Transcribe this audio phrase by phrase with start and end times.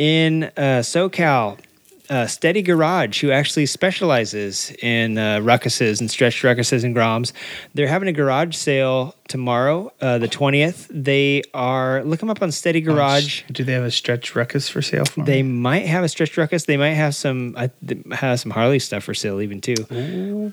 [0.00, 1.58] in uh, SoCal,
[2.08, 7.32] uh, Steady Garage, who actually specializes in uh, ruckuses and stretched ruckuses and groms.
[7.74, 10.86] They're having a garage sale tomorrow, uh, the 20th.
[10.90, 13.42] They are, look them up on Steady Garage.
[13.52, 15.50] Do they have a stretch ruckus for sale for They me?
[15.52, 16.64] might have a stretched ruckus.
[16.64, 17.70] They might have some I
[18.14, 19.74] have some Harley stuff for sale even too.
[19.90, 20.50] Hey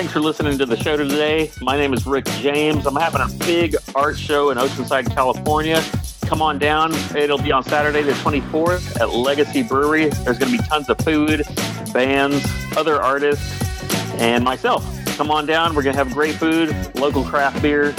[0.00, 1.50] thanks for listening to the show today.
[1.60, 2.86] My name is Rick James.
[2.86, 5.84] I'm having a big art show in Oceanside, California.
[6.24, 6.94] Come on down.
[7.14, 10.08] It'll be on Saturday, the 24th at Legacy Brewery.
[10.08, 11.42] There's going to be tons of food,
[11.92, 12.42] bands,
[12.78, 13.62] other artists,
[14.14, 14.82] and myself.
[15.18, 15.74] Come on down.
[15.74, 17.94] We're going to have great food, local craft beer.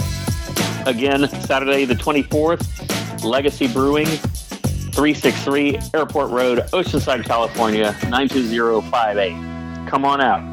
[0.87, 9.87] Again, Saturday, the 24th, Legacy Brewing, 363 Airport Road, Oceanside, California, 92058.
[9.87, 10.50] Come on out.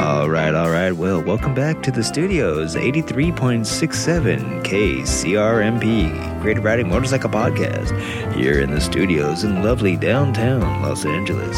[0.00, 0.92] All right, all right.
[0.92, 2.74] Well, welcome back to the studios.
[2.74, 11.54] 83.67 KCRMP, Creative Riding Motorcycle Podcast, here in the studios in lovely downtown Los Angeles.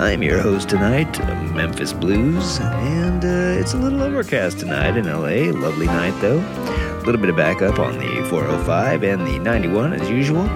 [0.00, 1.18] I'm your host tonight,
[1.52, 5.52] Memphis Blues, and uh, it's a little overcast tonight in LA.
[5.52, 6.40] Lovely night, though.
[6.40, 10.48] A little bit of backup on the 405 and the 91 as usual.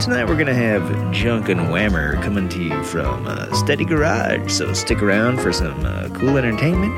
[0.00, 4.50] Tonight we're going to have Junk and Whammer coming to you from uh, Steady Garage,
[4.50, 6.92] so stick around for some uh, cool entertainment.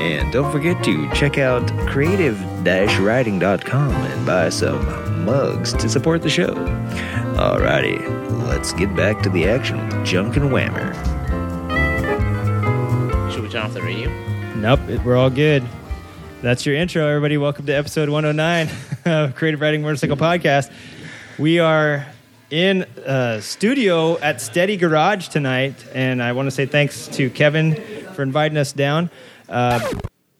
[0.00, 6.54] And don't forget to check out creative-riding.com and buy some mugs to support the show.
[7.36, 8.00] Alrighty,
[8.46, 10.94] let's get back to the action with Junk and Whammer.
[13.30, 14.10] Should we turn off the radio?
[14.56, 15.62] Nope, we're all good.
[16.42, 17.36] That's your intro, everybody.
[17.36, 18.68] Welcome to episode 109
[19.04, 20.72] of Creative Riding Motorcycle Podcast.
[21.38, 22.06] We are
[22.50, 27.74] in uh, studio at Steady Garage tonight, and I want to say thanks to Kevin
[28.14, 29.10] for inviting us down.
[29.48, 29.80] Uh,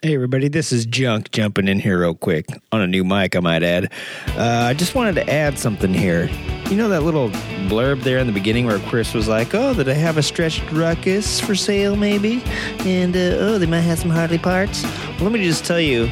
[0.02, 3.40] hey, everybody, this is Junk jumping in here real quick on a new mic, I
[3.40, 3.92] might add.
[4.28, 6.30] Uh, I just wanted to add something here.
[6.70, 7.30] You know that little
[7.68, 10.70] blurb there in the beginning where Chris was like, "Oh, did I have a stretched
[10.70, 12.42] ruckus for sale, maybe?"
[12.80, 14.82] And uh, oh, they might have some Harley parts.
[14.82, 16.10] Well, let me just tell you,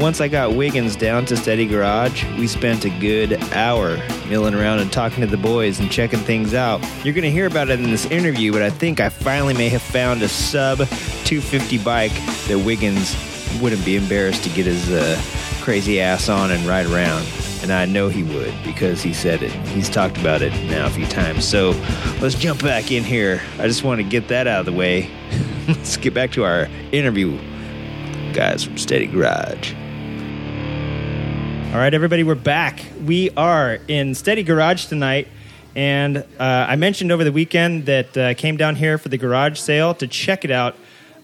[0.00, 4.78] once I got Wiggins down to Steady Garage, we spent a good hour milling around
[4.78, 6.80] and talking to the boys and checking things out.
[7.04, 9.68] You're going to hear about it in this interview, but I think I finally may
[9.68, 12.14] have found a sub 250 bike
[12.48, 13.14] that Wiggins
[13.60, 15.20] wouldn't be embarrassed to get his uh,
[15.60, 17.26] crazy ass on and ride around.
[17.62, 19.52] And I know he would because he said it.
[19.68, 21.46] He's talked about it now a few times.
[21.46, 21.72] So
[22.22, 23.42] let's jump back in here.
[23.58, 25.10] I just want to get that out of the way.
[25.68, 27.38] let's get back to our interview
[28.32, 29.74] guys from Steady Garage.
[31.70, 32.84] All right, everybody, we're back.
[33.04, 35.28] We are in Steady Garage tonight,
[35.76, 39.16] and uh, I mentioned over the weekend that uh, I came down here for the
[39.16, 40.74] garage sale to check it out.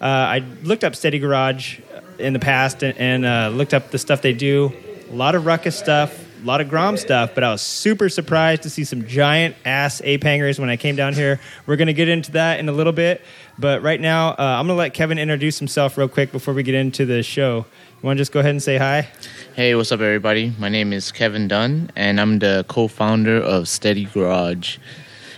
[0.00, 1.80] Uh, I looked up Steady Garage
[2.20, 4.72] in the past and, and uh, looked up the stuff they do.
[5.10, 8.62] A lot of ruckus stuff, a lot of Grom stuff, but I was super surprised
[8.62, 11.40] to see some giant ass ape hangers when I came down here.
[11.66, 13.20] We're going to get into that in a little bit,
[13.58, 16.62] but right now uh, I'm going to let Kevin introduce himself real quick before we
[16.62, 17.66] get into the show.
[18.06, 19.08] Want to just go ahead and say hi?
[19.56, 20.54] Hey, what's up, everybody?
[20.60, 24.78] My name is Kevin Dunn, and I'm the co-founder of Steady Garage.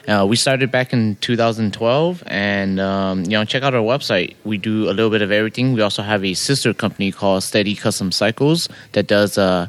[0.06, 4.36] Uh, we started back in 2012, and um, you know, check out our website.
[4.44, 5.72] We do a little bit of everything.
[5.72, 9.68] We also have a sister company called Steady Custom Cycles that does uh,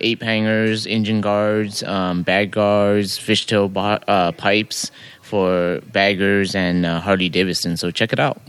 [0.00, 4.90] ape hangers, engine guards, um, bag guards, fishtail bo- uh, pipes
[5.20, 7.76] for baggers and uh, Harley Davidson.
[7.76, 8.40] So check it out.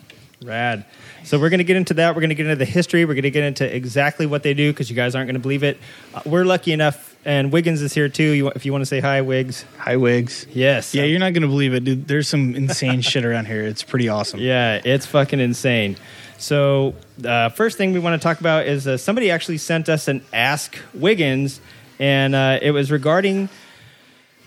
[0.41, 0.85] Rad.
[1.23, 2.15] So we're going to get into that.
[2.15, 3.05] We're going to get into the history.
[3.05, 5.39] We're going to get into exactly what they do because you guys aren't going to
[5.39, 5.77] believe it.
[6.13, 8.23] Uh, we're lucky enough, and Wiggins is here too.
[8.23, 9.66] You, if you want to say hi, Wiggs.
[9.78, 10.47] Hi, Wigs.
[10.51, 10.93] Yes.
[10.93, 12.07] Yeah, you're not gonna believe it, dude.
[12.07, 13.63] There's some insane shit around here.
[13.63, 14.40] It's pretty awesome.
[14.40, 15.97] Yeah, it's fucking insane.
[16.37, 20.07] So, uh, first thing we want to talk about is uh, somebody actually sent us
[20.07, 21.61] an Ask Wiggins,
[21.99, 23.47] and uh, it was regarding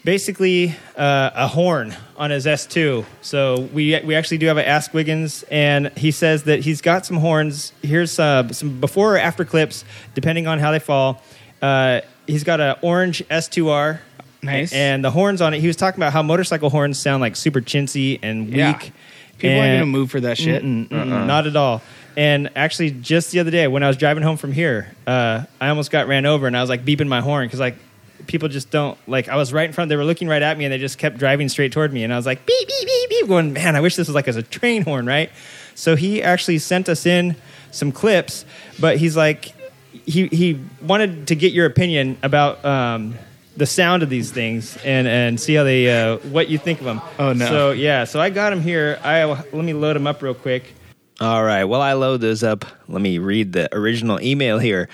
[0.05, 3.05] basically uh, a horn on his S2.
[3.23, 7.07] So we we actually do have an Ask Wiggins, and he says that he's got
[7.07, 7.73] some horns.
[7.83, 9.85] Here's uh, some before or after clips,
[10.15, 11.23] depending on how they fall.
[11.61, 13.99] Uh, he's got an orange S2R.
[14.43, 14.75] Nice.
[14.75, 17.63] And the horns on it, he was talking about how motorcycle horns sound like super
[17.63, 18.55] chintzy and weak.
[18.57, 18.79] Yeah.
[19.39, 20.63] People aren't gonna move for that shit.
[20.63, 21.83] Mm-mm, mm-mm, Not at all.
[22.17, 25.71] And actually, just the other day when I was driving home from here, uh, I
[25.71, 27.77] almost got ran over, and I was like beeping my horn because like
[28.27, 29.29] people just don't like.
[29.29, 31.19] I was right in front; they were looking right at me, and they just kept
[31.19, 33.81] driving straight toward me, and I was like beep beep beep beep, going, man, I
[33.81, 35.31] wish this was like as a train horn, right?
[35.75, 37.37] So he actually sent us in
[37.71, 38.45] some clips,
[38.79, 39.55] but he's like,
[40.07, 42.65] he he wanted to get your opinion about.
[42.65, 43.17] Um,
[43.57, 46.87] the sound of these things and and see how they uh, what you think of
[46.87, 47.01] them.
[47.21, 47.47] Oh, no.
[47.47, 48.99] So yeah, so I got them here.
[49.05, 50.75] I let me load them up real quick.
[51.21, 51.65] All right.
[51.65, 54.89] While I load those up, let me read the original email here.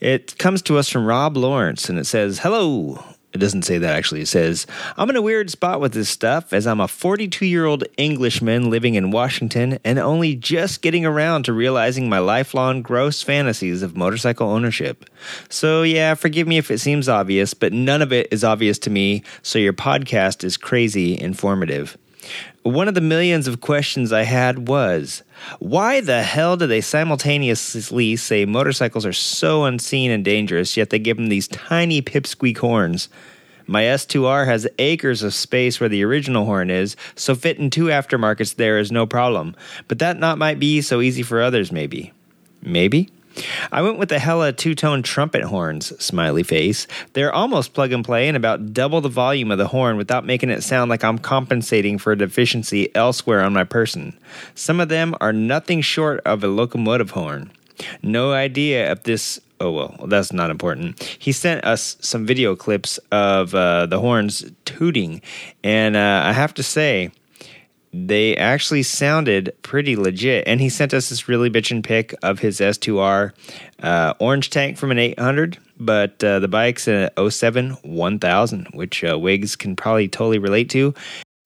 [0.00, 3.04] It comes to us from Rob Lawrence and it says, Hello.
[3.32, 4.22] It doesn't say that actually.
[4.22, 4.66] It says,
[4.96, 8.70] I'm in a weird spot with this stuff as I'm a 42 year old Englishman
[8.70, 13.96] living in Washington and only just getting around to realizing my lifelong gross fantasies of
[13.96, 15.04] motorcycle ownership.
[15.48, 18.90] So, yeah, forgive me if it seems obvious, but none of it is obvious to
[18.90, 21.96] me, so your podcast is crazy informative.
[22.62, 25.22] One of the millions of questions I had was
[25.60, 30.98] why the hell do they simultaneously say motorcycles are so unseen and dangerous, yet they
[30.98, 33.08] give them these tiny pipsqueak horns?
[33.66, 38.56] My S2R has acres of space where the original horn is, so fitting two aftermarkets
[38.56, 39.56] there is no problem.
[39.88, 42.12] But that not might be so easy for others, maybe.
[42.60, 43.08] Maybe?
[43.70, 46.86] I went with the Hella two tone trumpet horns, smiley face.
[47.12, 50.50] They're almost plug and play and about double the volume of the horn without making
[50.50, 54.18] it sound like I'm compensating for a deficiency elsewhere on my person.
[54.54, 57.50] Some of them are nothing short of a locomotive horn.
[58.02, 59.40] No idea if this.
[59.62, 61.02] Oh, well, that's not important.
[61.18, 65.20] He sent us some video clips of uh, the horns tooting,
[65.62, 67.10] and uh, I have to say,
[67.92, 70.46] they actually sounded pretty legit.
[70.46, 73.32] And he sent us this really bitchin' pic of his S2R
[73.82, 79.18] uh, orange tank from an 800, but uh, the bike's an 07 1000, which uh,
[79.18, 80.94] Wigs can probably totally relate to.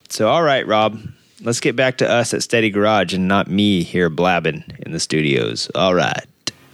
[0.09, 1.01] So, all right, Rob,
[1.43, 5.01] let's get back to us at Steady Garage and not me here blabbing in the
[5.01, 5.71] studios.
[5.75, 6.27] All right.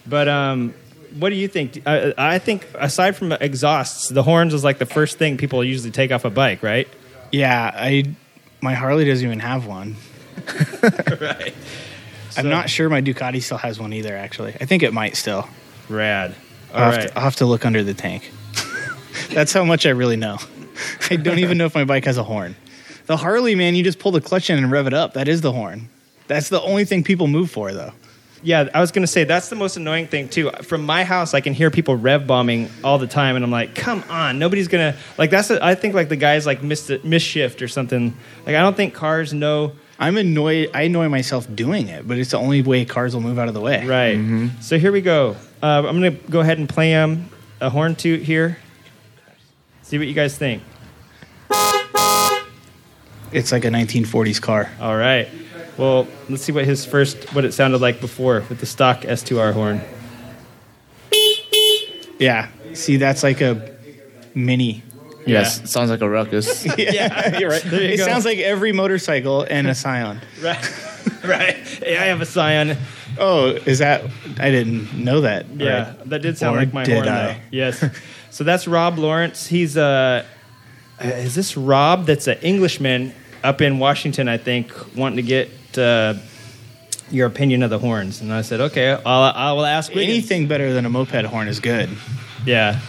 [0.07, 0.75] But um,
[1.19, 1.83] what do you think?
[1.87, 5.93] I, I think aside from exhausts, the horns is like the first thing people usually
[5.93, 6.89] take off a bike, right?
[7.31, 8.17] Yeah, I
[8.61, 9.97] my Harley doesn't even have one.
[11.21, 11.55] right.
[12.37, 14.17] I'm not sure my Ducati still has one either.
[14.17, 15.49] Actually, I think it might still.
[15.89, 16.35] Rad.
[16.73, 18.31] I'll, All have, to, I'll have to look under the tank.
[19.31, 20.39] That's how much I really know.
[21.11, 22.57] I don't even know if my bike has a horn.
[23.07, 25.15] The Harley, man, you just pull the clutch in and rev it up.
[25.15, 25.89] That is the horn.
[26.29, 27.93] That's the only thing people move for, though.
[28.43, 30.51] Yeah, I was going to say that's the most annoying thing too.
[30.63, 33.75] From my house, I can hear people rev bombing all the time, and I'm like,
[33.75, 37.05] "Come on, nobody's gonna like." That's the, I think like the guys like missed it,
[37.05, 38.17] misshift or something.
[38.47, 40.71] Like I don't think cars know I'm annoyed.
[40.73, 43.55] I annoy myself doing it, but it's the only way cars will move out of
[43.55, 43.85] the way.
[43.85, 44.51] right.
[44.63, 45.37] So here we go.
[45.63, 47.29] Uh, I'm gonna go ahead and play um,
[47.61, 48.57] a horn toot here.
[49.83, 50.63] See what you guys think.
[53.33, 54.71] It's like a 1940s car.
[54.81, 55.29] All right.
[55.77, 59.53] Well, let's see what his first what it sounded like before with the stock S2R
[59.53, 59.81] horn.
[62.19, 62.49] Yeah.
[62.75, 63.75] See, that's like a
[64.35, 64.83] mini.
[65.27, 66.65] Yes, sounds like a ruckus.
[66.79, 67.63] Yeah, you're right.
[67.63, 68.05] There you it go.
[68.07, 70.21] sounds like every motorcycle and a Scion.
[70.43, 71.25] Right.
[71.25, 71.83] right.
[71.87, 72.77] Yeah, I have a Scion.
[73.19, 74.05] Oh, is that?
[74.39, 75.47] I didn't know that.
[75.49, 76.09] Yeah, Right.
[76.11, 77.09] that did sound Or like my did horn.
[77.09, 77.33] I?
[77.33, 77.39] Though.
[77.51, 77.85] Yes.
[78.31, 79.47] so that's Rob Lawrence.
[79.47, 80.25] He's a.
[81.01, 82.07] uh, is this Rob?
[82.07, 86.15] That's an Englishman up in Washington, I think, wanting to get uh,
[87.11, 88.21] your opinion of the horns.
[88.21, 90.11] And I said, okay, I'll I will ask Wiggins.
[90.11, 91.91] Anything better than a moped horn is good.
[92.47, 92.81] Yeah.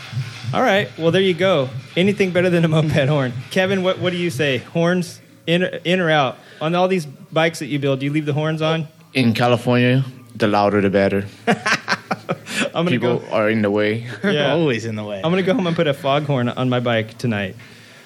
[0.53, 0.89] All right.
[0.97, 1.69] Well, there you go.
[1.95, 3.83] Anything better than a moped horn, Kevin?
[3.83, 4.57] What what do you say?
[4.59, 7.99] Horns in in or out on all these bikes that you build?
[7.99, 8.87] Do you leave the horns on?
[9.13, 11.25] In California, the louder the better.
[12.73, 13.27] I'm gonna People go.
[13.31, 14.07] are in the way.
[14.23, 14.53] Yeah.
[14.53, 15.17] Always in the way.
[15.17, 17.55] I'm gonna go home and put a foghorn on my bike tonight.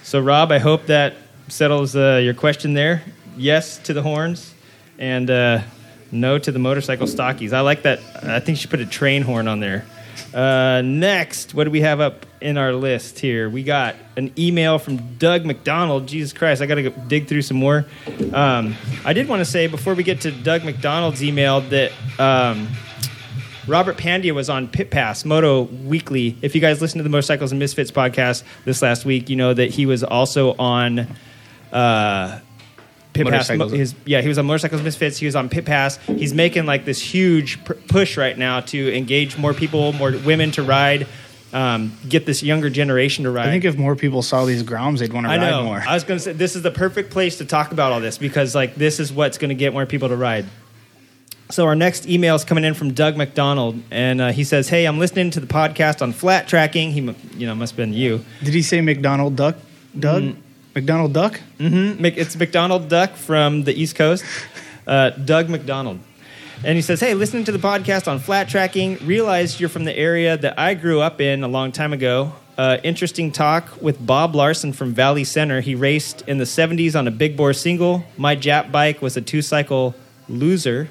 [0.03, 1.13] So, Rob, I hope that
[1.47, 3.03] settles uh, your question there.
[3.37, 4.54] Yes to the horns,
[4.97, 5.61] and uh,
[6.11, 7.53] no to the motorcycle stockies.
[7.53, 7.99] I like that.
[8.23, 9.85] I think she put a train horn on there.
[10.33, 13.49] Uh, next, what do we have up in our list here?
[13.49, 16.07] We got an email from Doug McDonald.
[16.07, 17.85] Jesus Christ, I got to go dig through some more.
[18.33, 18.75] Um,
[19.05, 21.91] I did want to say before we get to Doug McDonald's email that.
[22.19, 22.67] Um,
[23.67, 26.37] Robert Pandya was on Pit Pass Moto Weekly.
[26.43, 29.55] If you guys listened to the Motorcycles and Misfits podcast this last week, you know
[29.55, 31.07] that he was also on
[31.73, 32.39] uh,
[33.15, 33.47] Pit Pass.
[33.47, 35.17] His, yeah, he was on Motorcycles Misfits.
[35.17, 35.97] He was on Pit Pass.
[36.05, 40.51] He's making like this huge pr- push right now to engage more people, more women
[40.51, 41.07] to ride,
[41.53, 43.47] um, get this younger generation to ride.
[43.47, 45.63] I think if more people saw these groms, they'd want to I ride know.
[45.63, 45.83] more.
[45.87, 48.17] I was going to say this is the perfect place to talk about all this
[48.17, 50.45] because like this is what's going to get more people to ride.
[51.51, 54.85] So our next email is coming in from Doug McDonald, and uh, he says, "Hey,
[54.85, 56.91] I'm listening to the podcast on flat tracking.
[56.91, 57.01] He,
[57.37, 58.25] you know, must have been you.
[58.43, 59.55] Did he say McDonald Duck?
[59.97, 60.35] Doug?
[60.75, 61.39] McDonald Duck?
[61.57, 62.03] Mm-hmm.
[62.03, 64.25] It's McDonald Duck from the East Coast,
[64.85, 65.99] uh, Doug McDonald.
[66.65, 69.97] And he says, Hey, listening to the podcast on flat tracking, realized you're from the
[69.97, 72.33] area that I grew up in a long time ago.
[72.57, 75.61] Uh, interesting talk with Bob Larson from Valley Center.
[75.61, 78.03] He raced in the 70s on a big bore single.
[78.17, 79.95] My Jap bike was a two cycle
[80.27, 80.89] loser.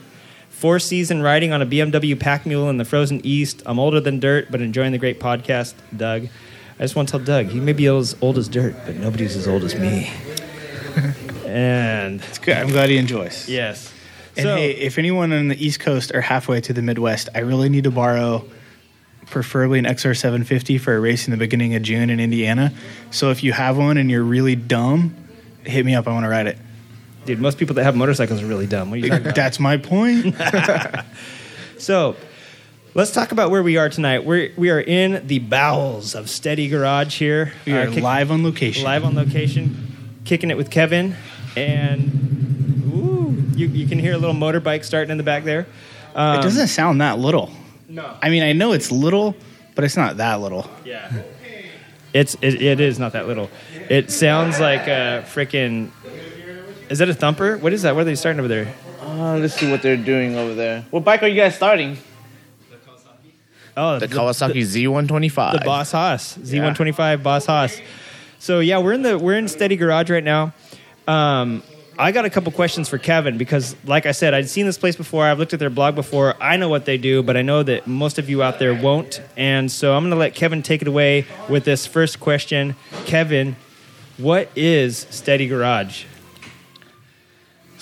[0.49, 3.63] Four season riding on a BMW pack mule in the frozen east.
[3.67, 6.29] I'm older than dirt, but enjoying the great podcast, Doug.
[6.79, 9.37] I just want to tell Doug, he may be as old as dirt, but nobody's
[9.37, 10.11] as old as me.
[11.47, 12.57] and It's good.
[12.57, 13.49] I'm glad he enjoys.
[13.49, 13.93] yes.
[14.37, 17.41] And so, hey, if anyone on the East Coast or halfway to the Midwest, I
[17.41, 18.45] really need to borrow
[19.27, 22.73] preferably an XR750 for a race in the beginning of June in Indiana.
[23.13, 25.15] So if you have one and you're really dumb,
[25.63, 26.09] hit me up.
[26.09, 26.59] I want to ride it.
[27.27, 28.91] dude, most people that have motorcycles are really dumb.
[28.91, 29.37] What are you talking about?
[29.37, 30.35] That's my point.
[31.79, 32.17] So,
[32.95, 34.25] let's talk about where we are tonight.
[34.25, 37.53] We're we are in the bowels of Steady Garage here.
[37.67, 38.85] We are Uh, kick- live on location.
[38.85, 41.17] live on location, kicking it with Kevin,
[41.57, 42.11] and
[42.95, 45.67] ooh, you you can hear a little motorbike starting in the back there.
[46.15, 47.51] Um, it doesn't sound that little.
[47.89, 48.17] No.
[48.23, 49.35] I mean, I know it's little,
[49.75, 50.69] but it's not that little.
[50.85, 51.11] Yeah.
[52.13, 53.51] It's it, it is not that little.
[53.91, 55.91] It sounds like a freaking.
[56.89, 57.57] Is that a thumper?
[57.59, 57.95] What is that?
[57.97, 58.73] What are they starting over there?
[59.03, 60.85] Uh, let's see what they're doing over there.
[60.91, 61.99] What bike are you guys starting?
[63.77, 65.53] Oh, The Kawasaki Z125.
[65.53, 67.81] the Boss Haas Z125 Boss Haas.
[68.39, 70.53] So yeah, we're in the we're in Steady Garage right now.
[71.09, 71.63] Um,
[71.99, 74.97] I got a couple questions for Kevin because, like I said, I'd seen this place
[74.97, 75.25] before.
[75.27, 76.35] I've looked at their blog before.
[76.43, 79.21] I know what they do, but I know that most of you out there won't.
[79.37, 82.75] And so I'm going to let Kevin take it away with this first question.
[83.07, 83.55] Kevin,
[84.19, 86.05] what is Steady Garage?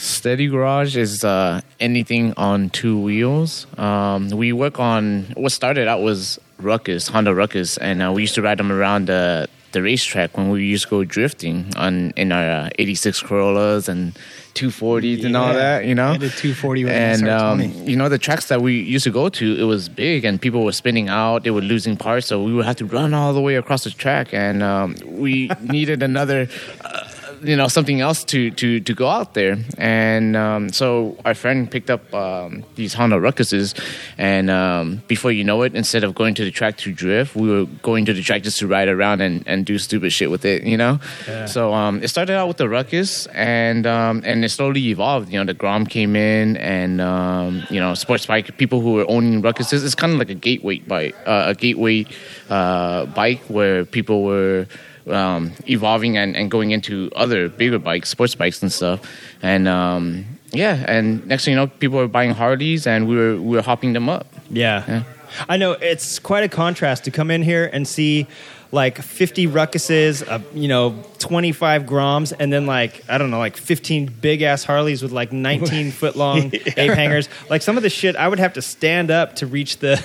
[0.02, 3.68] Steady Garage is uh, anything on two wheels.
[3.78, 8.34] Um, we work on what started out was Ruckus, Honda Ruckus, and uh, we used
[8.34, 12.32] to ride them around the the racetrack when we used to go drifting on in
[12.32, 14.18] our uh, 86 Corollas and
[14.54, 16.10] 240s and all that, you know.
[16.10, 19.28] I did 240 with and um, you know the tracks that we used to go
[19.28, 21.44] to, it was big and people were spinning out.
[21.44, 23.90] They were losing parts, so we would have to run all the way across the
[23.90, 26.48] track, and um, we needed another.
[26.84, 27.04] Uh,
[27.42, 29.56] you know something else to to to go out there.
[29.78, 33.78] And um, so our friend picked up um, these honda ruckuses.
[34.18, 37.48] And um, before you know it instead of going to the track to drift we
[37.50, 40.44] were going to the track just to ride around and, and do stupid shit with
[40.44, 41.00] it you know?
[41.46, 45.30] So um, it started out with the ruckus and um, and it slowly evolved.
[45.32, 49.06] You know the grom came in and um, you know sports bike people who were
[49.08, 52.06] owning ruckuses it's kind of like a gateway bike uh, a gateway
[52.50, 54.66] uh, bike where people were
[55.08, 59.00] um, evolving and, and going into other bigger bikes, sports bikes and stuff.
[59.42, 63.40] And um, yeah, and next thing you know, people were buying Harleys and we were
[63.40, 64.26] we were hopping them up.
[64.50, 64.84] Yeah.
[64.86, 65.02] Yeah.
[65.48, 68.26] I know it's quite a contrast to come in here and see
[68.72, 73.58] like 50 ruckuses, uh, you know, 25 Groms, and then like, I don't know, like
[73.58, 77.28] 15 big ass Harleys with like 19 foot long ape hangers.
[77.50, 79.96] Like some of the shit, I would have to stand up to reach the,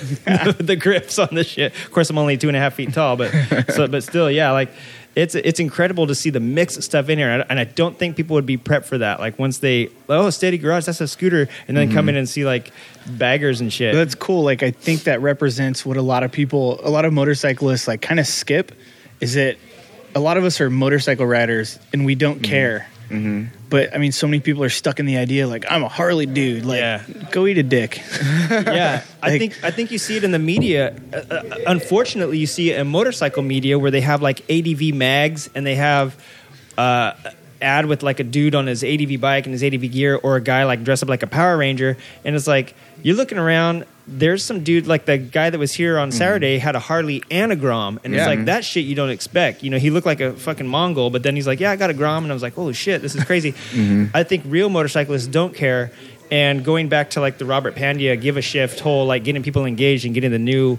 [0.60, 1.74] the, grips on the shit.
[1.74, 3.30] Of course, I'm only two and a half feet tall, but,
[3.72, 4.70] so, but still, yeah, like,
[5.18, 7.64] it's it's incredible to see the mix of stuff in here, and I, and I
[7.64, 9.18] don't think people would be prepped for that.
[9.18, 12.10] Like once they, oh, steady garage, that's a scooter, and then come mm-hmm.
[12.10, 12.72] in and see like
[13.04, 13.96] baggers and shit.
[13.96, 14.44] That's cool.
[14.44, 18.00] Like I think that represents what a lot of people, a lot of motorcyclists, like
[18.00, 18.70] kind of skip.
[19.20, 19.56] Is that
[20.14, 22.44] a lot of us are motorcycle riders and we don't mm-hmm.
[22.44, 22.88] care.
[23.08, 23.44] Mm-hmm.
[23.70, 26.26] But I mean, so many people are stuck in the idea like I'm a Harley
[26.26, 26.64] dude.
[26.64, 27.02] Like, Yeah.
[27.30, 28.02] go eat a dick.
[28.50, 30.94] yeah, I think I think you see it in the media.
[31.12, 35.48] Uh, uh, unfortunately, you see it in motorcycle media where they have like ADV mags
[35.54, 36.16] and they have
[36.76, 37.12] uh,
[37.60, 40.40] ad with like a dude on his ADV bike and his ADV gear, or a
[40.40, 43.84] guy like dressed up like a Power Ranger, and it's like you're looking around.
[44.10, 46.16] There's some dude like the guy that was here on mm-hmm.
[46.16, 48.26] Saturday had a Harley and a Grom, and it's Yeah.
[48.26, 49.62] like that shit you don't expect.
[49.62, 51.90] You know, he looked like a fucking Mongol, but then he's like, "Yeah, I got
[51.90, 54.06] a Grom," and I was like, "Holy shit, this is crazy." Mm-hmm.
[54.14, 55.92] I think real motorcyclists don't care.
[56.30, 59.64] And going back to like the Robert Pandya give a shift whole, like getting people
[59.66, 60.78] engaged and getting the new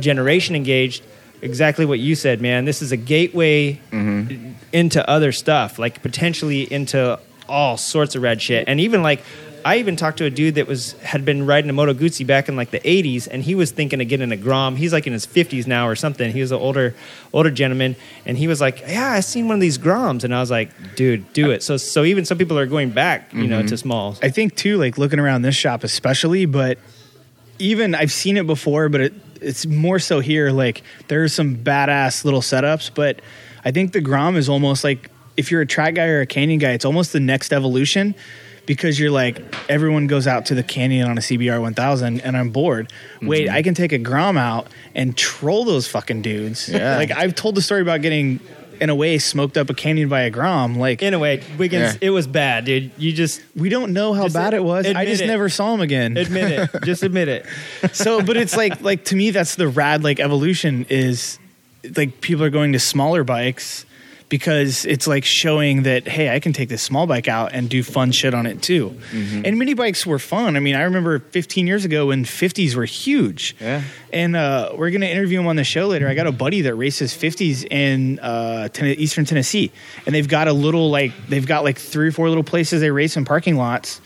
[0.00, 1.02] generation engaged.
[1.42, 2.64] Exactly what you said, man.
[2.64, 4.52] This is a gateway mm-hmm.
[4.72, 7.18] into other stuff, like potentially into
[7.48, 8.64] all sorts of red shit.
[8.68, 9.22] And even like,
[9.68, 12.48] I even talked to a dude that was had been riding a Moto Guzzi back
[12.48, 14.76] in like the '80s, and he was thinking of getting a Grom.
[14.76, 16.32] He's like in his 50s now or something.
[16.32, 16.94] He was an older
[17.34, 17.94] older gentleman,
[18.24, 20.70] and he was like, "Yeah, I seen one of these Groms," and I was like,
[20.96, 23.68] "Dude, do it." So so even some people are going back, you know, mm-hmm.
[23.68, 24.18] to smalls.
[24.22, 26.78] I think too, like looking around this shop especially, but
[27.58, 30.50] even I've seen it before, but it, it's more so here.
[30.50, 33.20] Like there's some badass little setups, but
[33.66, 36.58] I think the Grom is almost like if you're a track guy or a canyon
[36.58, 38.14] guy, it's almost the next evolution
[38.68, 42.50] because you're like everyone goes out to the canyon on a CBR 1000 and I'm
[42.50, 42.92] bored.
[43.22, 43.56] Wait, mm-hmm.
[43.56, 46.68] I can take a Grom out and troll those fucking dudes.
[46.68, 46.96] Yeah.
[46.96, 48.40] Like I've told the story about getting
[48.78, 50.78] in a way smoked up a canyon by a Grom.
[50.78, 52.08] Like In a way, Wiggins, Yeah.
[52.08, 52.90] it was bad, dude.
[52.98, 54.86] You just we don't know how bad it was.
[54.86, 55.26] I just it.
[55.26, 56.18] never saw him again.
[56.18, 56.70] admit it.
[56.84, 57.46] Just admit it.
[57.94, 61.38] so but it's like like to me that's the rad like evolution is
[61.96, 63.86] like people are going to smaller bikes
[64.28, 67.82] because it's like showing that hey, I can take this small bike out and do
[67.82, 68.90] fun shit on it too.
[69.10, 69.42] Mm-hmm.
[69.44, 70.56] And mini bikes were fun.
[70.56, 73.56] I mean, I remember 15 years ago when 50s were huge.
[73.60, 73.82] Yeah.
[74.12, 76.08] And uh, we're gonna interview him on the show later.
[76.08, 79.70] I got a buddy that races 50s in uh, ten- Eastern Tennessee,
[80.06, 82.90] and they've got a little like they've got like three or four little places they
[82.90, 84.00] race in parking lots,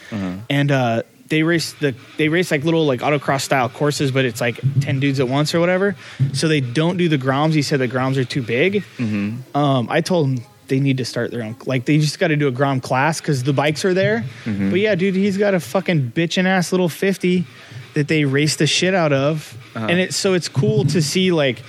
[0.49, 0.71] and.
[0.71, 1.03] uh
[1.33, 5.01] they race the they race like little like autocross style courses, but it's like ten
[5.01, 5.97] dudes at once or whatever.
[6.35, 7.55] So they don't do the groms.
[7.55, 8.85] He said the groms are too big.
[8.99, 9.57] Mm-hmm.
[9.57, 11.57] Um, I told him they need to start their own.
[11.65, 14.27] Like they just got to do a Grom class because the bikes are there.
[14.45, 14.71] Mm-hmm.
[14.71, 17.47] But yeah, dude, he's got a fucking bitchin' ass little fifty
[17.95, 19.87] that they race the shit out of, uh-huh.
[19.89, 21.63] and it's so it's cool to see like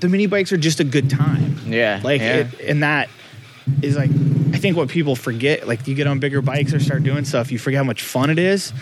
[0.00, 1.58] the mini bikes are just a good time.
[1.64, 2.38] Yeah, like yeah.
[2.38, 3.08] It, and that
[3.82, 4.10] is like
[4.56, 5.68] I think what people forget.
[5.68, 8.30] Like you get on bigger bikes or start doing stuff, you forget how much fun
[8.30, 8.72] it is,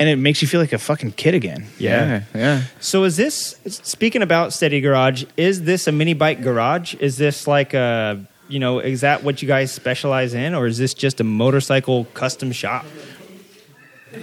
[0.00, 1.64] and it makes you feel like a fucking kid again.
[1.78, 2.62] yeah, yeah.
[2.80, 5.24] So is this speaking about Steady Garage?
[5.36, 6.96] Is this a mini bike garage?
[6.96, 10.76] Is this like a you know is that what you guys specialize in, or is
[10.76, 12.84] this just a motorcycle custom shop?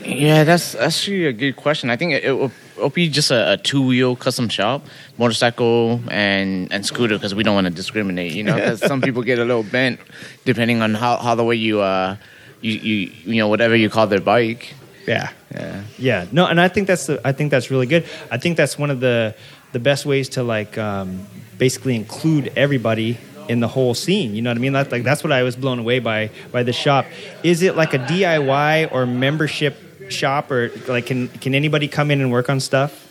[0.03, 1.89] Yeah, that's actually a good question.
[1.89, 4.85] I think it, it will it'll be just a, a two wheel custom shop,
[5.17, 8.33] motorcycle and and scooter because we don't want to discriminate.
[8.33, 9.99] You know, because some people get a little bent
[10.45, 12.17] depending on how, how the way you uh
[12.61, 14.73] you, you you know whatever you call their bike.
[15.07, 15.31] Yeah.
[15.51, 18.05] Yeah, Yeah, no, and I think that's the, I think that's really good.
[18.29, 19.33] I think that's one of the
[19.71, 21.25] the best ways to like um,
[21.57, 23.17] basically include everybody
[23.49, 24.35] in the whole scene.
[24.35, 24.73] You know what I mean?
[24.73, 27.05] That's like that's what I was blown away by by the shop.
[27.43, 29.75] Is it like a DIY or membership
[30.09, 33.07] shop, or like can can anybody come in and work on stuff?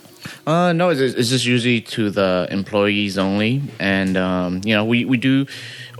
[0.47, 5.05] Uh, no, it's, it's just usually to the employees only, and um, you know, we,
[5.05, 5.47] we do,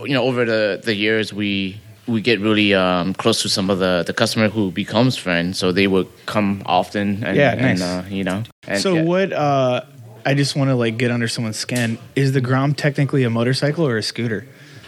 [0.03, 3.79] you know, over the, the years we we get really um, close to some of
[3.79, 7.23] the, the customer who becomes friends, so they would come often.
[7.23, 7.81] And, Yeah, and, nice.
[7.81, 9.03] uh, you know, and, so yeah.
[9.03, 9.31] what?
[9.33, 9.81] uh
[10.29, 11.97] I just want to like get under someone's skin.
[12.15, 14.45] Is the Grom technically a motorcycle or a scooter?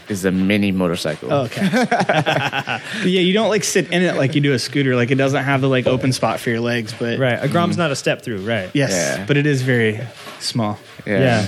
[0.10, 1.32] is a mini motorcycle?
[1.32, 1.68] Oh, okay.
[1.72, 4.94] But yeah, you don't like sit in it like you do a scooter.
[4.96, 7.78] Like it doesn't have the like open spot for your legs, but Right, a Grom's
[7.78, 8.70] not a step through, right?
[8.74, 9.26] yes, Yeah.
[9.26, 10.02] but it is very
[10.40, 10.78] small.
[11.08, 11.48] Yeah.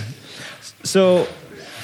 [0.84, 1.28] So,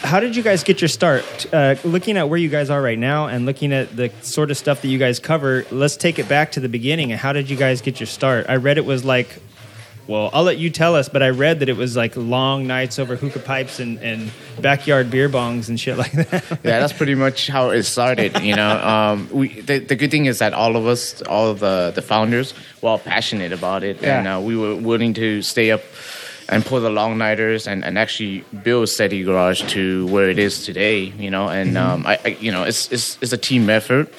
[0.02, 1.46] how did you guys get your start?
[1.54, 4.58] Uh, looking at where you guys are right now and looking at the sort of
[4.58, 7.12] stuff that you guys cover, let's take it back to the beginning.
[7.12, 8.46] And how did you guys get your start?
[8.48, 9.42] I read it was like,
[10.10, 12.98] well, I'll let you tell us, but I read that it was like long nights
[12.98, 16.44] over hookah pipes and, and backyard beer bongs and shit like that.
[16.64, 18.42] yeah, that's pretty much how it started.
[18.42, 21.60] You know, um, we the, the good thing is that all of us, all of
[21.60, 25.70] the the founders, were all passionate about it, and uh, we were willing to stay
[25.70, 25.82] up
[26.50, 30.66] and pull the long nighters and, and actually build Steady Garage to where it is
[30.66, 31.04] today.
[31.04, 34.12] You know, and um, I, I, you know, it's it's it's a team effort,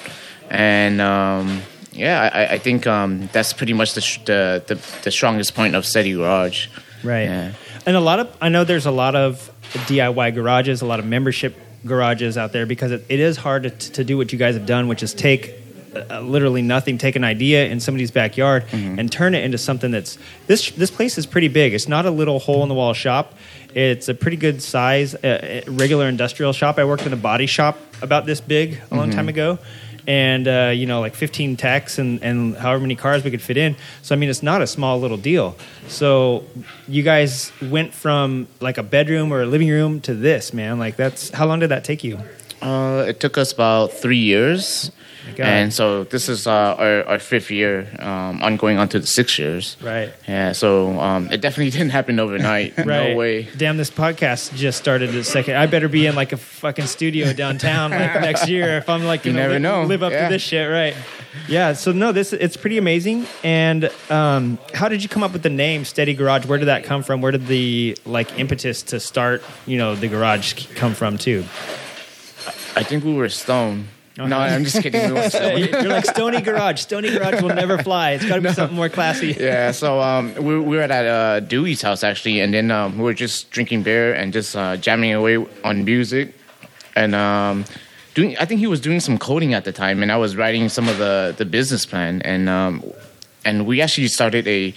[0.49, 5.11] and um, yeah, I, I think um, that's pretty much the, sh- the the the
[5.11, 6.67] strongest point of Steady Garage.
[7.03, 7.23] Right.
[7.23, 7.53] Yeah.
[7.85, 9.51] And a lot of I know there's a lot of
[9.87, 13.69] DIY garages, a lot of membership garages out there because it, it is hard to,
[13.69, 15.55] to do what you guys have done, which is take
[15.95, 20.17] uh, literally nothing, take an idea in somebody's backyard and turn it into something that's
[20.47, 21.73] this this place is pretty big.
[21.73, 23.33] It's not a little hole in the wall shop.
[23.73, 26.77] It's a pretty good size, uh, uh, regular industrial shop.
[26.77, 29.59] I worked in a body shop about this big a long time ago,
[30.07, 33.57] and uh, you know, like 15 techs and, and however many cars we could fit
[33.57, 33.75] in.
[34.01, 35.55] So I mean, it's not a small little deal.
[35.87, 36.43] So
[36.87, 40.79] you guys went from like a bedroom or a living room to this, man.
[40.79, 42.19] Like that's how long did that take you?
[42.61, 44.91] Uh, it took us about three years.
[45.35, 45.45] God.
[45.45, 49.37] And so this is uh, our, our fifth year, um, ongoing on to the six
[49.37, 49.77] years.
[49.81, 50.11] Right.
[50.27, 52.73] Yeah, so um, it definitely didn't happen overnight.
[52.91, 53.11] Right.
[53.11, 53.43] No way.
[53.57, 55.55] Damn, this podcast just started a second.
[55.55, 59.23] I better be in like a fucking studio downtown like next year if I'm like
[59.25, 59.83] You never know.
[59.83, 60.27] live up Yeah.
[60.27, 60.95] to this shit, right?
[61.47, 61.73] Yeah.
[61.73, 63.27] So no, this it's pretty amazing.
[63.43, 66.45] And um, how did you come up with the name Steady Garage?
[66.45, 67.21] Where did that come from?
[67.21, 71.45] Where did the like impetus to start, you know, the garage come from too?
[72.75, 73.87] I think we were stoned.
[74.27, 75.07] No, I'm just kidding.
[75.07, 75.65] We weren't stoned.
[75.71, 76.81] You're like Stony Garage.
[76.81, 78.11] Stony Garage will never fly.
[78.11, 79.31] It's got to be something more classy.
[79.39, 83.03] yeah, so um, we, we were at uh, Dewey's house actually, and then um, we
[83.03, 86.33] were just drinking beer and just uh, jamming away on music,
[86.95, 87.65] and um,
[88.13, 88.37] doing.
[88.37, 90.87] I think he was doing some coding at the time, and I was writing some
[90.87, 92.83] of the the business plan, and um,
[93.45, 94.73] and we actually started a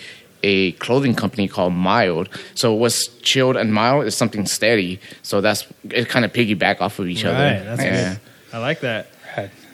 [0.47, 2.29] a clothing company called Mild.
[2.55, 5.01] So what's chilled and mild is something steady.
[5.23, 6.09] So that's it.
[6.11, 7.33] Kind of piggyback off of each Right.
[7.33, 7.65] other.
[7.65, 8.09] That's yeah.
[8.11, 8.21] good.
[8.53, 9.07] I like that.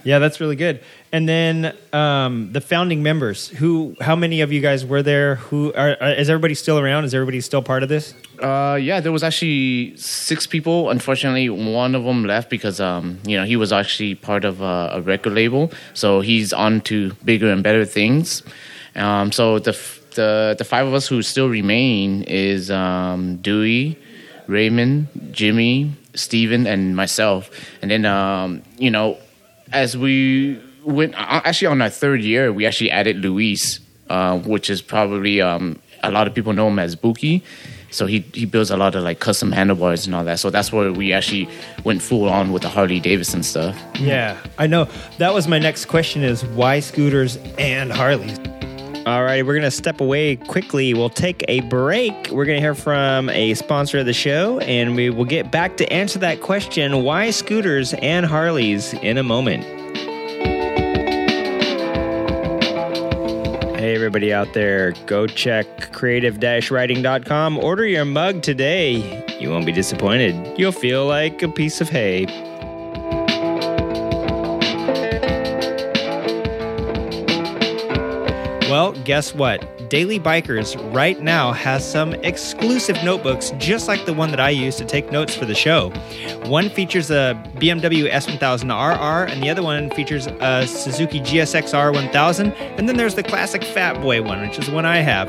[0.05, 0.81] Yeah, that's really good.
[1.13, 3.49] And then um, the founding members.
[3.49, 3.97] Who?
[4.01, 5.37] How many of you guys were there?
[5.37, 6.13] Who are, are?
[6.13, 7.05] Is everybody still around?
[7.05, 8.15] Is everybody still part of this?
[8.41, 10.91] Uh, yeah, there was actually six people.
[10.91, 14.91] Unfortunately, one of them left because um, you know he was actually part of a,
[14.95, 18.43] a record label, so he's on to bigger and better things.
[18.95, 19.73] Um, so the
[20.15, 23.99] the the five of us who still remain is um, Dewey,
[24.47, 27.51] Raymond, Jimmy, Steven, and myself.
[27.83, 29.19] And then, um, you know,
[29.73, 34.71] as we went, uh, actually on our third year, we actually added Luis, uh, which
[34.71, 37.43] is probably um, a lot of people know him as Buki.
[37.93, 40.39] So he he builds a lot of like custom handlebars and all that.
[40.39, 41.49] So that's where we actually
[41.83, 43.77] went full on with the Harley Davidson stuff.
[43.99, 44.89] Yeah, I know.
[45.19, 48.39] That was my next question: is why scooters and Harleys?
[49.11, 50.95] All righty, we're going to step away quickly.
[50.95, 52.29] We'll take a break.
[52.31, 55.77] We're going to hear from a sponsor of the show, and we will get back
[55.79, 59.65] to answer that question why scooters and Harleys in a moment.
[63.75, 67.59] Hey, everybody out there, go check creative riding.com.
[67.59, 69.27] Order your mug today.
[69.41, 70.57] You won't be disappointed.
[70.57, 72.27] You'll feel like a piece of hay.
[78.71, 79.91] Well, guess what?
[79.91, 84.77] Daily Bikers right now has some exclusive notebooks just like the one that I use
[84.77, 85.91] to take notes for the show.
[86.45, 92.89] One features a BMW S1000RR and the other one features a Suzuki GSX-R 1000 and
[92.89, 95.27] then there's the classic Fat Boy one, which is the one I have.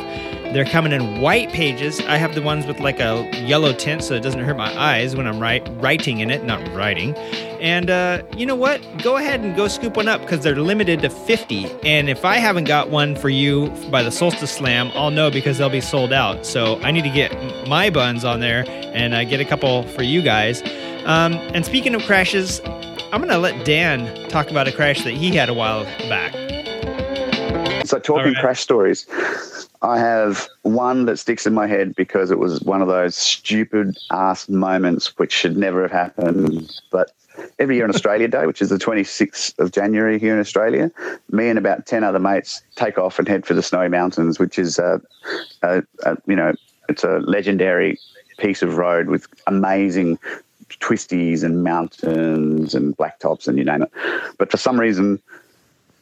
[0.54, 2.00] They're coming in white pages.
[2.02, 5.16] I have the ones with like a yellow tint so it doesn't hurt my eyes
[5.16, 7.16] when I'm write, writing in it, not writing.
[7.62, 8.82] And uh, you know what?
[9.04, 11.68] Go ahead and go scoop one up because they're limited to 50.
[11.84, 15.60] And if I haven't got one for you by the Solstice Slam, I'll know because
[15.60, 16.44] they'll be sold out.
[16.44, 17.32] So I need to get
[17.68, 20.64] my buns on there and uh, get a couple for you guys.
[21.06, 22.62] Um, and speaking of crashes,
[23.14, 26.34] I'm going to let Dan talk about a crash that he had a while back.
[27.86, 28.42] So, talking right.
[28.42, 29.08] crash stories,
[29.82, 33.98] I have one that sticks in my head because it was one of those stupid
[34.12, 36.72] ass moments which should never have happened.
[36.92, 37.12] But
[37.60, 40.92] every year on Australia Day, which is the 26th of January here in Australia,
[41.32, 44.60] me and about 10 other mates take off and head for the Snowy Mountains, which
[44.60, 45.02] is, a,
[45.64, 46.54] uh, uh, you know,
[46.90, 47.98] it's a legendary
[48.38, 50.18] piece of road with amazing
[50.80, 53.92] twisties and mountains and blacktops and you name it.
[54.38, 55.22] But for some reason,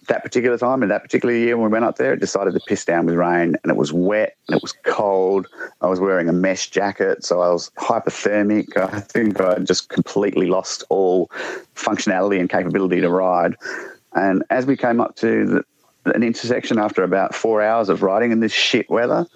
[0.10, 2.60] that particular time in that particular year when we went up there, it decided to
[2.68, 5.48] piss down with rain and it was wet and it was cold.
[5.82, 8.76] I was wearing a mesh jacket, so I was hypothermic.
[8.76, 11.32] I think I just completely lost all
[11.76, 13.56] functionality and capability to ride.
[14.14, 18.32] And as we came up to the, an intersection after about four hours of riding
[18.32, 19.28] in this shit weather,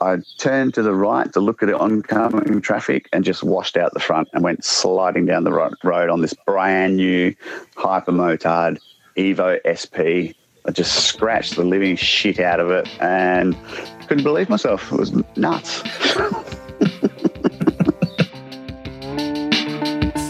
[0.00, 3.92] I turned to the right to look at the oncoming traffic and just washed out
[3.92, 7.34] the front and went sliding down the road on this brand new
[7.76, 8.78] hyper motard
[9.16, 10.36] Evo SP.
[10.64, 13.56] I just scratched the living shit out of it and
[14.06, 14.92] couldn't believe myself.
[14.92, 15.82] It was nuts.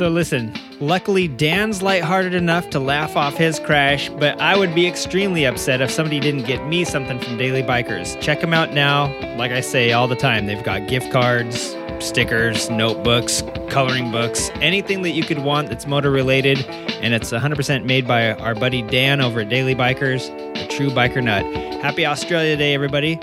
[0.02, 4.84] So listen, luckily Dan's lighthearted enough to laugh off his crash, but I would be
[4.84, 8.20] extremely upset if somebody didn't get me something from Daily Bikers.
[8.20, 9.16] Check them out now.
[9.36, 15.02] Like I say all the time, they've got gift cards, stickers, notebooks, coloring books, anything
[15.02, 16.64] that you could want that's motor related,
[17.02, 21.22] and it's 100% made by our buddy Dan over at Daily Bikers, a true biker
[21.22, 21.44] nut.
[21.82, 23.18] Happy Australia Day, everybody.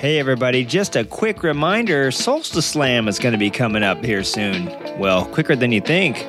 [0.00, 4.24] Hey, everybody, just a quick reminder Solstice Slam is going to be coming up here
[4.24, 4.64] soon.
[4.98, 6.26] Well, quicker than you think.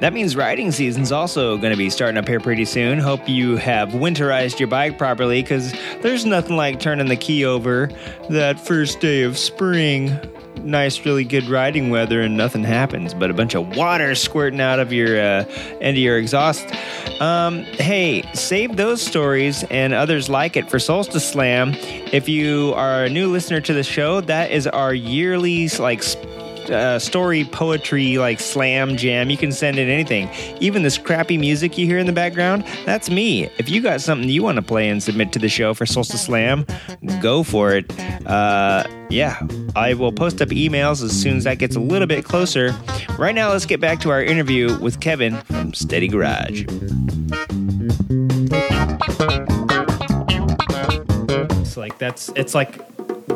[0.00, 2.98] That means riding season's also going to be starting up here pretty soon.
[2.98, 7.90] Hope you have winterized your bike properly because there's nothing like turning the key over
[8.30, 10.18] that first day of spring.
[10.64, 14.78] Nice, really good riding weather, and nothing happens but a bunch of water squirting out
[14.78, 15.44] of your uh,
[15.80, 16.66] end of your exhaust.
[17.20, 21.72] Um, hey, save those stories and others like it for Solstice Slam.
[22.12, 26.02] If you are a new listener to the show, that is our yearly like
[26.70, 30.30] uh, story poetry like slam jam you can send in anything.
[30.60, 33.44] Even this crappy music you hear in the background that's me.
[33.58, 36.22] If you got something you want to play and submit to the show for solstice
[36.22, 36.66] slam
[37.20, 37.90] go for it.
[38.26, 39.40] Uh, yeah
[39.74, 42.74] i will post up emails as soon as that gets a little bit closer.
[43.18, 46.64] Right now let's get back to our interview with kevin from steady garage.
[51.60, 52.80] It's like that's it's like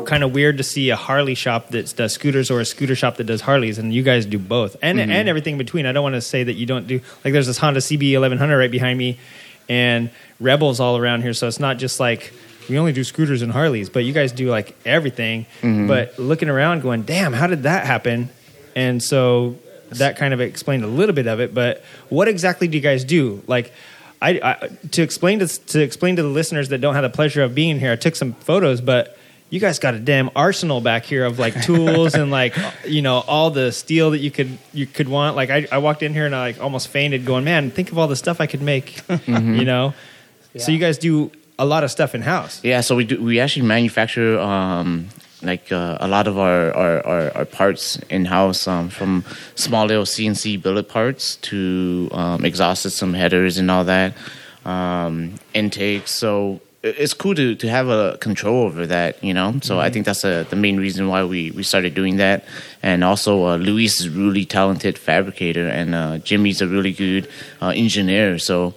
[0.05, 3.17] kind of weird to see a Harley shop that does scooters or a scooter shop
[3.17, 5.11] that does Harleys, and you guys do both, and Mm-hmm.
[5.11, 5.85] and everything in between.
[5.85, 8.57] I don't want to say that you don't do like there's this Honda CB 1100
[8.57, 9.19] right behind me,
[9.67, 11.33] and Rebels all around here.
[11.33, 12.33] So it's not just like
[12.69, 15.45] we only do scooters and Harleys, but you guys do like everything.
[15.61, 15.87] Mm-hmm.
[15.87, 18.29] But looking around, going, damn, how did that happen?
[18.75, 19.57] And so
[19.91, 21.53] that kind of explained a little bit of it.
[21.53, 23.43] But what exactly do you guys do?
[23.47, 23.71] Like.
[24.21, 27.43] I, I to explain to to explain to the listeners that don't have the pleasure
[27.43, 29.15] of being here, I took some photos, but
[29.49, 32.55] you guys got a damn arsenal back here of like tools and like
[32.85, 35.35] you know all the steel that you could you could want.
[35.35, 37.97] Like I, I walked in here and I like almost fainted, going, man, think of
[37.97, 39.01] all the stuff I could make.
[39.27, 39.93] You know,
[40.57, 42.59] so you guys do a lot of stuff in house.
[42.63, 43.21] Yeah, so we do.
[43.21, 45.07] We actually manufacture um,
[45.41, 49.23] like uh, a lot of our our, our, our parts in house, um, from
[49.55, 54.13] small little CNC billet parts to um, exhaust system headers and all that,
[54.65, 56.11] um, intakes.
[56.11, 59.59] So it- it's cool to, to have a control over that, you know.
[59.63, 62.45] So I think that's a, the main reason why we, we started doing that.
[62.83, 67.27] And also, uh, Luis is a really talented fabricator, and uh, Jimmy's a really good
[67.61, 68.37] uh, engineer.
[68.37, 68.75] So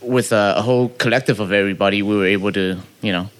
[0.00, 3.30] with a, a whole collective of everybody, we were able to, you know,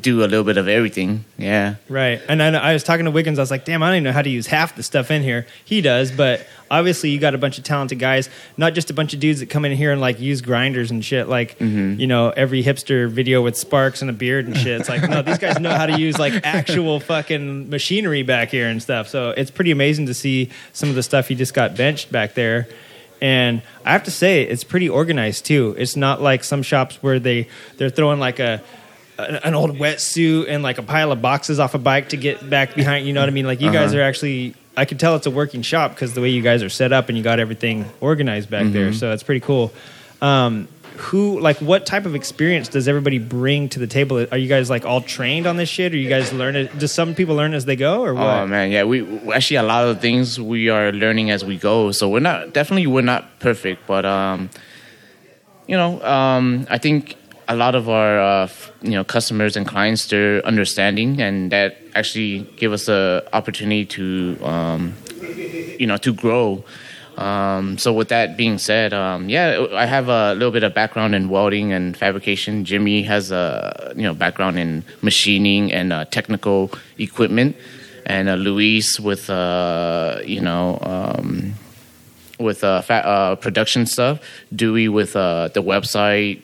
[0.00, 1.24] do a little bit of everything.
[1.36, 1.76] Yeah.
[1.88, 2.20] Right.
[2.28, 3.38] And I, I was talking to Wiggins.
[3.38, 5.22] I was like, damn, I don't even know how to use half the stuff in
[5.22, 5.46] here.
[5.64, 9.12] He does, but obviously you got a bunch of talented guys, not just a bunch
[9.14, 11.28] of dudes that come in here and like use grinders and shit.
[11.28, 12.00] Like, mm-hmm.
[12.00, 14.80] you know, every hipster video with sparks and a beard and shit.
[14.80, 18.68] It's like, no, these guys know how to use like actual fucking machinery back here
[18.68, 19.08] and stuff.
[19.08, 22.34] So it's pretty amazing to see some of the stuff he just got benched back
[22.34, 22.68] there.
[23.20, 25.76] And I have to say, it's pretty organized too.
[25.78, 28.60] It's not like some shops where they they're throwing like a
[29.18, 32.74] an old wetsuit and like a pile of boxes off a bike to get back
[32.74, 33.06] behind.
[33.06, 33.46] You know what I mean?
[33.46, 34.54] Like you guys are actually.
[34.74, 37.10] I can tell it's a working shop because the way you guys are set up
[37.10, 38.94] and you got everything organized back there.
[38.94, 39.70] So it's pretty cool.
[40.22, 44.26] Um, who like what type of experience does everybody bring to the table?
[44.32, 45.92] Are you guys like all trained on this shit?
[45.92, 46.78] Or you guys learn it?
[46.78, 48.22] Does some people learn as they go or what?
[48.24, 48.84] Oh man, yeah.
[48.84, 51.92] We we- actually a lot of things we are learning as we go.
[51.92, 54.48] So we're not definitely we're not perfect, but um,
[55.66, 57.16] you know, um, I think
[57.52, 58.48] a lot of our uh,
[58.80, 64.38] you know customers and clients they're understanding, and that actually give us the opportunity to
[64.42, 64.94] um,
[65.78, 66.64] you know to grow.
[67.18, 71.14] Um, so with that being said, um, yeah, I have a little bit of background
[71.14, 72.64] in welding and fabrication.
[72.64, 77.56] Jimmy has a you know background in machining and uh, technical equipment,
[78.06, 81.52] and uh, Luis with uh, you know um,
[82.38, 84.20] with uh, fa- uh, production stuff.
[84.54, 86.42] Dewey with uh, the website.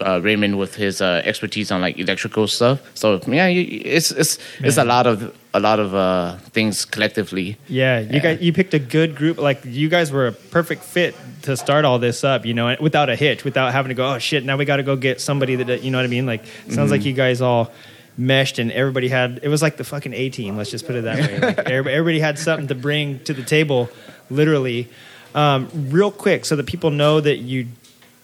[0.00, 2.80] Uh, Raymond with his uh, expertise on like electrical stuff.
[2.94, 7.56] So yeah, it's it's it's a lot of a lot of uh, things collectively.
[7.68, 8.18] Yeah, you Yeah.
[8.18, 9.38] guys, you picked a good group.
[9.38, 12.44] Like you guys were a perfect fit to start all this up.
[12.44, 14.14] You know, without a hitch, without having to go.
[14.14, 14.44] Oh shit!
[14.44, 16.26] Now we got to go get somebody that you know what I mean.
[16.26, 17.70] Like sounds like you guys all
[18.16, 19.38] meshed and everybody had.
[19.44, 20.56] It was like the fucking A team.
[20.56, 21.38] Let's just put it that way.
[21.54, 23.90] Like everybody, everybody had something to bring to the table,
[24.28, 24.88] literally.
[25.36, 27.68] Um, real quick, so that people know that you,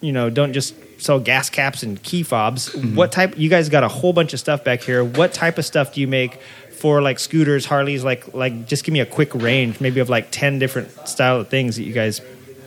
[0.00, 2.74] you know, don't just sell gas caps and key fobs.
[2.74, 3.38] What type?
[3.38, 5.04] You guys got a whole bunch of stuff back here.
[5.04, 6.38] What type of stuff do you make?
[6.84, 10.28] for like scooters, Harleys, like like just give me a quick range, maybe of like
[10.30, 12.20] ten different style of things that you guys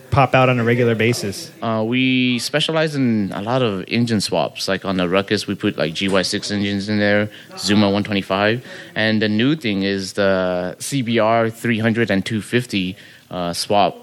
[0.09, 1.51] pop out on a regular basis.
[1.61, 4.67] Uh, we specialize in a lot of engine swaps.
[4.67, 9.29] Like on the Ruckus, we put like GY6 engines in there, Zuma 125, and the
[9.29, 12.95] new thing is the CBR 300 and 250
[13.29, 13.95] uh, swap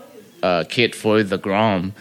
[0.44, 1.92] uh, kit for the Grom.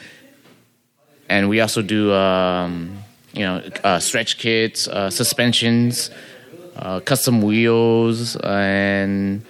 [1.29, 6.11] And we also do, um, you know, uh, stretch kits, uh, suspensions,
[6.75, 9.43] uh, custom wheels, and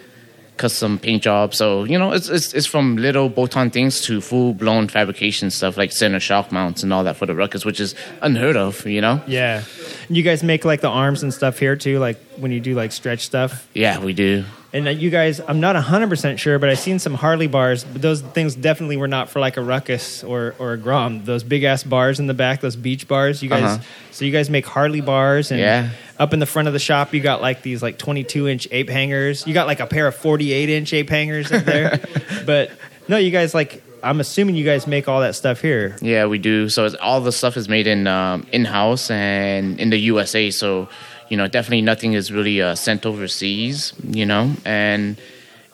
[0.58, 1.58] custom paint jobs.
[1.58, 5.92] So you know, it's it's, it's from little bolt-on things to full-blown fabrication stuff like
[5.92, 8.86] center shock mounts and all that for the Ruckus, which is unheard of.
[8.86, 9.22] You know?
[9.28, 9.64] Yeah,
[10.10, 12.92] you guys make like the arms and stuff here too, like when you do like
[12.92, 13.68] stretch stuff.
[13.74, 14.46] Yeah, we do.
[14.72, 17.84] And uh, you guys, I'm not 100% sure, but I've seen some Harley bars.
[17.84, 21.24] But those things definitely were not for like a ruckus or, or a Grom.
[21.26, 23.44] Those big ass bars in the back, those beach bars.
[23.44, 23.84] You guys, Uh-huh.
[24.12, 25.90] so you guys make Harley bars, and Yeah.
[26.18, 28.90] up in the front of the shop, you got like these like 22 inch ape
[28.90, 29.46] hangers.
[29.46, 32.00] You got like a pair of 48 inch ape hangers up there.
[32.46, 32.72] but
[33.08, 33.84] no, you guys like.
[34.06, 35.96] I'm assuming you guys make all that stuff here.
[36.02, 36.68] Yeah, we do.
[36.68, 40.52] So it's, all the stuff is made in um, in house and in the USA.
[40.52, 40.90] So
[41.30, 43.94] you know, definitely nothing is really uh, sent overseas.
[44.08, 45.18] You know, and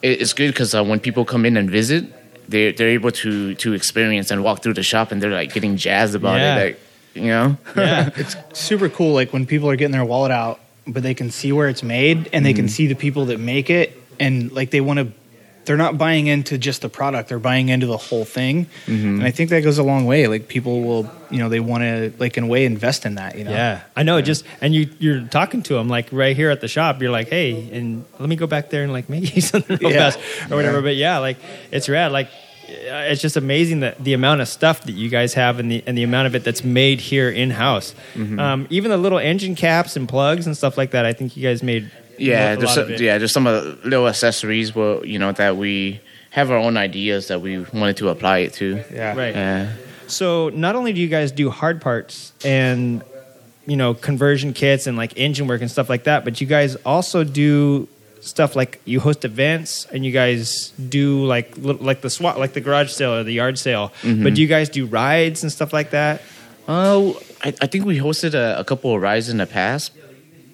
[0.02, 2.04] it, it's good because uh, when people come in and visit,
[2.48, 5.76] they they're able to to experience and walk through the shop, and they're like getting
[5.76, 6.56] jazzed about Yeah.
[6.56, 6.64] it.
[6.64, 6.80] Like
[7.14, 9.14] you know, Yeah, It's super cool.
[9.14, 12.28] Like when people are getting their wallet out, but they can see where it's made
[12.32, 15.12] and they can see the people that make it, and like they want to.
[15.66, 19.30] They're not buying into just the product; they're buying into the whole thing, and I
[19.30, 20.26] think that goes a long way.
[20.26, 23.36] Like people will, you know, they want to, like in a way, invest in that.
[23.38, 24.20] You know, Yeah, I know.
[24.22, 27.00] Just and you you're talking to them like right here at the shop.
[27.02, 29.92] You're like, hey, and let me go back there and like make you something real
[29.92, 30.10] Yeah.
[30.10, 30.18] fast
[30.50, 30.80] or whatever.
[30.82, 31.36] But yeah, like
[31.70, 32.10] it's rad.
[32.10, 32.28] Like
[32.68, 35.84] uh, it's just amazing that the amount of stuff that you guys have and the
[35.86, 37.94] and the amount of it that's made here in house.
[38.16, 41.04] Um, even the little engine caps and plugs and stuff like that.
[41.04, 41.90] I think you guys made.
[42.20, 43.00] Yeah, a there's lot some, of it.
[43.00, 47.28] yeah, there's some uh, little accessories, well, you know, that we have our own ideas
[47.28, 48.82] that we wanted to apply it to.
[48.92, 49.34] yeah, Right.
[49.34, 49.72] Yeah.
[50.06, 53.02] So not only do you guys do hard parts and
[53.66, 56.24] you know conversion kits and like engine work and stuff like that.
[56.24, 57.86] But you guys also do
[58.20, 62.60] stuff like you host events and you guys do like like the SWAT like the
[62.60, 63.92] garage sale or the yard sale.
[64.02, 66.22] But do you guys do rides and stuff like that?
[66.68, 67.10] Uh,
[67.42, 69.92] I, I think we hosted a, a couple of rides in the past,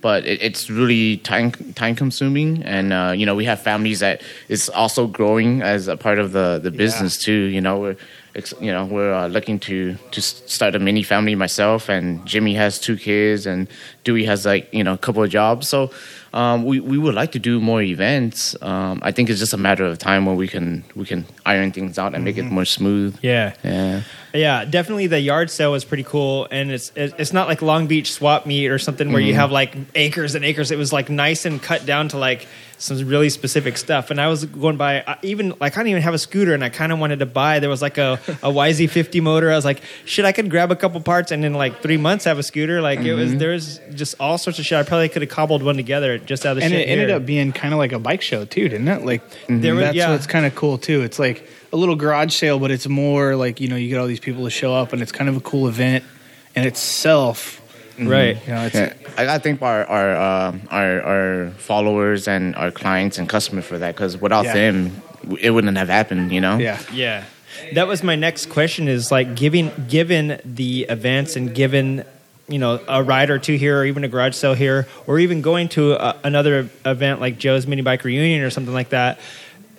[0.00, 4.22] but it, it's really time time consuming, and uh, you know we have families that
[4.48, 7.32] is also growing as a part of the the business too.
[7.32, 7.96] You know we're
[8.60, 12.78] you know we're uh, looking to to start a mini family myself, and Jimmy has
[12.78, 13.68] two kids, and
[14.04, 15.90] Dewey has like you know a couple of jobs, so.
[16.32, 18.54] Um, we, we would like to do more events.
[18.60, 21.72] Um, I think it's just a matter of time when we can we can iron
[21.72, 23.16] things out and make it more smooth.
[23.22, 23.54] Yeah.
[23.64, 24.02] Yeah.
[24.36, 25.06] Yeah, definitely.
[25.06, 28.68] The yard sale was pretty cool, and it's it's not like Long Beach swap meet
[28.68, 29.40] or something where you mm-hmm.
[29.40, 30.70] have like acres and acres.
[30.70, 32.46] It was like nice and cut down to like
[32.78, 34.10] some really specific stuff.
[34.10, 36.62] And I was going by I even like I don't even have a scooter, and
[36.62, 37.60] I kind of wanted to buy.
[37.60, 39.50] There was like a a YZ50 motor.
[39.50, 42.24] I was like, shit, I could grab a couple parts and in like three months
[42.24, 42.80] have a scooter.
[42.80, 43.38] Like it was mm-hmm.
[43.38, 44.78] there was just all sorts of shit.
[44.78, 47.10] I probably could have cobbled one together just out of the and shit it ended
[47.10, 49.04] up being kind of like a bike show too, didn't it?
[49.04, 50.10] Like There was- that's yeah.
[50.10, 51.02] what's kind of cool too.
[51.02, 54.06] It's like a little garage sale, but it's more like you know you get all
[54.06, 56.04] these people to show up, and it's kind of a cool event
[56.54, 57.60] in itself.
[57.98, 58.36] right.
[58.46, 63.18] You know, it's Yeah, I gotta our our, um our our followers and our clients
[63.18, 64.54] and customers for that because without Yeah.
[64.54, 65.02] them,
[65.40, 66.32] it wouldn't have happened.
[66.32, 66.56] You know.
[66.58, 66.80] yeah.
[66.92, 67.24] Yeah.
[67.74, 72.04] That was my next question is like giving given the events and given
[72.48, 75.42] you know a ride or two here or even a garage sale here or even
[75.42, 79.18] going to a, another event like Joe's mini bike reunion or something like that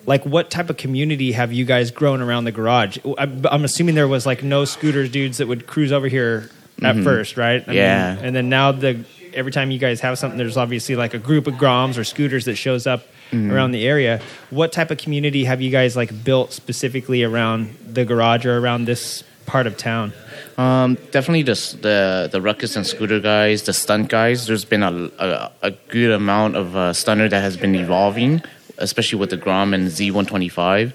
[0.07, 2.97] like what type of community have you guys grown around the garage?
[3.17, 6.49] I'm, I'm assuming there was like no scooters dudes that would cruise over here
[6.81, 7.63] at first right?
[7.67, 8.17] I Yeah.
[8.19, 11.45] and then now the every time you guys have something there's obviously like a group
[11.45, 14.21] of groms or scooters that shows up around the area.
[14.51, 18.85] What type of community have you guys like built specifically around the garage or around
[18.85, 20.13] this part of town?
[20.57, 24.47] Um, definitely the the the ruckus and scooter guys, the stunt guys.
[24.47, 28.41] There's been a a, a good amount of uh, stunner that has been evolving,
[28.77, 30.93] especially with the Grom and Z125.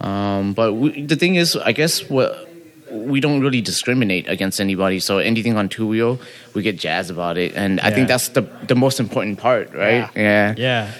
[0.00, 2.48] Um, but we, the thing is, I guess what
[2.90, 5.00] we don't really discriminate against anybody.
[5.00, 6.20] So anything on two wheel,
[6.54, 10.08] we get jazzed about it, and I think that's the the most important part, right?
[10.14, 10.54] Yeah.
[10.56, 10.92] yeah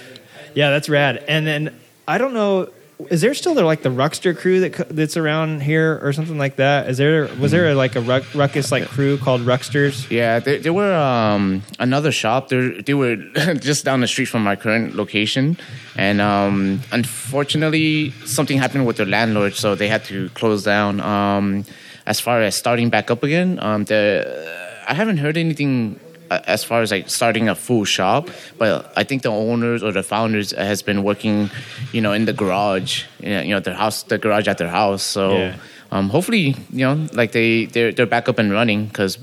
[0.55, 1.75] yeah that's rad and then
[2.07, 2.69] i don't know
[3.09, 6.89] is there still like the ruckster crew that that's around here or something like that
[6.89, 10.69] is there was there like a ruck, ruckus like crew called rucksters Yeah, they, they
[10.69, 12.49] were um, another shop.
[12.49, 13.15] They they were
[13.59, 15.57] just down the street from my current location,
[15.97, 21.01] and um, unfortunately, something happened with their landlord, so they had to close down.
[21.01, 21.65] Um,
[22.05, 25.99] as far as starting back up again, um, the I haven't heard anything
[26.45, 30.03] as far as like starting a full shop, but I think the owners or the
[30.03, 31.49] founders has been working,
[31.91, 35.03] you know, in the garage, you know, their house, the garage at their house.
[35.03, 35.37] So.
[35.37, 35.55] Yeah.
[35.91, 39.17] Um, hopefully, you know, like they they're they're back up and running because,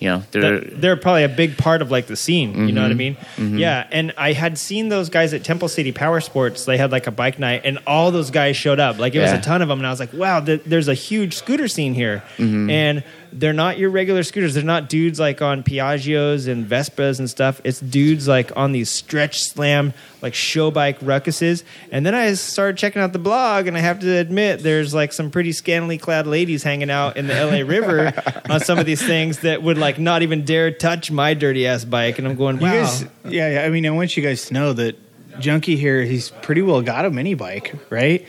[0.00, 2.66] you know, they're they're, probably a big part of like the scene.
[2.66, 3.14] You know what I mean?
[3.36, 3.58] Mm-hmm.
[3.58, 3.86] Yeah.
[3.90, 6.64] And I had seen those guys at Temple City Power Sports.
[6.66, 8.98] They had like a bike night, and all those guys showed up.
[8.98, 10.94] Like it was a ton of them, and I was like, wow, th- there's a
[10.94, 12.22] huge scooter scene here.
[12.36, 12.68] Mm-hmm.
[12.68, 13.04] And
[13.34, 14.54] they're not your regular scooters.
[14.54, 17.60] They're not dudes like on Piaggios and Vespas and stuff.
[17.64, 19.92] It's dudes like on these stretch slam
[20.22, 21.64] like show bike ruckuses.
[21.90, 25.12] And then I started checking out the blog, and I have to admit, there's like
[25.12, 28.12] some pretty scantily clad ladies hanging out in the LA River
[28.48, 31.84] on some of these things that would like not even dare touch my dirty ass
[31.84, 32.18] bike.
[32.18, 32.70] And I'm going, wow.
[32.72, 33.64] guys, yeah, yeah.
[33.64, 34.96] I mean, I want you guys to know that
[35.40, 38.26] Junkie here, he's pretty well got a mini bike, right?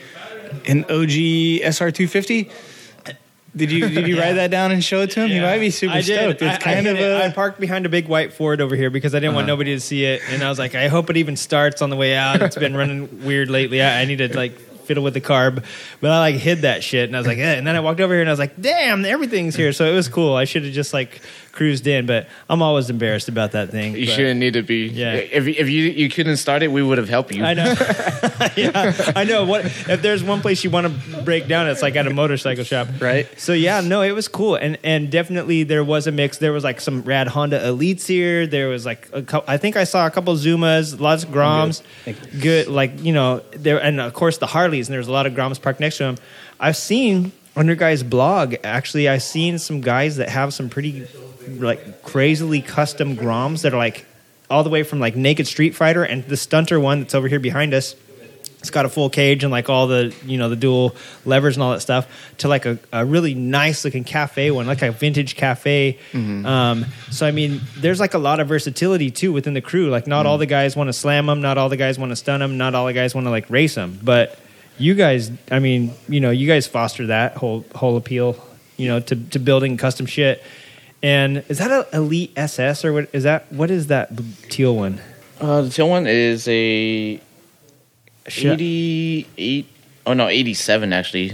[0.66, 1.10] An OG
[1.62, 2.50] SR250.
[3.56, 4.22] Did you did you Yeah.
[4.22, 5.30] write that down and show it to him?
[5.30, 6.04] He might be super I did.
[6.18, 6.42] stoked.
[6.42, 7.10] It's I- I kind hit of it.
[7.10, 9.74] a I parked behind a big white Ford over here because I didn't want nobody
[9.74, 12.14] to see it, and I was like, I hope it even starts on the way
[12.14, 12.42] out.
[12.42, 13.80] It's been running weird lately.
[13.82, 15.64] I, I need to like fiddle with the carb,
[16.00, 17.54] but I like hid that shit, and I was like, eh.
[17.54, 19.72] and then I walked over here and I was like, damn, everything's here.
[19.72, 20.34] So it was cool.
[20.36, 21.20] I should have just like
[21.56, 23.96] cruised in, but I'm always embarrassed about that thing.
[23.96, 24.86] you but- shouldn't need to be.
[24.86, 25.14] Yeah.
[25.14, 27.44] If if you you couldn't start it, we would have helped you.
[27.44, 27.64] I know.
[28.56, 29.44] yeah, I know.
[29.44, 31.68] What if there's one place you want to break down?
[31.68, 33.26] It's like at a motorcycle shop, Right.
[33.40, 36.38] So yeah, no, it was cool, and and definitely there was a mix.
[36.38, 38.46] There was like some rad Honda Elites here.
[38.46, 41.82] There was like a couple, I think I saw a couple Zumas, lots of Groms,
[42.40, 42.68] good.
[42.68, 44.88] Like you know there, and of course the Harleys.
[44.88, 46.16] And there's a lot of Groms parked next to them.
[46.60, 48.54] I've seen on your guys' blog.
[48.62, 51.06] Actually, I've seen some guys that have some pretty
[51.48, 54.06] like crazily custom Groms that are like
[54.50, 57.40] all the way from like Naked Street Fighter and the stunter one that's over here
[57.40, 57.96] behind us.
[58.60, 61.62] It's got a full cage and like all the you know the dual levers and
[61.62, 65.36] all that stuff to like a, a really nice looking cafe one, like a vintage
[65.36, 65.98] cafe.
[66.46, 69.88] Um, so I mean, there's like a lot of versatility too within the crew.
[69.88, 72.16] Like not all the guys want to slam them, not all the guys want to
[72.16, 74.00] stun them, not all the guys want to like race them.
[74.02, 74.36] But
[74.78, 78.36] you guys, I mean, you know, you guys foster that whole whole appeal,
[78.76, 80.42] you know, to to building custom shit.
[81.06, 83.52] And is that an Elite SS or what is that?
[83.52, 84.10] What is that
[84.48, 85.00] teal one?
[85.40, 87.20] Uh, the tail one is a
[88.26, 89.66] Sh- 88
[90.06, 91.30] oh no 87 actually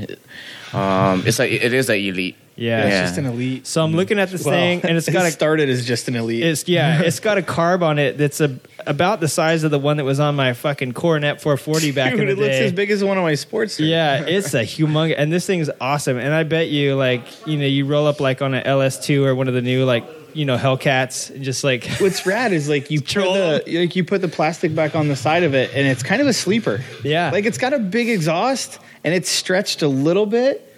[0.74, 2.86] um it's like it is a elite Yeah.
[2.86, 3.66] It's just an elite.
[3.66, 6.08] So I'm looking at this Well, thing, and it's got it a started as just
[6.08, 6.42] an elite.
[6.44, 9.78] It's yeah, it's got a carb on it that's a, about the size of the
[9.78, 12.40] one that was on my fucking Coronet 440 back Dude, in the day.
[12.40, 12.64] it looks day.
[12.66, 13.80] as big as one of my sports.
[13.80, 16.18] yeah, it's a humongous, and this thing's awesome.
[16.18, 19.34] And I bet you, like, you know, you roll up like on an LS2 or
[19.34, 22.90] one of the new, like, you know, Hellcats, and just like, What's rad is like
[22.90, 23.34] you put Troll.
[23.34, 26.20] the like you put the plastic back on the side of it, and it's kind
[26.20, 26.80] of a sleeper.
[27.04, 27.30] Yeah.
[27.30, 30.71] like it's got a big exhaust, and it's stretched a little bit,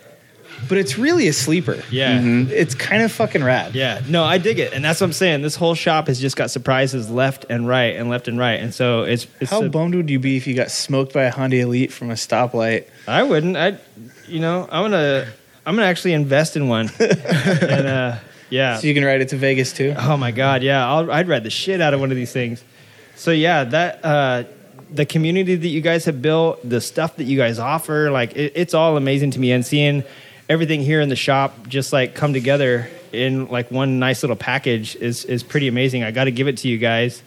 [0.69, 1.83] but it's really a sleeper.
[1.91, 3.75] yeah, It's kind of fucking rad.
[3.75, 4.01] yeah.
[4.09, 5.43] No, I dig it, and that's what I'm saying.
[5.43, 8.73] This whole shop has just got surprises left and right and left and right, and
[8.75, 9.51] so it's it's.
[9.51, 12.11] How a- bummed would you be if you got smoked by a Honda Elite from
[12.11, 12.87] a stoplight?
[13.07, 13.57] I wouldn't.
[13.57, 13.79] I,
[14.29, 15.27] you know, I'm gonna
[15.67, 18.17] I'm gonna actually invest in one, and uh,
[18.51, 18.79] yeah.
[18.79, 19.95] So you can ride it to Vegas too.
[19.99, 22.63] Oh my god, yeah, I'll, I'd ride the shit out of one of these things.
[23.17, 24.45] So yeah, that uh,
[24.91, 28.53] the community that you guys have built, the stuff that you guys offer, like it,
[28.55, 29.53] it's all amazing to me.
[29.53, 30.05] And seeing
[30.49, 34.97] everything here in the shop just like come together in like one nice little package
[34.97, 36.03] is is pretty amazing.
[36.03, 37.22] I got to give it to you guys.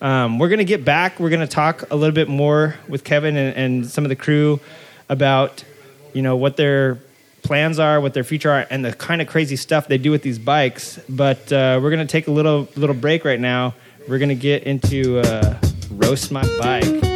[0.00, 1.18] Um, we're gonna get back.
[1.18, 4.60] We're gonna talk a little bit more with Kevin and, and some of the crew
[5.08, 5.64] about
[6.12, 6.98] you know what their
[7.42, 10.22] plans are, what their future are, and the kind of crazy stuff they do with
[10.22, 11.00] these bikes.
[11.08, 13.74] But uh, we're gonna take a little little break right now.
[14.06, 15.58] We're gonna get into uh,
[15.90, 17.07] roast my bike.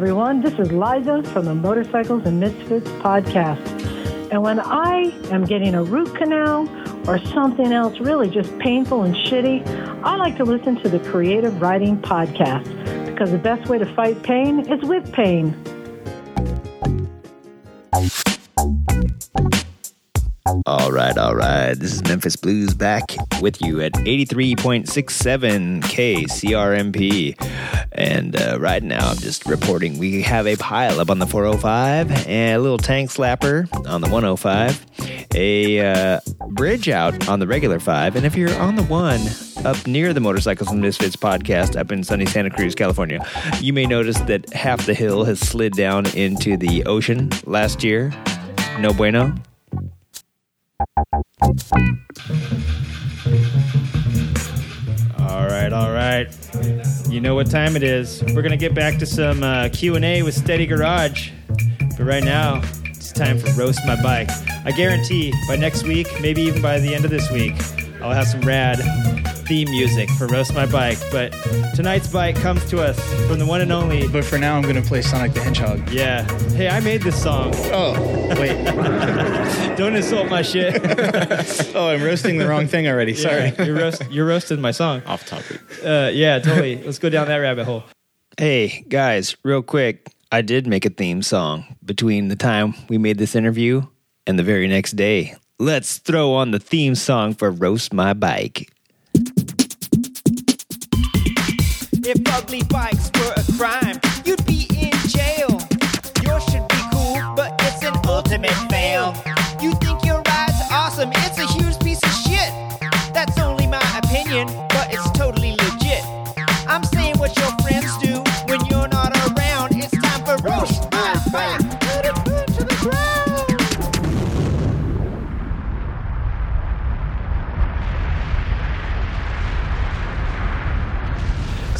[0.00, 3.60] Everyone, this is Liza from the Motorcycles and Misfits podcast.
[4.32, 6.66] And when I am getting a root canal
[7.06, 9.62] or something else really just painful and shitty,
[10.02, 12.64] I like to listen to the Creative Riding Podcast
[13.04, 15.54] because the best way to fight pain is with pain.
[20.66, 21.74] All right, all right.
[21.74, 27.86] This is Memphis Blues back with you at 83.67 KCRMP.
[27.92, 32.26] And uh, right now, I'm just reporting we have a pile up on the 405
[32.26, 34.86] and a little tank slapper on the 105,
[35.36, 38.16] a uh, bridge out on the regular 5.
[38.16, 39.20] And if you're on the one
[39.64, 43.24] up near the Motorcycles and Misfits podcast up in sunny Santa Cruz, California,
[43.60, 48.12] you may notice that half the hill has slid down into the ocean last year.
[48.80, 49.32] No bueno.
[55.18, 56.26] All right, all right.
[57.08, 58.22] You know what time it is.
[58.34, 61.30] We're gonna get back to some uh, Q and A with Steady Garage,
[61.96, 64.30] but right now it's time for roast my bike.
[64.64, 67.54] I guarantee by next week, maybe even by the end of this week,
[68.02, 68.78] I'll have some rad
[69.50, 70.98] theme music for roast my bike.
[71.10, 71.32] But
[71.74, 74.06] tonight's bike comes to us from the one and only.
[74.08, 75.90] But for now, I'm going to play Sonic the Hedgehog.
[75.90, 76.22] Yeah.
[76.52, 77.52] Hey, I made this song.
[77.72, 77.92] Oh,
[78.38, 78.64] wait.
[79.76, 80.80] Don't insult my shit.
[81.74, 83.14] oh, I'm roasting the wrong thing already.
[83.14, 83.52] Sorry.
[83.58, 85.02] Yeah, you're, roast, you're roasting my song.
[85.04, 86.82] off topic Uh, yeah, totally.
[86.82, 87.84] Let's go down that rabbit hole.
[88.38, 90.06] Hey, guys, real quick.
[90.32, 93.82] I did make a theme song between the time we made this interview
[94.28, 95.34] and the very next day.
[95.60, 98.72] Let's throw on the theme song for Roast My Bike.
[102.02, 105.60] If ugly bikes were a crime, you'd be in jail.
[106.22, 109.12] Yours should be cool, but it's an ultimate fail.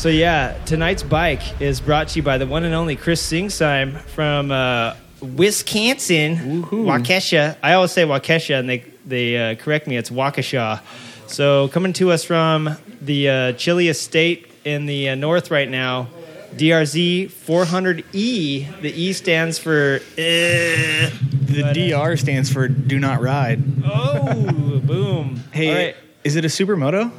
[0.01, 3.99] So, yeah, tonight's bike is brought to you by the one and only Chris Singsheim
[4.01, 7.59] from uh, Wisconsin, Waukesha.
[7.63, 9.99] I always say Waukesha, and they, they uh, correct me.
[9.99, 10.81] It's Waukesha.
[11.27, 16.09] So, coming to us from the uh, chilliest state in the uh, north right now,
[16.55, 18.81] DRZ 400E.
[18.81, 20.01] The E stands for.
[20.13, 21.11] Uh,
[21.51, 23.61] The DR stands for Do Not Ride.
[23.85, 25.43] oh, boom.
[25.53, 25.97] Hey, All right.
[26.25, 27.13] is it a supermoto?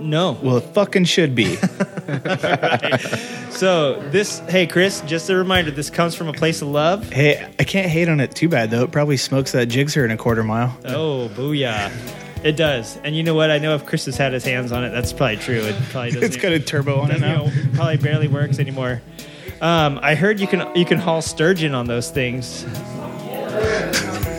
[0.00, 0.38] No.
[0.42, 1.56] Well, it fucking should be.
[3.50, 7.10] So, this, hey, Chris, just a reminder this comes from a place of love.
[7.10, 8.84] hey, I can't hate on it too bad, though.
[8.84, 10.76] It probably smokes that Gixxer in a quarter mile.
[10.84, 11.90] Oh, booyah.
[12.44, 12.98] It does.
[13.02, 13.50] And you know what?
[13.50, 15.58] I know if Chris has had his hands on it, that's probably true.
[15.60, 16.22] It probably doesn't.
[16.22, 17.50] It's got a turbo on it now.
[17.74, 19.02] probably barely works anymore.
[19.60, 22.64] Um, I heard you can you can haul sturgeon on those things.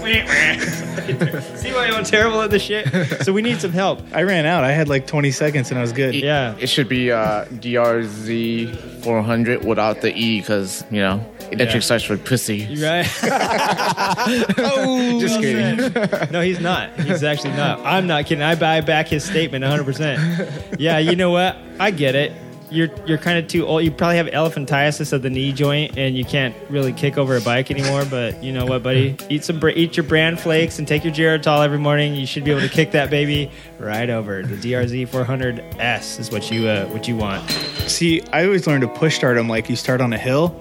[1.57, 2.87] See why I'm terrible at this shit?
[3.23, 3.99] So we need some help.
[4.13, 4.63] I ran out.
[4.63, 6.15] I had like 20 seconds and I was good.
[6.15, 6.55] Yeah.
[6.59, 11.79] It should be uh, DRZ 400 without the E because, you know, electric Yeah.
[11.79, 12.57] starts with pussy.
[12.57, 13.07] You right?
[14.57, 16.31] Oh, Just kidding.
[16.31, 16.91] No, he's not.
[16.99, 17.79] He's actually not.
[17.85, 18.43] I'm not kidding.
[18.43, 20.75] I buy back his statement 100%.
[20.79, 21.57] Yeah, you know what?
[21.79, 22.33] I get it.
[22.71, 23.83] You're you're kind of too old.
[23.83, 27.41] You probably have elephantiasis of the knee joint, and you can't really kick over a
[27.41, 28.05] bike anymore.
[28.05, 29.15] But you know what, buddy?
[29.29, 32.15] Eat some eat your bran flakes and take your Geritol every morning.
[32.15, 33.49] You should be able to kick that baby
[33.79, 34.43] right over.
[34.43, 37.49] The DRZ 400S is what you uh, what you want.
[37.87, 40.55] See, I always learned to push start him like you start on a hill,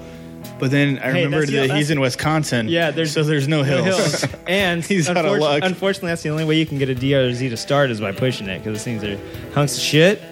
[0.59, 2.69] but then I Hey, remembered that he's in Wisconsin.
[2.69, 3.87] Yeah, there's so there's no hills.
[4.23, 4.25] hills.
[4.49, 5.63] And He's out of luck.
[5.63, 8.49] unfortunately, that's the only way you can get a DRZ to start is by pushing
[8.49, 9.19] it because those things are
[9.53, 10.23] hunks of shit.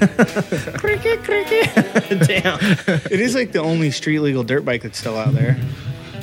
[0.78, 1.74] cricket, cricket.
[2.26, 2.58] Damn.
[3.10, 5.56] It is like the only street legal dirt bike that's still out there,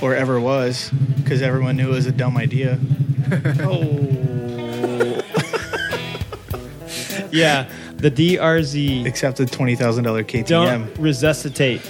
[0.01, 2.80] or ever was, because everyone knew it was a dumb idea.
[3.63, 3.80] Oh.
[7.32, 9.05] yeah, the DRZ.
[9.05, 10.47] Except the twenty thousand dollar KTM.
[10.47, 11.82] Don't resuscitate.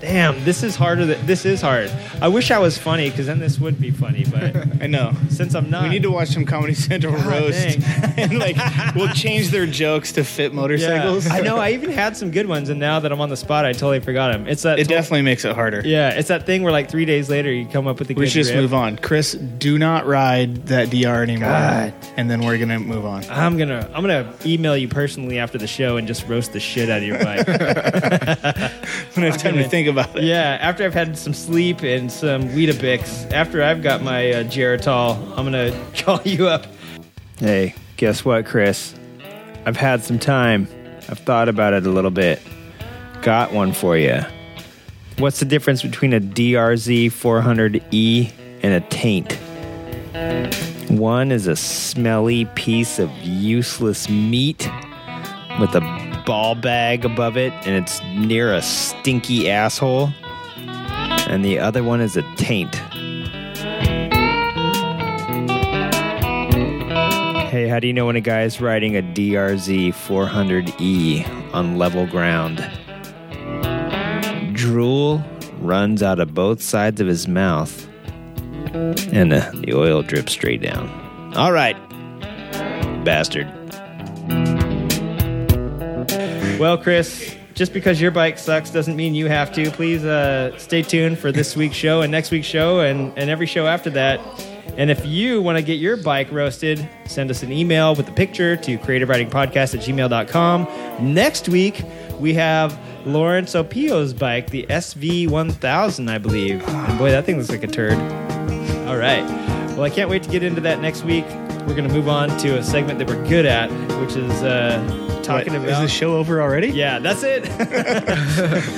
[0.00, 1.06] Damn, this is harder.
[1.06, 1.90] Than, this is hard.
[2.22, 4.24] I wish I was funny because then this would be funny.
[4.30, 5.12] But I know.
[5.30, 7.82] since I'm not, We need to watch some Comedy Central roast, dang.
[8.16, 8.56] and like
[8.94, 10.56] we'll change their jokes to fit Yeah.
[10.56, 11.26] motorcycles.
[11.28, 11.56] I know.
[11.58, 14.00] I even had some good ones, and now that I'm on the spot, I totally
[14.00, 14.46] forgot them.
[14.46, 14.78] It's that.
[14.78, 15.82] It definitely makes it harder.
[15.84, 18.18] Yeah, it's that thing where like three days later you come up with good.
[18.18, 18.60] We should just rip.
[18.62, 18.96] move on.
[18.98, 21.48] Chris, do not ride that DR anymore.
[21.48, 21.94] God.
[22.16, 23.24] And then we're gonna move on.
[23.30, 26.88] I'm gonna I'm gonna email you personally after the show and just roast the shit
[26.88, 27.46] out of your bike.
[29.14, 30.24] When I have time to think about it.
[30.24, 35.16] yeah, after I've had some sleep and some Weetabix, after I've got my uh, Geritol,
[35.36, 36.66] I'm gonna call you up.
[37.38, 38.94] Hey, guess what, Chris?
[39.64, 40.68] I've had some time.
[41.08, 42.40] I've thought about it a little bit.
[43.22, 44.20] Got one for you.
[45.18, 48.32] What's the difference between a DRZ 400E
[48.62, 49.32] and a taint?
[50.90, 54.70] One is a smelly piece of useless meat
[55.60, 60.10] with a ball bag above it and it's near a stinky asshole.
[61.26, 62.74] And the other one is a taint.
[67.48, 72.06] Hey, how do you know when a guy is riding a DRZ 400E on level
[72.06, 72.58] ground?
[74.54, 75.24] Drool
[75.60, 77.88] runs out of both sides of his mouth,
[79.14, 80.90] and uh, the oil drips straight down.
[81.34, 81.76] All right,
[83.04, 83.57] bastard.
[86.62, 89.70] Well, Chris, just because your bike sucks doesn't mean you have to.
[89.70, 93.46] Please uh, stay tuned for this week's show and next week's show and, and every
[93.46, 94.20] show after that.
[94.76, 98.12] And if you want to get your bike roasted, send us an email with a
[98.12, 101.14] picture to creativeridingpodcast at gmail.com.
[101.14, 101.82] Next week,
[102.18, 106.66] we have Lawrence Opio's bike, the SV1000, I believe.
[106.68, 107.98] And boy, that thing looks like a turd.
[108.88, 109.24] All right.
[109.70, 111.24] Well, I can't wait to get into that next week.
[111.68, 115.20] We're going to move on to a segment that we're good at, which is uh,
[115.22, 115.84] talking What, about.
[115.84, 116.68] Is the show over already?
[116.68, 117.44] Yeah, that's it.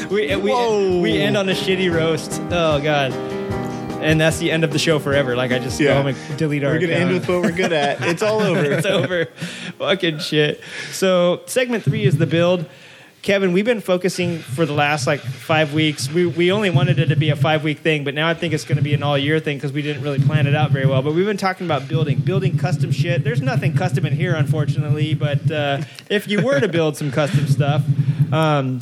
[0.11, 2.41] we, we, we end on a shitty roast.
[2.51, 3.13] Oh, God.
[4.03, 5.37] And that's the end of the show forever.
[5.37, 7.11] Like, I just go home and delete our We're gonna account.
[7.13, 8.03] end with what we're good at.
[8.03, 8.65] It's all over.
[8.65, 9.27] it's over.
[9.79, 10.61] Fucking shit.
[10.91, 12.67] So, segment three is the build.
[13.23, 16.11] Kevin, we've been focusing for the last like five weeks.
[16.11, 18.55] We, we only wanted it to be a five week thing, but now I think
[18.55, 20.71] it's going to be an all year thing because we didn't really plan it out
[20.71, 21.03] very well.
[21.03, 23.23] But we've been talking about building, building custom shit.
[23.23, 25.13] There's nothing custom in here, unfortunately.
[25.13, 27.85] But uh, if you were to build some custom stuff,
[28.33, 28.81] um,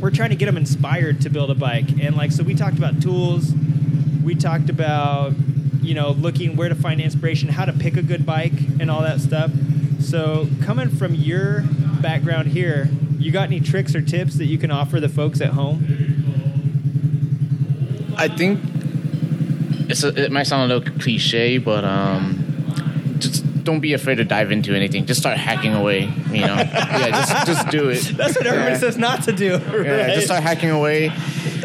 [0.00, 1.90] we're trying to get them inspired to build a bike.
[2.00, 3.52] And like, so we talked about tools.
[4.22, 5.34] We talked about,
[5.82, 9.02] you know, looking where to find inspiration, how to pick a good bike, and all
[9.02, 9.50] that stuff.
[10.04, 11.62] So, coming from your
[12.02, 15.50] background here, you got any tricks or tips that you can offer the folks at
[15.50, 15.84] home?
[18.16, 18.60] I think
[19.88, 24.24] it's a, it might sound a little cliche, but um, just don't be afraid to
[24.24, 25.06] dive into anything.
[25.06, 26.12] Just start hacking away.
[26.30, 28.02] You know, yeah, just just do it.
[28.16, 29.52] That's what everybody says not to do.
[29.52, 31.10] Yeah, just start hacking away.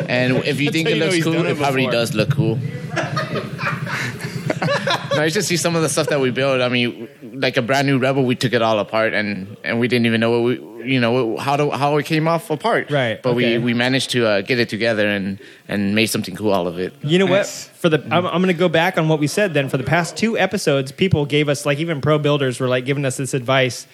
[0.07, 2.55] And if you think it you looks cool, it, it probably does look cool.
[5.15, 6.61] no, you just see some of the stuff that we build.
[6.61, 7.08] I mean,
[7.39, 10.19] like a brand new Rebel, we took it all apart, and and we didn't even
[10.19, 10.53] know what we,
[10.93, 12.91] you know, how to, how it came off apart.
[12.91, 13.57] Right, But okay.
[13.57, 16.77] we we managed to uh, get it together and and made something cool out of
[16.79, 16.93] it.
[17.01, 17.67] You know Nice.
[17.67, 17.75] what?
[17.77, 19.53] For the I'm, I'm going to go back on what we said.
[19.53, 22.85] Then for the past two episodes, people gave us like even pro builders were like
[22.85, 23.87] giving us this advice.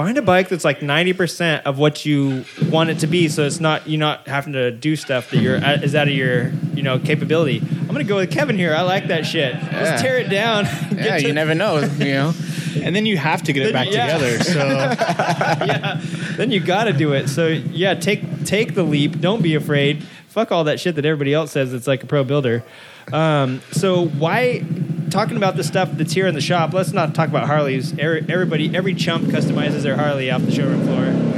[0.00, 3.60] Find a bike that's like 90% of what you want it to be, so it's
[3.60, 6.82] not you're not having to do stuff that you're uh, is out of your you
[6.82, 7.58] know capability.
[7.60, 8.74] I'm gonna go with Kevin here.
[8.74, 9.52] I like that shit.
[9.54, 9.68] Yeah.
[9.82, 10.64] Let's tear it down.
[10.96, 11.80] Yeah, to- you never know.
[11.80, 12.32] You know.
[12.82, 14.06] and then you have to get it back Yeah.
[14.16, 14.42] together.
[14.42, 14.66] So
[15.66, 16.00] yeah,
[16.36, 17.28] then you got to do it.
[17.28, 19.20] So yeah, take take the leap.
[19.20, 20.02] Don't be afraid.
[20.28, 21.74] Fuck all that shit that everybody else says.
[21.74, 22.64] It's like a pro builder.
[23.12, 24.64] Um, so why
[25.10, 26.72] talking about the stuff that's here in the shop?
[26.72, 27.98] Let's not talk about Harleys.
[27.98, 31.30] Everybody, every chump customizes their Harley off the showroom floor.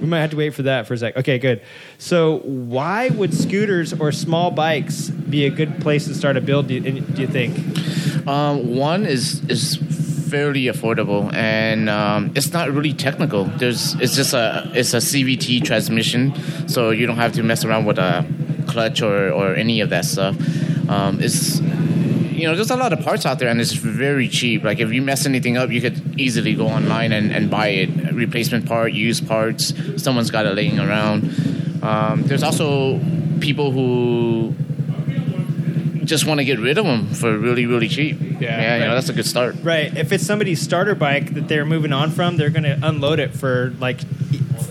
[0.00, 1.16] We might have to wait for that for a sec.
[1.18, 1.60] Okay, good.
[1.98, 6.68] So why would scooters or small bikes be a good place to start a build?
[6.68, 8.26] Do you, do you think?
[8.26, 9.76] Um, one is is
[10.30, 13.44] fairly affordable and um, it's not really technical.
[13.44, 17.84] There's it's just a it's a CVT transmission, so you don't have to mess around
[17.84, 18.26] with a
[18.66, 20.36] clutch or, or any of that stuff.
[20.88, 24.62] Um, it's you know there's a lot of parts out there and it's very cheap.
[24.64, 28.12] Like if you mess anything up, you could easily go online and, and buy it
[28.12, 29.72] replacement part, used parts.
[30.02, 31.82] Someone's got it laying around.
[31.82, 33.00] Um, there's also
[33.40, 34.54] people who
[36.04, 38.16] just want to get rid of them for really really cheap.
[38.40, 39.56] Yeah, you know that's a good start.
[39.62, 39.94] Right.
[39.96, 43.34] If it's somebody's starter bike that they're moving on from, they're going to unload it
[43.34, 44.00] for like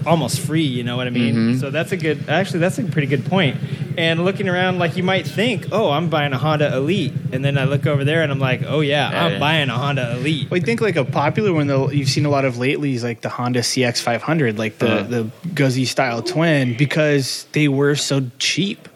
[0.05, 0.63] almost free.
[0.63, 1.35] You know what I mean?
[1.35, 1.59] Mhm.
[1.59, 2.27] So that's a good.
[2.29, 3.57] Actually, that's a pretty good point.
[3.97, 7.57] And looking around, like you might think, oh, I'm buying a Honda Elite, and then
[7.57, 9.39] I look over there and I'm like, oh yeah, Yeah, I'm yeah.
[9.39, 10.51] buying a Honda Elite.
[10.51, 13.03] Well, I think like a popular one though you've seen a lot of lately is
[13.03, 15.07] like the Honda CX500, like the Uh-huh.
[15.09, 18.87] the Guzzi style twin, because they were so cheap.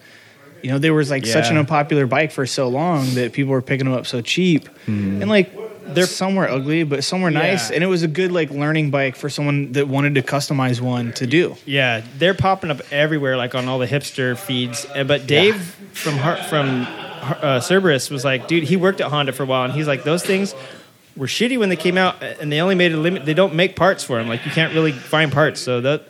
[0.62, 3.64] You know, there was like such an unpopular bike for so long that people were
[3.64, 5.52] picking them up so cheap, and like
[5.94, 7.76] they're some were ugly, but some were nice, Yeah.
[7.76, 11.12] and it was a good like learning bike for someone that wanted to customize one
[11.14, 11.56] to do.
[11.66, 14.86] Yeah, they're popping up everywhere, like on all the hipster feeds.
[14.96, 15.56] Uh, But Dave
[15.94, 19.64] from Har- from uh, Cerberus was like, dude, he worked at Honda for a while,
[19.66, 20.56] and he's like, those things
[21.16, 23.26] were shitty when they came out, and they only made a limit.
[23.26, 24.28] They don't make parts for them.
[24.28, 25.60] Like you can't really find parts.
[25.62, 26.08] So that,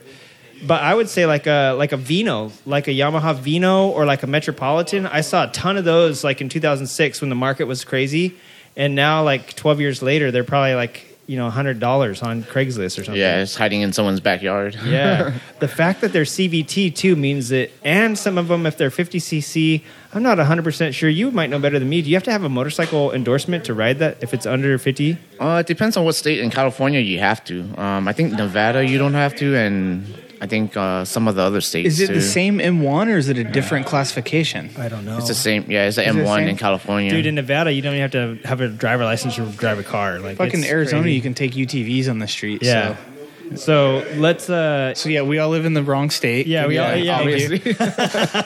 [0.65, 4.21] but I would say like a like a Vino, like a Yamaha Vino or like
[4.23, 5.07] a Metropolitan.
[5.07, 8.36] I saw a ton of those like in 2006 when the market was crazy,
[8.82, 12.99] and now like 12 years later, they're probably like you know hundred dollars on Craigslist
[12.99, 13.15] or something.
[13.15, 14.75] Yeah, it's hiding in someone's backyard.
[14.84, 15.34] Yeah.
[15.59, 19.84] the fact that they're CVT too means that, and some of them, if they're 50cc,
[20.13, 21.09] I'm not 100% sure.
[21.09, 22.01] You might know better than me.
[22.01, 25.17] Do you have to have a motorcycle endorsement to ride that if it's under 50?
[25.39, 26.39] Uh, it depends on what state.
[26.39, 27.61] In California, you have to.
[27.79, 30.05] Um, I think Nevada, you don't have to, and
[30.41, 31.87] I think uh, some of the other states.
[31.93, 32.15] Is it too.
[32.15, 34.71] the same M1 or is it a different classification?
[34.75, 35.17] I don't know.
[35.19, 35.69] It's the same.
[35.69, 36.47] Yeah, it's the Is it the M1 same?
[36.49, 37.11] in California.
[37.11, 39.83] Dude, in Nevada, you don't even have to have a driver license to drive a
[39.83, 40.19] car.
[40.19, 41.15] Like Fucking it's Arizona, crazy.
[41.15, 42.63] you can take UTVs on the street.
[42.63, 42.95] Yeah.
[42.95, 43.01] So.
[43.53, 44.49] So let's.
[44.49, 46.47] uh So yeah, we all live in the wrong state.
[46.47, 46.95] Yeah, we all.
[46.95, 47.75] Yeah, we do.
[47.75, 47.75] obviously.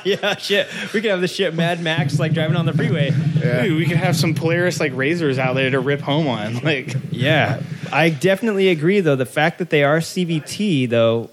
[0.12, 0.68] yeah, shit.
[0.94, 3.12] We could have this shit Mad Max like driving on the freeway.
[3.12, 6.60] Dude, we could have some Polaris like razors out there to rip home on.
[6.64, 7.62] Like, Yeah,
[7.94, 9.00] I definitely agree.
[9.00, 11.30] Though the fact that they are CVT though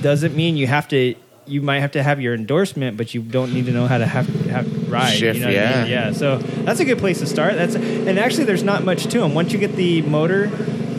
[0.00, 1.14] doesn't mean you have to.
[1.46, 4.06] You might have to have your endorsement, but you don't need to know how to
[4.06, 5.14] have have to ride.
[5.14, 5.90] Shift, you know what I mean?
[5.90, 6.06] yeah.
[6.06, 6.12] yeah.
[6.12, 7.54] So that's a good place to start.
[7.54, 9.34] That's and actually there's not much to them.
[9.34, 10.48] Once you get the motor,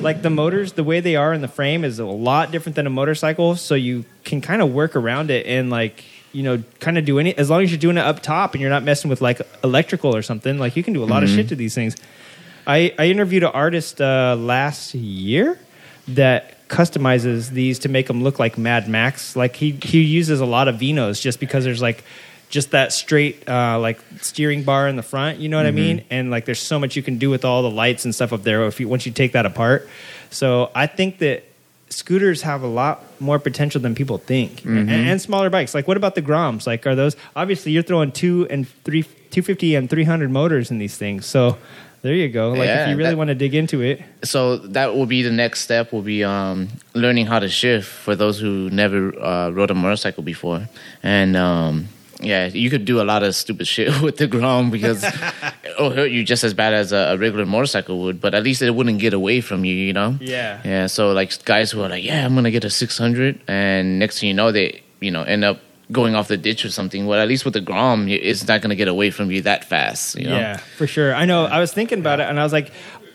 [0.02, 2.88] like the motors, the way they are in the frame is a lot different than
[2.88, 3.56] a motorcycle.
[3.56, 7.20] So you can kind of work around it and like you know kind of do
[7.20, 9.42] any as long as you're doing it up top and you're not messing with like
[9.64, 10.58] electrical or something.
[10.58, 11.96] Like you can do a lot of shit to these things.
[12.68, 15.60] I, I interviewed an artist uh, last year
[16.10, 19.36] that customizes these to make them look like Mad Max.
[19.36, 22.04] Like he he uses a lot of Vinos just because there's like
[22.50, 25.40] just that straight uh, like steering bar in the front.
[25.40, 26.04] You know what I mean?
[26.10, 28.44] And like there's so much you can do with all the lights and stuff up
[28.44, 29.88] there if you once you take that apart.
[30.32, 31.44] So I think that
[31.90, 35.98] scooters have a lot more potential than people think and, and smaller bikes like what
[35.98, 40.32] about the groms like are those obviously you're throwing two and three 250 and 300
[40.32, 41.58] motors in these things so
[42.02, 44.96] there you go like if you really that- want to dig into it so that
[44.96, 45.92] will be the next step.
[45.92, 50.24] Will be um, learning how to shift for those who never uh, rode a motorcycle
[50.24, 50.68] before,
[51.02, 51.88] and um,
[52.20, 55.04] yeah, you could do a lot of stupid shit with the Grom because
[55.64, 58.22] it'll hurt you just as bad as a, a regular motorcycle would.
[58.22, 60.18] But at least it wouldn't get away from you, you know.
[60.22, 60.62] Yeah.
[60.64, 60.88] Yeah.
[60.88, 64.28] So like guys who are like, yeah, I'm gonna get a 600, and next thing
[64.30, 65.60] you know, they you know end up
[65.92, 67.06] going off the ditch or something.
[67.06, 70.18] Well, at least with the Grom, it's not gonna get away from you that fast.
[70.18, 70.38] You know?
[70.38, 71.14] Yeah, for sure.
[71.14, 71.46] I know.
[71.46, 72.72] I was thinking about it, and I was like,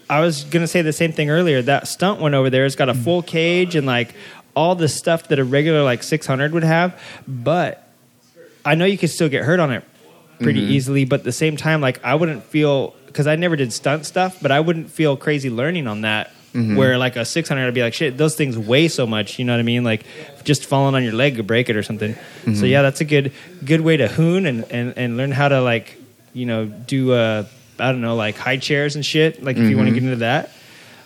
[0.08, 1.62] I was gonna say the same thing earlier.
[1.62, 4.14] That stunt one over there has got a full cage and like
[4.54, 7.86] all the stuff that a regular like 600 would have, but
[8.64, 9.84] I know you can still get hurt on it
[10.40, 10.72] pretty mm-hmm.
[10.72, 11.04] easily.
[11.04, 14.38] But at the same time, like I wouldn't feel because I never did stunt stuff,
[14.42, 16.32] but I wouldn't feel crazy learning on that.
[16.76, 19.38] Where like a 600, I'd be like, shit, those things weigh so much.
[19.38, 19.84] You know what I mean?
[19.84, 20.04] Like
[20.44, 22.16] just falling on your leg could break it or something.
[22.54, 23.32] So yeah, that's a good
[23.64, 25.96] good way to hoon and, and, and learn how to like
[26.32, 27.44] you know do uh
[27.78, 29.42] I don't know like high chairs and shit.
[29.42, 30.50] Like if you want to get into that,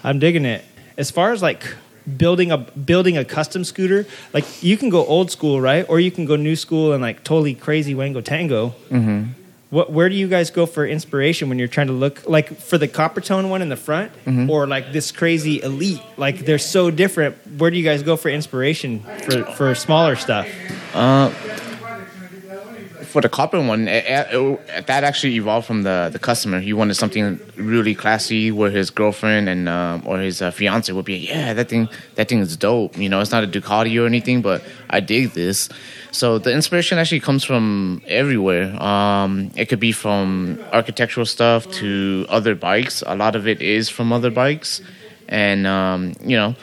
[0.05, 0.65] I'm digging it.
[0.97, 1.63] As far as like
[2.17, 5.85] building a building a custom scooter, like you can go old school, right?
[5.89, 8.75] Or you can go new school and like totally crazy wango tango.
[8.91, 9.33] Mm-hmm.
[9.71, 12.77] What, where do you guys go for inspiration when you're trying to look like for
[12.77, 14.51] the copper tone one in the front, mm-hmm.
[14.51, 16.03] or like this crazy elite?
[16.17, 17.37] Like they're so different.
[17.57, 20.49] Where do you guys go for inspiration for for smaller stuff?
[20.93, 21.31] Uh,
[23.03, 26.61] for the copper one, it, it, that actually evolved from the, the customer.
[26.61, 31.05] He wanted something really classy, where his girlfriend and um, or his uh, fiance would
[31.05, 32.97] be, yeah, that thing that thing is dope.
[32.97, 35.69] You know, it's not a Ducati or anything, but I dig this.
[36.13, 38.81] So the inspiration actually comes from everywhere.
[38.83, 43.03] Um, it could be from architectural stuff to other bikes.
[43.07, 44.81] A lot of it is from other bikes,
[45.29, 46.55] and um, you know.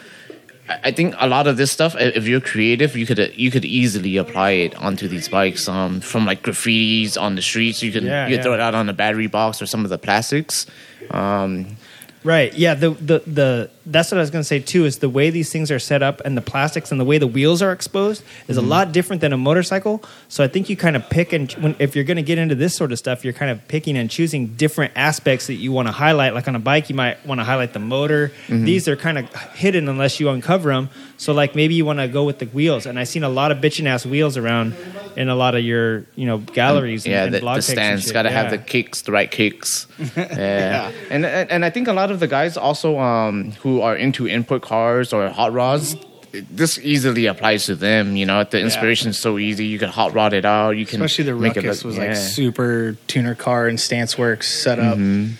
[0.83, 4.17] I- think a lot of this stuff, if you're creative, you could you could easily
[4.17, 5.67] apply it onto these bikes.
[5.67, 8.41] Um, from like graffitis on the streets, you can Yeah, you yeah.
[8.43, 10.65] throw it out on the battery box or some of the plastics.
[11.11, 11.77] Um,
[12.23, 12.53] Right.
[12.53, 12.73] Yeah.
[12.73, 14.85] The, the the that's what I was going to say too.
[14.85, 17.27] Is the way these things are set up and the plastics and the way the
[17.27, 20.03] wheels are exposed is a lot different than a motorcycle.
[20.27, 22.55] So I think you kind of pick and when, if you're going to get into
[22.55, 25.87] this sort of stuff, you're kind of picking and choosing different aspects that you want
[25.87, 26.33] to highlight.
[26.33, 28.31] Like on a bike, you might want to highlight the motor.
[28.49, 30.89] These are kind of hidden unless you uncover them.
[31.17, 32.85] So like maybe you want to go with the wheels.
[32.85, 34.75] And I've seen a lot of bitching ass wheels around
[35.15, 37.05] in a lot of your you know galleries.
[37.05, 38.41] and- yeah, and the, blog the and stands got to Yeah.
[38.43, 39.87] have the kicks, the right kicks.
[40.17, 40.91] yeah.
[41.09, 44.27] And, and and I think a lot of the guys also um, who are into
[44.27, 45.95] input cars or hot rods.
[46.31, 48.43] This easily applies to them, you know.
[48.43, 49.65] The inspiration is so easy.
[49.65, 50.71] You can hot rod it out.
[50.71, 52.07] You can Especially the make Ruckus look- was yeah.
[52.09, 54.97] like super tuner car and stance works set up.
[54.97, 55.33] Mm-hmm.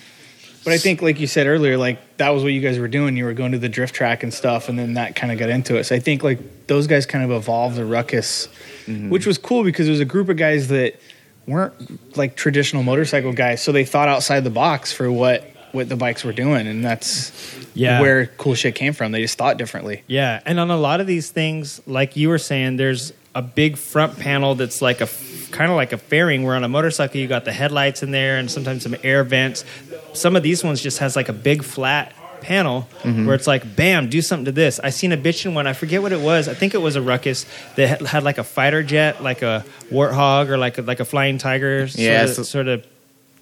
[0.64, 3.16] But I think, like you said earlier, like that was what you guys were doing.
[3.16, 5.48] You were going to the drift track and stuff, and then that kind of got
[5.50, 5.84] into it.
[5.84, 8.48] So I think like those guys kind of evolved the Ruckus,
[8.86, 9.10] Mm-hmm.
[9.10, 10.98] which was cool because it was a group of guys that
[11.46, 13.62] weren't like traditional motorcycle guys.
[13.62, 17.32] So they thought outside the box for what what the bikes were doing, and that's
[17.74, 18.00] Yeah.
[18.00, 19.12] where cool shit came from.
[19.12, 20.02] They just thought differently.
[20.06, 23.76] Yeah, and on a lot of these things, like you were saying, there's a big
[23.76, 25.08] front panel that's like a
[25.52, 26.42] kind of like a fairing.
[26.42, 29.64] Where on a motorcycle, you got the headlights in there and sometimes some air vents.
[30.12, 33.26] Some of these ones just has like a big flat panel mm-hmm.
[33.26, 34.80] where it's like, bam, do something to this.
[34.80, 35.66] I seen a bitchin' one.
[35.66, 36.48] I forget what it was.
[36.48, 37.46] I think it was a Ruckus
[37.76, 41.38] that had, like a fighter jet, like a warthog or like a, like a flying
[41.38, 41.88] tiger.
[41.92, 42.86] Yeah, sort so- of, sort of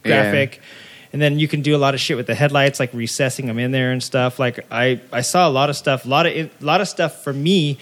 [0.04, 0.30] Yeah.
[1.16, 3.58] And then you can do a lot of shit with the headlights, like recessing them
[3.58, 4.38] in there and stuff.
[4.38, 7.24] Like I, I saw a lot of stuff, a lot of, a lot of stuff
[7.24, 7.78] for me,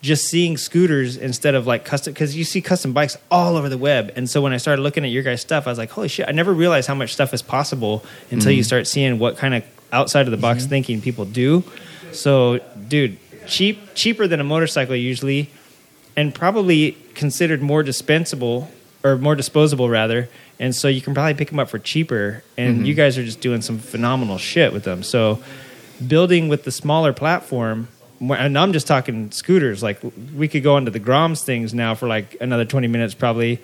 [0.00, 3.76] just seeing scooters instead of like custom, because you see custom bikes all over the
[3.76, 4.10] web.
[4.16, 6.26] And so when I started looking at your guys' stuff, I was like, holy shit!
[6.26, 8.64] I never realized how much stuff is possible until you mm.
[8.64, 10.70] start seeing what kind of outside of the box mm-hmm.
[10.70, 11.64] thinking people do.
[12.12, 15.50] So, dude, cheap, cheaper than a motorcycle usually,
[16.16, 18.70] and probably considered more dispensable
[19.04, 20.28] or more disposable rather.
[20.60, 22.42] And so you can probably pick them up for cheaper.
[22.56, 25.02] And you guys are just doing some phenomenal shit with them.
[25.02, 25.40] So
[26.06, 27.88] building with the smaller platform,
[28.20, 29.82] and I'm just talking scooters.
[29.82, 30.00] Like
[30.34, 33.60] we could go into the Groms things now for like another 20 minutes probably.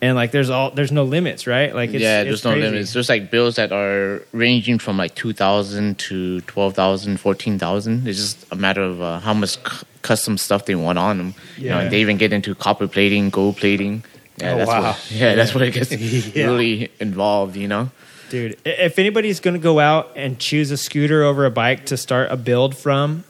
[0.00, 1.72] And like there's all there's no limits, right?
[1.72, 2.66] Like it's, yeah, it's there's no crazy.
[2.66, 2.92] limits.
[2.92, 8.08] There's like bills that are ranging from like 2,000 to 12,000, 14,000.
[8.08, 11.34] It's just a matter of uh, how much c- custom stuff they want on them.
[11.56, 14.02] You know, and they even get into copper plating, gold plating.
[14.38, 14.82] Yeah, Oh, that's wow.
[14.82, 15.90] What, yeah, that's what it gets
[16.36, 17.90] really involved, you know?
[18.30, 21.96] Dude, if anybody's going to go out and choose a scooter over a bike to
[21.98, 23.24] start a build from,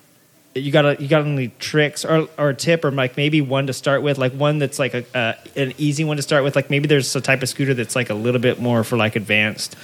[0.54, 3.72] you got you got any tricks or or a tip or like maybe one to
[3.72, 6.54] start with, like one that's like a uh, an easy one to start with.
[6.54, 9.16] Like maybe there's a type of scooter that's like a little bit more for like
[9.16, 9.74] advanced.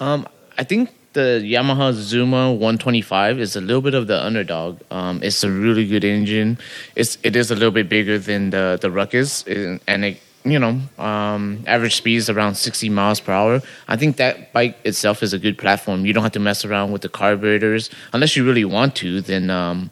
[0.00, 0.26] Um,
[0.58, 4.80] I think the Yamaha Zuma 125 is a little bit of the underdog.
[4.90, 6.58] Um, it's a really good engine.
[6.96, 10.78] It's it is a little bit bigger than the the Ruckus, and it you know
[10.98, 13.62] um, average speed is around 60 miles per hour.
[13.88, 16.04] I think that bike itself is a good platform.
[16.04, 19.20] You don't have to mess around with the carburetors unless you really want to.
[19.20, 19.90] Then um,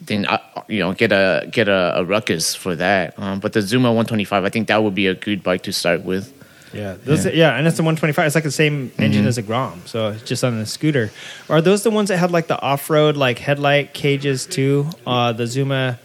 [0.00, 3.18] then uh, you know get a get a, a Ruckus for that.
[3.18, 6.04] Um, but the Zuma 125, I think that would be a good bike to start
[6.04, 6.34] with.
[6.72, 7.56] Yeah, those, yeah.
[7.56, 8.26] and it's the 125.
[8.26, 11.10] It's like the same engine as a Grom, so it's just on a scooter.
[11.48, 14.90] Are those the ones that had like the off road like headlight cages too?
[15.06, 15.98] Uh, the Zuma.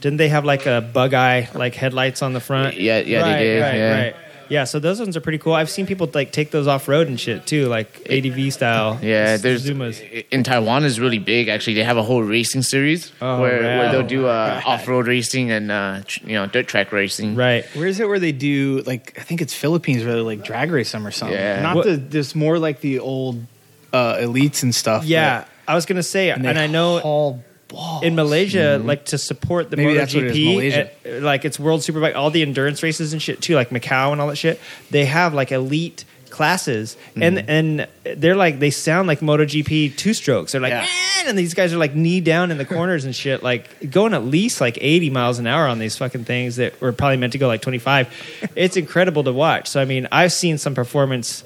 [0.00, 2.76] Didn't they have like a bug eye like headlights on the front?
[2.78, 4.02] Yeah, yeah, they right, did, Right, yeah.
[4.04, 4.16] right.
[4.50, 5.52] Yeah, so those ones are pretty cool.
[5.52, 8.98] I've seen people like take those off road and shit too, like ADV style.
[9.02, 10.00] Yeah, there's Zumas.
[10.30, 11.48] in Taiwan is really big.
[11.48, 13.62] Actually, they have a whole racing series Oh, where, right.
[13.76, 17.34] where they'll do uh, off-road racing and uh, tr- you know dirt track racing.
[17.34, 17.66] Right.
[17.76, 20.70] Where is it where they do like I think it's Philippines where they like drag
[20.70, 21.36] race them or something?
[21.36, 21.60] Yeah.
[21.60, 23.44] Not What- the this more like the old
[23.92, 25.04] uh, elites and stuff.
[25.04, 28.02] Yeah, I was gonna say, but- and, I know haul balls.
[28.02, 30.90] in Malaysia, like to support the Maybe that's what it is, MotoGP, Malaysia.
[31.06, 34.20] uh, like it's World Superbike, all the endurance races and shit too, like Macau and
[34.20, 34.60] all that shit.
[34.90, 40.52] They have like elite classes, and and they're like they sound like MotoGP two strokes.
[40.52, 40.80] They're like, Yeah.
[40.82, 44.14] "Man," and these guys are like knee down in the corners and shit, like going
[44.14, 47.32] at least like eighty miles an hour on these fucking things that were probably meant
[47.32, 48.08] to go like twenty five.
[48.54, 49.68] it's incredible to watch.
[49.68, 51.44] So I mean, I've seen some performance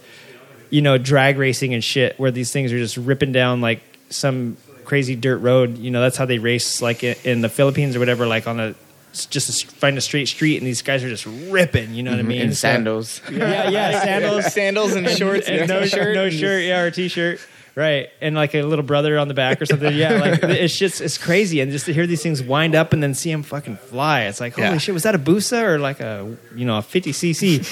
[0.71, 4.57] you know, drag racing and shit where these things are just ripping down like some
[4.93, 5.79] crazy dirt road.
[5.79, 8.75] You know, that's how they race like in the Philippines or whatever, like on a
[9.13, 11.95] s- just a s- find a straight street, and these guys are just ripping.
[11.95, 12.29] You know what I mm-hmm.
[12.29, 12.41] mean?
[12.43, 13.23] in So- sandals.
[13.33, 17.41] yeah, yeah, sandals, Sandals and shorts and no shirt, no shirt, yeah, or t-shirt.
[17.75, 18.11] right?
[18.21, 19.97] And like a little brother on the back or something.
[19.97, 23.03] Yeah, like it's just it's crazy, and just to hear these things wind up and
[23.03, 24.77] then see them fucking fly, it's like holy Yeah.
[24.77, 27.65] shit, was that a Busa or like a you know a 50 cc?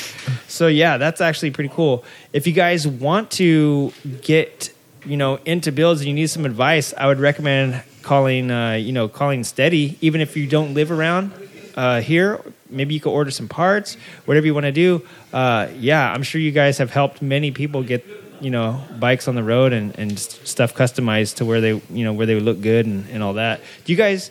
[0.49, 2.03] so yeah, that's actually pretty cool.
[2.33, 3.93] If you guys want to
[4.23, 4.73] get
[5.05, 8.93] you know into builds and you need some advice, I would recommend calling uh, you
[8.93, 11.33] know calling Steady, even if you don't live around
[11.77, 12.41] uh, here.
[12.69, 13.97] Maybe you could order some parts,
[14.27, 15.03] whatever you want to do.
[15.33, 18.05] Uh, yeah, I'm sure you guys have helped many people get
[18.41, 22.13] you know bikes on the road and, and stuff customized to where they you know
[22.13, 23.61] where they look good and, and all that.
[23.85, 24.31] Do you guys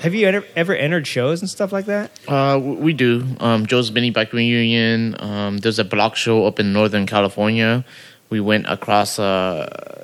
[0.00, 2.10] have you ever, ever entered shows and stuff like that?
[2.26, 3.36] Uh, we do.
[3.38, 5.14] Um, Joe's Mini Bike Reunion.
[5.20, 7.84] Um, there's a block show up in Northern California.
[8.30, 9.99] We went across uh,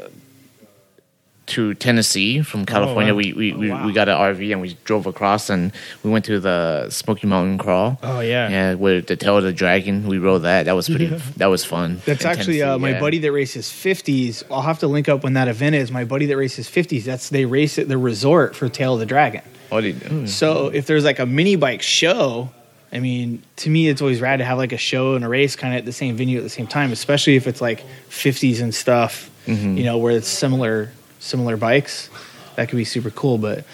[1.46, 3.12] to Tennessee from California.
[3.12, 3.18] wow.
[3.18, 3.86] We we, we, wow.
[3.86, 5.72] we got an RV and we drove across and
[6.02, 7.98] we went to the Smoky Mountain Crawl.
[8.02, 10.64] Oh yeah, Yeah, with the tail of the dragon, we rode that.
[10.64, 11.06] That was pretty.
[11.36, 12.00] That was fun.
[12.06, 13.00] That's actually uh, my yeah.
[13.00, 14.42] buddy that races 50s.
[14.50, 15.90] I'll have to link up when that event is.
[15.90, 19.06] My buddy that races 50s, that's they race at the resort for Tail of the
[19.06, 19.42] Dragon.
[19.68, 22.50] What did you So if there's like a mini bike show,
[22.92, 25.56] I mean, to me, it's always rad to have like a show and a race
[25.56, 28.60] kind of at the same venue at the same time, especially if it's like 50s
[28.60, 29.76] and stuff, Mm-hmm.
[29.78, 32.08] you know, where it's similar similar bikes.
[32.56, 33.36] That could be super cool.
[33.38, 33.64] But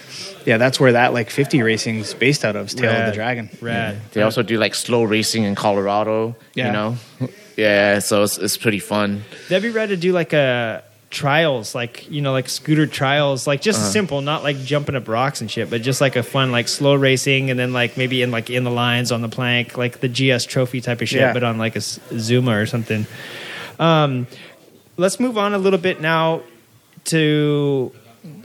[0.45, 3.49] yeah, that's where that like 50 racing's based out of, is Tail of the Dragon.
[3.61, 4.01] rad.
[4.13, 6.35] They also do like slow racing in Colorado.
[6.55, 6.67] Yeah.
[6.67, 6.97] You know.
[7.55, 9.25] Yeah, so it's, it's pretty fun.
[9.51, 13.61] That'd be rad to do like a trials, like you know, like scooter trials, like
[13.61, 16.67] just simple, not like jumping up rocks and shit, but just like a fun like
[16.67, 20.01] slow racing, and then like maybe in like in the lines on the plank, like
[20.01, 21.35] the GS Trophy type of shit, Yeah.
[21.35, 23.07] but on like a Zuma or something.
[23.79, 24.27] Um,
[24.97, 26.41] let's move on a little bit now
[27.07, 27.93] to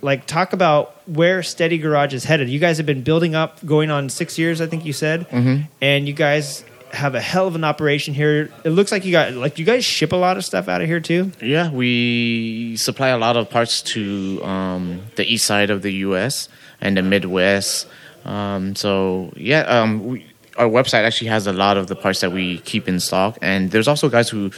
[0.02, 2.50] like talk about where Steady Garage is headed.
[2.50, 5.64] You guys have been building up, going on six years, I think you said, mm-hmm.
[5.82, 8.50] and you guys have a hell of an operation here.
[8.64, 10.88] It looks like you got like you guys ship a lot of stuff out of
[10.88, 11.32] here too.
[11.42, 16.50] Yeah, we supply a lot of parts to um, the east side of the U.S.
[16.82, 17.88] and the Midwest.
[18.26, 20.26] Um, so yeah, um, we,
[20.58, 23.72] our website actually has a lot of the parts that we keep in stock, and
[23.72, 24.52] there's also guys who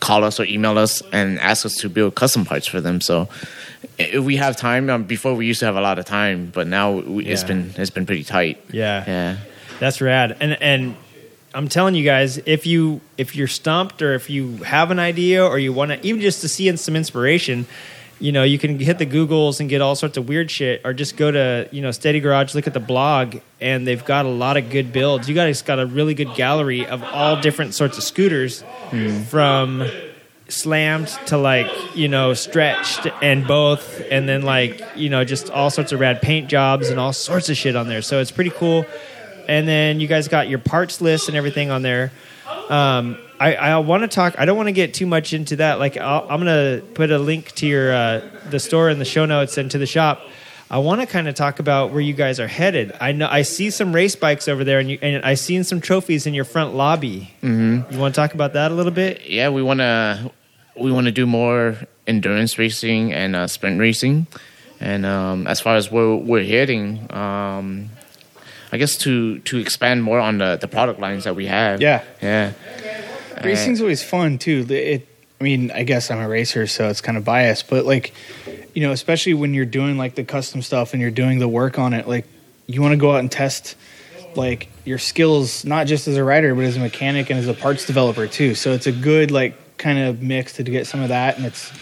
[0.00, 3.00] call us or email us and ask us to build custom parts for them.
[3.00, 3.28] So
[3.98, 6.66] if we have time, um, before we used to have a lot of time, but
[6.66, 7.48] now we, it's Yeah.
[7.48, 8.62] been it's been pretty tight.
[8.72, 9.04] Yeah.
[9.06, 9.36] Yeah.
[9.78, 10.36] That's rad.
[10.40, 10.96] And and
[11.54, 15.44] I'm telling you guys, if you if you're stumped or if you have an idea
[15.44, 17.66] or you want to even just to see in some inspiration,
[18.20, 20.92] you know, you can hit the Googles and get all sorts of weird shit, or
[20.92, 24.28] just go to you know Steady Garage, look at the blog, and they've got a
[24.28, 25.28] lot of good builds.
[25.28, 28.62] You guys got a really good gallery of all different sorts of scooters,
[29.28, 29.88] from
[30.48, 35.70] slammed to like you know stretched and both and then like you know just all
[35.70, 38.02] sorts of rad paint jobs and all sorts of shit on there.
[38.02, 38.84] So it's pretty cool.
[39.48, 42.12] And then you guys got your parts list and everything on there.
[42.68, 44.34] Um, I, I want to talk.
[44.38, 45.78] I don't want to get too much into that.
[45.78, 48.20] Like, I'll, I'm gonna put a link to your uh,
[48.50, 50.20] the store in the show notes and to the shop.
[50.70, 52.92] I want to kind of talk about where you guys are headed.
[53.00, 55.80] I know I see some race bikes over there, and you and I seen some
[55.80, 57.32] trophies in your front lobby.
[57.42, 57.92] Mm-hmm.
[57.92, 59.26] You want to talk about that a little bit?
[59.26, 60.30] yeah, we want to
[60.76, 64.26] we want to do more endurance racing and uh, sprint racing.
[64.80, 67.88] And um, as far as where we're heading, um,
[68.70, 71.80] I guess to to expand more on the, the product lines that we have.
[71.80, 72.04] Yeah.
[72.22, 72.52] yeah.
[73.40, 74.66] Uh, Racing's always fun too.
[74.68, 75.06] It,
[75.40, 78.12] I mean, I guess I'm a racer, so it's kind of biased, but like,
[78.74, 81.78] you know, especially when you're doing like the custom stuff and you're doing the work
[81.78, 82.26] on it, like,
[82.66, 83.74] you want to go out and test
[84.36, 87.54] like your skills, not just as a rider, but as a mechanic and as a
[87.54, 88.54] parts developer too.
[88.54, 91.72] So it's a good like kind of mix to get some of that, and it's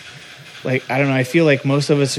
[0.65, 1.15] like I don't know.
[1.15, 2.19] I feel like most of us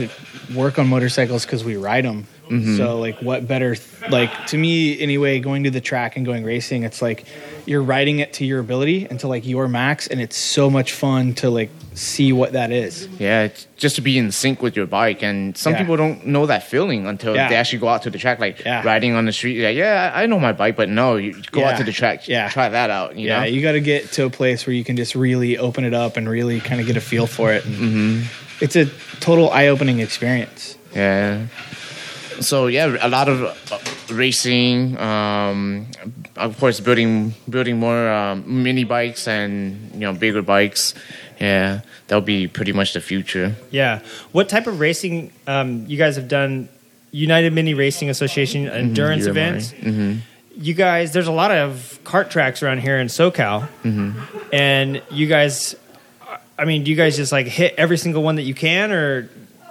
[0.54, 2.28] work on motorcycles because we ride them.
[2.50, 3.76] So like, what better?
[4.10, 7.26] Like to me, anyway, going to the track and going racing, it's like
[7.66, 10.94] you're riding it to your ability and to like your max, and it's so much
[10.94, 13.08] fun to like see what that is.
[13.20, 15.80] Yeah, it's just to be in sync with your bike, and some Yeah.
[15.80, 17.50] people don't know that feeling until Yeah.
[17.50, 18.82] they actually go out to the track, like Yeah.
[18.84, 19.62] riding on the street.
[19.64, 22.50] Like, yeah, I know my bike, but no, you go out to the track, Yeah.
[22.50, 23.16] try that out.
[23.18, 23.46] You yeah, know?
[23.46, 26.18] you got to get to a place where you can just really open it up
[26.18, 27.64] and really kind of get a feel for it.
[27.64, 28.22] Mm-hmm.
[28.62, 28.86] It's a
[29.20, 30.78] total eye-opening experience.
[30.96, 31.42] Yeah.
[32.42, 34.98] So yeah, a lot of uh, racing.
[34.98, 35.88] Um,
[36.36, 40.94] of course, building building more um, mini bikes and you know bigger bikes.
[41.40, 43.56] Yeah, that'll be pretty much the future.
[43.72, 44.00] Yeah.
[44.32, 46.70] What type of racing um, you guys have done?
[47.12, 49.30] United Mini Racing Association endurance UMRA.
[49.30, 49.72] events.
[49.72, 50.20] Mm-hmm.
[50.62, 54.20] You guys, there's a lot of kart tracks around here in SoCal, Mm-hmm.
[54.54, 55.76] and you guys,
[56.56, 59.28] I mean, do you guys just like hit every single one that you can, or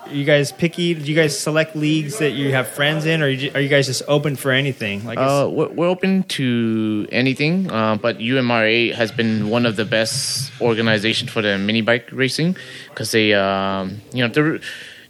[0.08, 0.94] Are you guys picky?
[0.94, 3.86] Do you guys select leagues that you have friends in, or you are you guys
[3.86, 5.04] just open for anything?
[5.04, 9.84] Like, Uh, we're, we're open to anything, uh, but UMRA has been one of the
[9.84, 12.56] best organizations for the mini bike racing
[12.88, 14.60] because they, um, you know, they're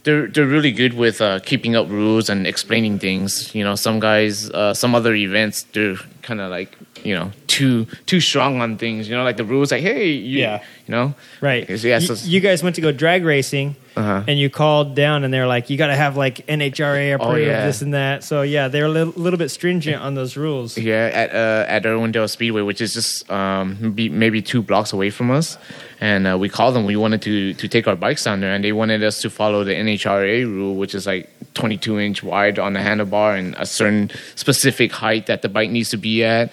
[0.03, 3.55] they're they're really good with uh, keeping up rules and explaining things.
[3.55, 6.75] You know, some guys, uh, some other events, they're kind of like
[7.05, 9.07] you know too too strong on things.
[9.07, 10.61] You know, like the rules, like hey, you, Yeah.
[10.87, 11.69] you know, right?
[11.69, 14.23] Yeah, so- you, you guys went to go drag racing, Uh-huh.
[14.27, 17.35] and you called down, and they're like, you got to have like NHRA approved Oh,
[17.35, 17.65] yeah.
[17.65, 18.23] this and that.
[18.23, 20.77] So yeah, they're a little, little bit stringent on those rules.
[20.89, 25.09] Yeah, at uh, at Irwindale Speedway, which is just um, maybe, maybe two blocks away
[25.09, 25.57] from us,
[25.99, 26.85] and uh, we called them.
[26.85, 29.63] We wanted to to take our bikes down there, and they wanted us to follow
[29.65, 34.09] the NHRA rule, which is like 22 inch wide on the handlebar and a certain
[34.35, 36.51] specific height that the bike needs to be at.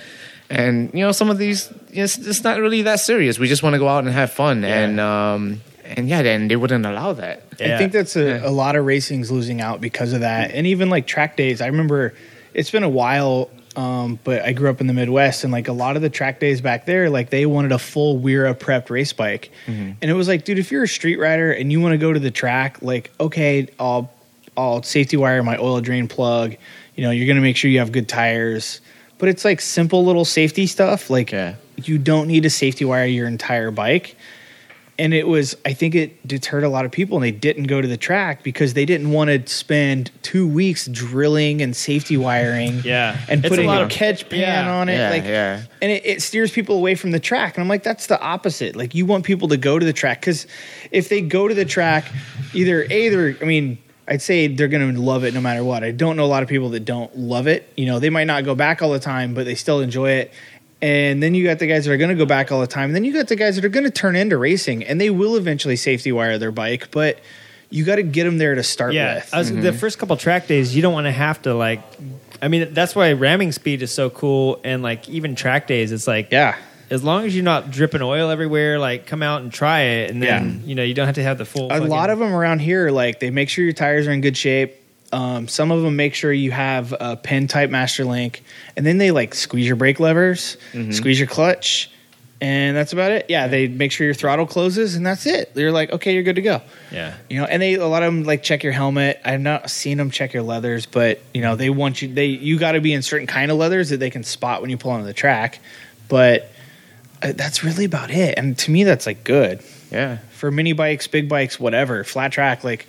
[0.50, 3.38] And you know, some of these, it's, it's not really that serious.
[3.38, 5.60] We just want to go out and have fun, and um,
[5.96, 7.42] and yeah, then they wouldn't allow that.
[7.60, 10.50] I think that's a, a lot of racing's losing out because of that.
[10.52, 12.14] And even like track days, I remember
[12.54, 15.72] it's been a while, um, but I grew up in the Midwest and like a
[15.72, 19.12] lot of the track days back there, like they wanted a full Weira prepped race
[19.12, 19.50] bike.
[19.66, 22.12] And it was like, dude, if you're a street rider and you want to go
[22.12, 24.10] to the track, like, okay, I'll,
[24.56, 26.56] I'll safety wire my oil drain plug.
[26.94, 28.80] You know, you're going to make sure you have good tires.
[29.18, 31.08] But it's like simple little safety stuff.
[31.10, 31.54] Like, Yeah.
[31.76, 34.16] you don't need to safety wire your entire bike
[34.98, 37.80] and it was i think it deterred a lot of people and they didn't go
[37.82, 42.80] to the track because they didn't want to spend two weeks drilling and safety wiring
[42.84, 43.18] Yeah.
[43.28, 44.72] and It's a putting lot a of- catch pan yeah.
[44.74, 45.62] on it Yeah, like yeah.
[45.82, 48.74] and it, it steers people away from the track and i'm like that's the opposite
[48.76, 50.46] like you want people to go to the track because
[50.90, 52.04] if they go to the track
[52.54, 53.78] either either i mean
[54.08, 55.82] I'd say they're going to love it no matter what.
[55.82, 57.68] I don't know a lot of people that don't love it.
[57.76, 60.32] You know, they might not go back all the time, but they still enjoy it.
[60.86, 62.90] And then you got the guys that are going to go back all the time.
[62.90, 65.10] And then you got the guys that are going to turn into racing, and they
[65.10, 67.18] will eventually safety wire their bike, but
[67.70, 69.34] you got to get them there to start Yeah, with.
[69.34, 69.76] I was, the mm-hmm.
[69.78, 71.82] first couple track days, you don't want to have to like.
[72.40, 76.06] I mean, that's why ramming speed is so cool, and like even track days, it's
[76.06, 76.56] like yeah,
[76.88, 80.22] as long as you're not dripping oil everywhere, like come out and try it, and
[80.22, 81.72] then you know you don't have to have the full.
[81.72, 84.36] a lot of them around here like they make sure your tires are in good
[84.36, 84.76] shape
[85.12, 88.42] um, some of them make sure you have a pin type master link
[88.76, 90.56] and then they like squeeze your brake levers
[90.92, 91.90] squeeze your clutch
[92.38, 93.26] and that's about it.
[93.30, 95.54] Yeah they make sure your throttle closes and that's it.
[95.54, 96.60] They're like okay you're good to go.
[96.92, 99.20] Yeah, you know and they a lot of them like check your helmet.
[99.24, 102.58] I've not seen them check your leathers but you know they want you they you
[102.58, 104.90] got to be in certain kind of leathers that they can spot when you pull
[104.90, 105.60] onto the track
[106.08, 106.50] but
[107.22, 110.18] uh, that's really about it and to me that's like good Yeah.
[110.32, 112.86] for mini bikes, big bikes, whatever, flat track, like,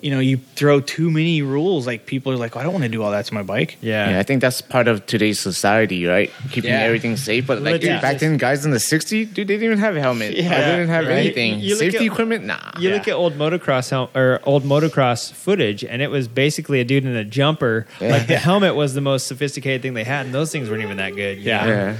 [0.00, 2.88] you know, you throw too many rules, like people are like, I don't want to
[2.88, 3.76] do all that to my bike.
[3.80, 6.30] yeah, Yeah, I think that's part of today's society, right?
[6.52, 6.80] Keeping Yeah.
[6.80, 7.46] everything safe.
[7.46, 10.00] But like dude, back then, guys in the '60s, dude, they didn't even have a
[10.00, 10.36] helmet.
[10.36, 11.16] Yeah, they didn't have right.
[11.16, 11.58] anything.
[11.60, 12.58] You look Safety at- equipment, nah.
[12.78, 16.84] You look at old motocross hel- or old motocross footage, and it was basically a
[16.84, 17.86] dude in a jumper.
[18.00, 20.96] Like the helmet was the most sophisticated thing they had, and those things weren't even
[20.98, 21.38] that good.
[21.38, 21.66] Yeah.
[21.66, 21.96] yeah.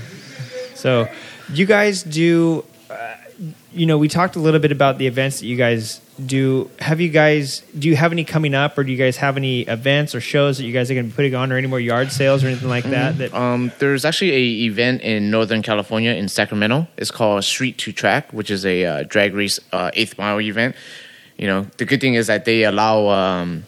[0.75, 1.09] So,
[1.53, 2.65] you guys do.
[2.89, 3.15] Uh,
[3.73, 6.71] you know, we talked a little bit about the events that you guys do.
[6.81, 7.61] Have you guys?
[7.79, 10.59] Do you have any coming up, or do you guys have any events or shows
[10.59, 12.49] that you guys are going to be putting on, or any more yard sales or
[12.49, 13.19] anything like that?
[13.19, 16.89] That Um, there's actually a event in Northern California in Sacramento.
[16.97, 20.75] It's called Street to Track, which is a uh, drag race uh, eighth mile event.
[21.37, 23.65] You know, the good thing is that they allow um,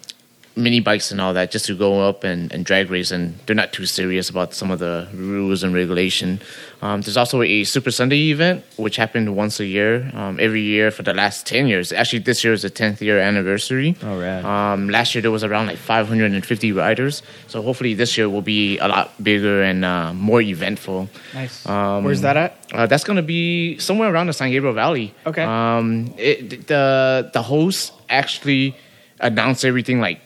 [0.57, 3.55] mini bikes and all that just to go up and, and drag race, and they're
[3.55, 6.41] not too serious about some of the rules and regulation.
[6.83, 10.91] Um, there's also a Super Sunday event, which happened once a year, um, every year
[10.91, 11.93] for the last 10 years.
[11.93, 13.97] Actually, this year is the 10th year anniversary.
[14.03, 14.45] Oh, rad.
[14.45, 18.79] Um, last year there was around like 550 riders, so hopefully this year will be
[18.79, 21.09] a lot bigger and uh, more eventful.
[21.35, 21.67] Nice.
[21.67, 22.57] Um, Where's that at?
[22.73, 25.13] Uh, that's gonna be somewhere around the San Gabriel Valley.
[25.27, 25.43] Okay.
[25.43, 28.77] Um, it, the the host actually
[29.21, 30.21] announced everything like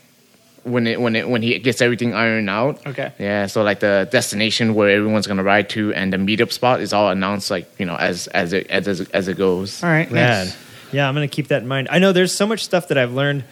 [0.64, 2.86] when it when it when he gets everything ironed out.
[2.86, 3.12] Okay.
[3.18, 3.46] Yeah.
[3.46, 7.10] So like the destination where everyone's gonna ride to and the meetup spot is all
[7.10, 9.82] announced like you know as as it as as, as it goes.
[9.82, 10.10] All right.
[10.10, 10.46] Rad.
[10.46, 10.56] Nice.
[10.94, 11.88] Yeah, I'm going to keep that in mind.
[11.90, 13.44] I know there's so much stuff that I've learned.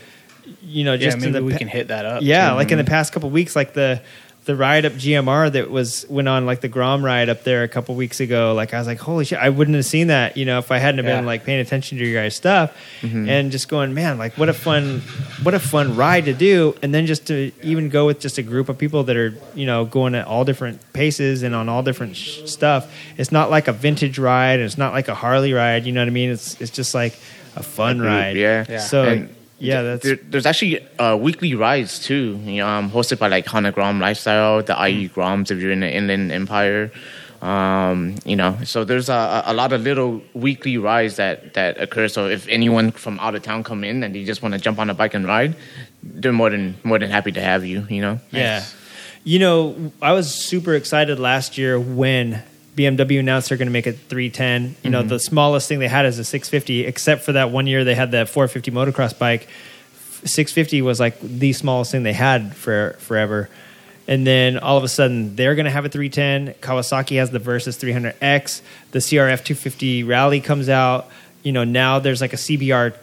[0.63, 2.23] You know, Yeah, just in maybe the we can hit that up.
[2.23, 2.57] Yeah, too.
[2.57, 2.91] like in the mm-hmm.
[2.91, 4.01] past couple weeks, like the
[4.45, 7.69] the ride up GMR that was went on like the Grom ride up there a
[7.69, 8.55] couple weeks ago.
[8.55, 10.79] Like I was like, holy shit, I wouldn't have seen that, you know, if I
[10.79, 11.19] hadn't have been Yeah.
[11.19, 11.27] Mm-hmm.
[11.29, 15.01] like paying attention to your guys' stuff and just going, man, like what a fun,
[15.45, 18.43] what a fun ride to do, and then just to even go with just a
[18.43, 21.85] group of people that are you know going at all different paces and on all
[21.85, 22.93] different sh- stuff.
[23.17, 25.85] It's not like a vintage ride, and it's not like a Harley ride.
[25.87, 26.31] You know what I mean?
[26.31, 27.13] It's it's just like
[27.55, 28.37] a fun group, ride.
[28.37, 28.65] yeah.
[28.69, 28.79] Yeah.
[28.81, 29.05] So.
[29.05, 33.29] And yeah, that's there, there's actually uh, weekly rides too, you know, um, hosted by
[33.29, 36.91] like Hana Grom Lifestyle, the IE Groms if you're in the Inland Empire.
[37.43, 42.09] Um, you know, so there's a, a lot of little weekly rides that that occur.
[42.09, 44.79] So if anyone from out of town come in and they just want to jump
[44.79, 45.57] on a bike and ride,
[46.03, 47.87] they're more than more than happy to have you.
[47.89, 48.21] You know.
[48.31, 48.65] Yeah.
[49.25, 52.43] You know, I was super excited last year when
[52.77, 54.77] BMW announced they're going to make a 310.
[54.83, 57.85] You know, the smallest thing they had is a 650, except for that one year
[57.85, 59.47] they had the 450 motocross bike.
[60.25, 63.51] 650 was like the smallest thing they had for forever.
[64.09, 66.55] And then all of a sudden, they're going to have a 310.
[66.61, 68.63] Kawasaki has the Versys 300X.
[68.91, 71.09] The CRF 250 Rally comes out.
[71.43, 72.97] You know, now there's like a CBR,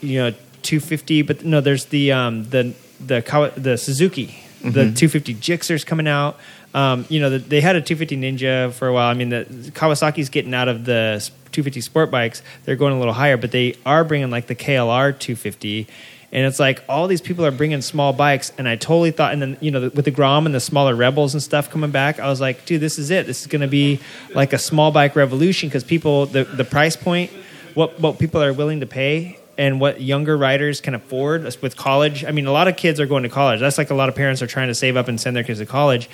[0.00, 0.30] you know,
[0.62, 1.22] 250.
[1.22, 6.38] But no, there's the um, the the the Suzuki, the 250 Gixxer's coming out.
[6.76, 9.08] Um, you know, the, they had a 250 Ninja for a while.
[9.08, 12.42] I mean, the Kawasaki's getting out of the 250 sport bikes.
[12.64, 15.86] They're going a little higher, but they are bringing like the KLR 250.
[16.32, 19.40] And it's like all these people are bringing small bikes, and I totally thought, and
[19.40, 22.28] then you know, with the Grom and the smaller Rebels and stuff coming back, I
[22.28, 23.26] was like, dude, this is it.
[23.26, 24.00] This is going to be
[24.34, 27.30] like a small bike revolution because people, the the price point,
[27.72, 32.24] what what people are willing to pay, and what younger riders can afford with college.
[32.24, 33.60] I mean, a lot of kids are going to college.
[33.60, 35.60] That's like a lot of parents are trying to save up and send their kids
[35.60, 36.10] to college.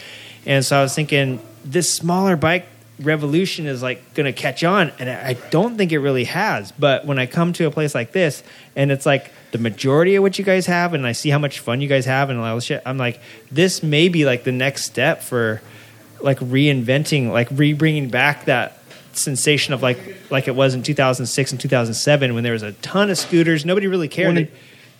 [0.46, 2.66] And so I was thinking, this smaller bike
[3.00, 6.72] revolution is like going to catch on, and I don't think it really has.
[6.72, 8.42] But when I come to a place like this,
[8.76, 11.60] and it's like the majority of what you guys have, and I see how much
[11.60, 13.20] fun you guys have, and all this shit, I'm like,
[13.50, 15.62] this may be like the next step for
[16.20, 18.78] like reinventing, like re-bringing back that
[19.14, 19.98] sensation of like
[20.30, 23.64] like it was in 2006 and 2007 when there was a ton of scooters.
[23.64, 24.34] Nobody really cared.
[24.34, 24.50] Well, it-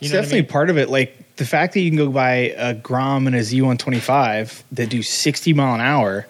[0.00, 0.50] you it's know what I definitely mean?
[0.50, 0.90] part of it.
[0.90, 5.02] Like the fact that you can go buy a Grom and a Z125 that do
[5.02, 6.26] 60 mile an hour,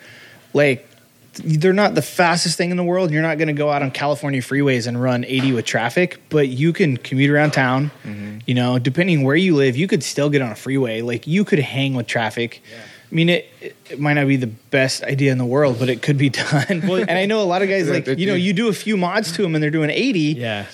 [0.54, 0.88] like
[1.34, 3.10] they're not the fastest thing in the world.
[3.10, 6.48] You're not going to go out on California freeways and run 80 with traffic, but
[6.48, 7.90] you can commute around town.
[8.04, 8.38] Mm-hmm.
[8.46, 11.00] You know, depending where you live, you could still get on a freeway.
[11.00, 12.62] Like you could hang with traffic.
[13.10, 13.46] I mean, it,
[13.90, 16.64] it might not be the best idea in the world, but it could be done.
[16.68, 19.32] and I know a lot of guys like you know you do a few mods
[19.32, 20.66] to them and they're doing 80 Yeah.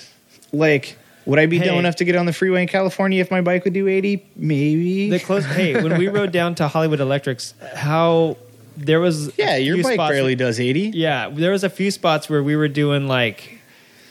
[0.51, 1.65] like would I be Hey.
[1.65, 4.23] dumb enough to get on the freeway in California if my bike would do 80?
[4.35, 5.09] Maybe.
[5.09, 5.45] The close.
[5.45, 8.37] hey, when we rode down to Hollywood Electrics, how
[8.77, 10.91] there was yeah, your few bike spots- barely does 80.
[10.95, 13.59] Yeah, there was a few spots where we were doing like,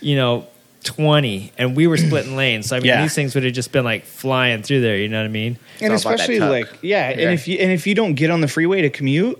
[0.00, 0.46] you know,
[0.84, 2.66] twenty, and we were splitting lanes.
[2.68, 3.02] So I mean, Yeah.
[3.02, 4.96] these things would have just been like flying through there.
[4.96, 5.58] You know what I mean?
[5.80, 7.16] and all about that especially like yeah, Yeah.
[7.24, 9.38] and if you and if you don't get on the freeway to commute,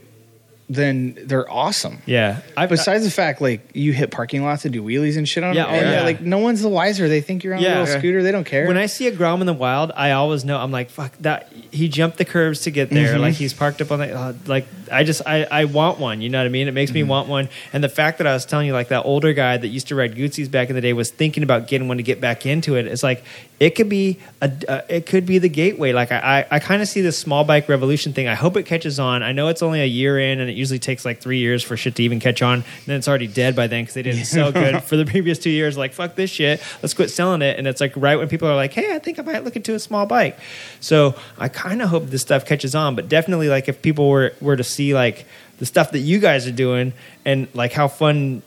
[0.70, 1.98] then they're awesome.
[2.04, 2.40] Yeah.
[2.56, 5.54] I, Besides the fact like you hit parking lots and do wheelies and shit on
[5.54, 6.02] Yeah, them, oh, yeah.
[6.02, 7.08] like no one's the wiser.
[7.08, 7.78] They think you're on Yeah.
[7.78, 8.22] a little scooter.
[8.22, 8.66] They don't care.
[8.66, 11.50] when I see a Grom in the wild, I always know I'm like, fuck that.
[11.70, 13.14] He jumped the curves to get there.
[13.14, 13.20] Mm-hmm.
[13.22, 14.66] Like he's parked up on the uh, like.
[14.90, 16.22] I just I I want one.
[16.22, 16.66] You know what I mean?
[16.68, 17.08] It makes me Mm-hmm.
[17.10, 17.48] want one.
[17.74, 19.94] And the fact that I was telling you like that older guy that used to
[19.94, 22.74] ride Guzzis back in the day was thinking about getting one to get back into
[22.76, 22.86] it.
[22.86, 23.22] It's like
[23.60, 25.92] it could be a uh, it could be the gateway.
[25.92, 28.28] Like I I, I kind of see this small bike revolution thing.
[28.28, 29.22] I hope it catches on.
[29.22, 31.76] I know it's only a year in, and it usually takes like three years for
[31.76, 32.54] shit to even catch on.
[32.54, 35.38] And then it's already dead by then because they didn't sell good for the previous
[35.38, 35.78] two years.
[35.78, 36.62] Like fuck this shit.
[36.82, 37.58] Let's quit selling it.
[37.58, 39.74] And it's like right when people are like, hey, I think I might look into
[39.74, 40.38] a small bike.
[40.80, 42.94] So I kind of hope this stuff catches on.
[42.94, 45.26] But definitely like if people were were to see like
[45.58, 46.92] the stuff that you guys are doing
[47.24, 48.42] and like how fun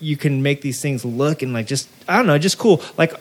[0.00, 2.82] you can make these things look and like just I don't know, just cool.
[2.96, 3.12] Like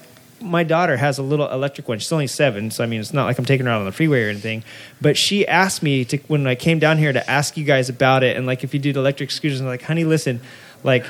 [0.41, 1.99] my daughter has a little electric one.
[1.99, 3.91] She's only seven, so I mean, it's not like I'm taking her out on the
[3.91, 4.63] freeway or anything.
[5.01, 8.23] But she asked me to when I came down here to ask you guys about
[8.23, 9.59] it and like if you did electric scooters.
[9.59, 10.41] And I'm like, honey, listen,
[10.83, 11.05] like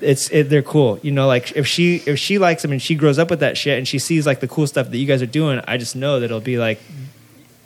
[0.00, 0.98] it's it, they're cool.
[1.02, 3.56] You know, like if she if she likes them and she grows up with that
[3.56, 5.96] shit and she sees like the cool stuff that you guys are doing, I just
[5.96, 6.80] know that it'll be like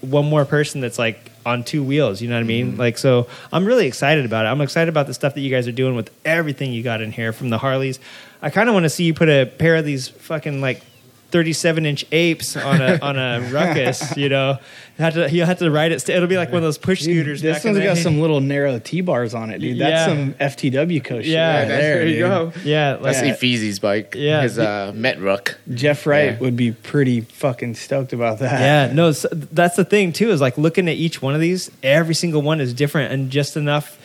[0.00, 2.20] one more person that's like on two wheels.
[2.20, 2.72] You know what I mean?
[2.72, 2.80] Mm-hmm.
[2.80, 4.48] Like so, I'm really excited about it.
[4.48, 7.12] I'm excited about the stuff that you guys are doing with everything you got in
[7.12, 7.98] here from the Harleys.
[8.42, 10.82] I kind of want to see you put a pair of these fucking like
[11.30, 14.16] 37 inch apes on a on a ruckus.
[14.16, 14.58] You know,
[14.98, 16.00] you have to you have to ride it.
[16.00, 17.40] St- it'll be like one of those push Dude, scooters.
[17.42, 18.02] this back in one's the got day.
[18.02, 19.78] some little narrow T bars on it, dude.
[19.78, 20.06] That's Yeah.
[20.06, 21.26] some FTW coach.
[21.26, 22.20] Yeah, right there, there you dude.
[22.22, 22.52] go.
[22.64, 24.14] Yeah, like, That's Ephesi's bike.
[24.16, 24.42] Yeah.
[24.42, 25.54] His uh, Metruck.
[25.72, 26.38] Jeff Wright Yeah.
[26.40, 28.58] would be pretty fucking stoked about that.
[28.88, 30.30] Yeah, no, so that's the thing too.
[30.30, 31.70] Is like looking at each one of these.
[31.84, 33.98] Every single one is different and just enough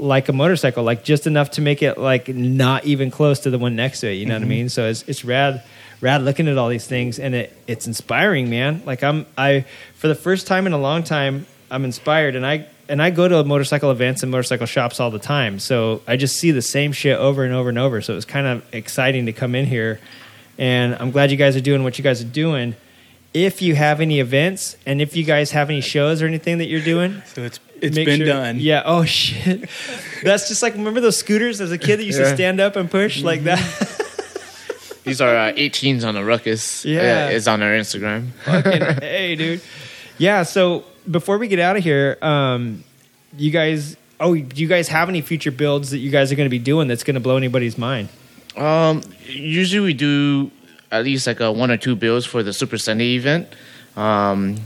[0.00, 3.58] like a motorcycle, like just enough to make it like not even close to the
[3.58, 4.14] one next to it.
[4.14, 4.48] You know what I mm-hmm.
[4.50, 4.68] mean?
[4.68, 5.62] So it's it's rad,
[6.00, 8.82] rad looking at all these things, and it it's inspiring, man.
[8.84, 12.66] Like I'm I for the first time in a long time, I'm inspired, and I
[12.88, 15.58] and I go to motorcycle events and motorcycle shops all the time.
[15.58, 18.00] So I just see the same shit over and over and over.
[18.00, 20.00] So it was kind of exciting to come in here,
[20.58, 22.74] and I'm glad you guys are doing what you guys are doing.
[23.32, 26.66] If you have any events and if you guys have any shows or anything that
[26.66, 28.58] you're doing, So it's it's make been sure- done.
[28.58, 28.82] Yeah.
[28.84, 29.68] Oh shit.
[30.22, 32.90] That's just like remember those scooters as a kid that used to stand up and
[32.90, 33.58] push like that.
[35.04, 36.84] These are uh, 18s on the Ruckus.
[36.84, 37.28] Yeah.
[37.28, 38.30] Uh, it's on our Instagram.
[38.44, 39.62] Fucking hey, dude.
[40.18, 40.42] Yeah.
[40.42, 42.84] So before we get out of here, um,
[43.36, 46.46] you guys oh, do you guys have any future builds that you guys are going
[46.46, 48.08] to be doing that's going to blow anybody's mind?
[48.56, 50.50] Um, usually we do
[50.92, 53.48] at least like a one or two builds for the Super Sunday event.
[53.96, 54.56] Um,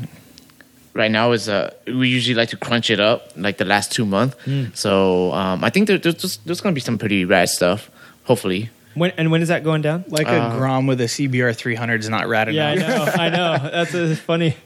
[0.95, 4.07] right now is uh we usually like to crunch it up like the last two
[4.07, 4.37] months.
[4.75, 7.91] So um, I think there, there's just, there's gonna be some pretty rad stuff.
[8.25, 10.05] Hopefully, When and when is that going down?
[10.09, 12.79] Like a Grom with a CBR 300 is not rad enough.
[12.79, 13.17] Yeah, I enough.
[13.17, 13.23] know.
[13.23, 13.71] I know.
[13.73, 14.57] That's uh, funny.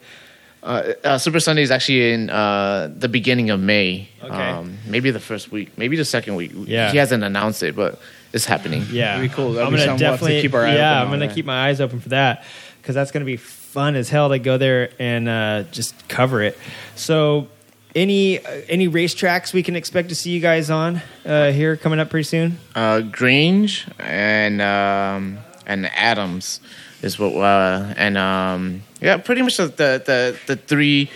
[0.62, 4.08] uh, uh, Super Sunday is actually in uh, the beginning of May.
[4.22, 4.32] Okay.
[4.34, 6.52] Um, maybe the first week, maybe the second week.
[6.54, 6.92] Yeah.
[6.92, 7.98] he hasn't announced it, but
[8.32, 8.84] it's happening.
[8.90, 9.52] Yeah, That'd be cool.
[9.54, 11.00] That'd I'm be gonna something we'll definitely keep our eye yeah.
[11.02, 12.44] open I'm gonna keep my eyes open for that
[12.82, 13.36] because that's gonna be
[13.78, 16.58] fun as hell to go there and uh, just cover it.
[16.96, 17.46] So,
[17.94, 22.00] any uh, any racetracks we can expect to see you guys on uh, here coming
[22.00, 22.58] up pretty soon?
[22.74, 26.58] uh, Grange and um, and Adams
[27.02, 31.08] is what uh, and um, yeah, pretty much the, the the the three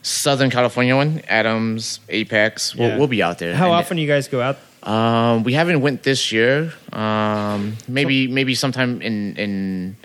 [0.00, 2.74] Southern California one, Adams, Apex.
[2.74, 2.96] We'll, Yeah.
[2.98, 3.54] we'll be out there.
[3.54, 4.56] How And, often do you guys go out?
[4.88, 6.72] Um, we haven't went this year.
[6.94, 9.96] Um, maybe maybe sometime in in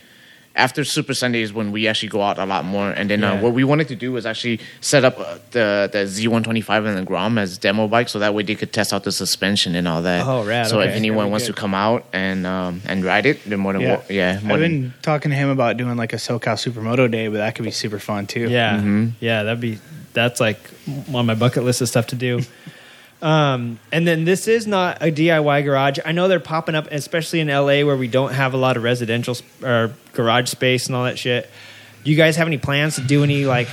[0.55, 2.89] after Super Sundays when we actually go out a lot more.
[2.91, 3.33] And then Yeah.
[3.33, 6.97] uh, what we wanted to do was actually set up uh, the the Z125 and
[6.97, 9.87] the Grom as demo bikes, so that way they could test out the suspension and
[9.87, 10.25] all that.
[10.27, 10.89] Oh, rad, So okay.
[10.89, 11.55] if anyone wants good.
[11.55, 13.87] to come out and um, and ride it, they're more than Yeah.
[13.95, 14.39] wel- yeah.
[14.43, 17.37] more I've than- been talking to him about doing like a SoCal Supermoto day, but
[17.37, 18.49] that could be super fun too.
[18.49, 19.07] Yeah, Mm-hmm.
[19.21, 19.79] yeah, that'd be
[20.13, 20.59] that's like
[21.13, 22.41] on my bucket list of stuff to do.
[23.21, 25.99] Um, and then this is not a DIY garage.
[26.03, 28.83] I know they're popping up, especially in LA where we don't have a lot of
[28.83, 31.49] residential sp- or garage space and all that shit.
[32.03, 33.67] Do you guys have any plans to do any like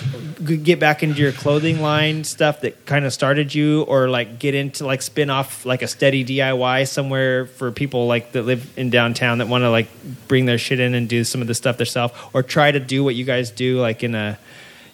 [0.44, 4.38] g- get back into your clothing line stuff that kind of started you, or like
[4.38, 8.70] get into like spin off like a steady DIY somewhere for people like that live
[8.76, 9.88] in downtown that want to like
[10.28, 13.02] bring their shit in and do some of the stuff themselves, or try to do
[13.02, 14.38] what you guys do like in a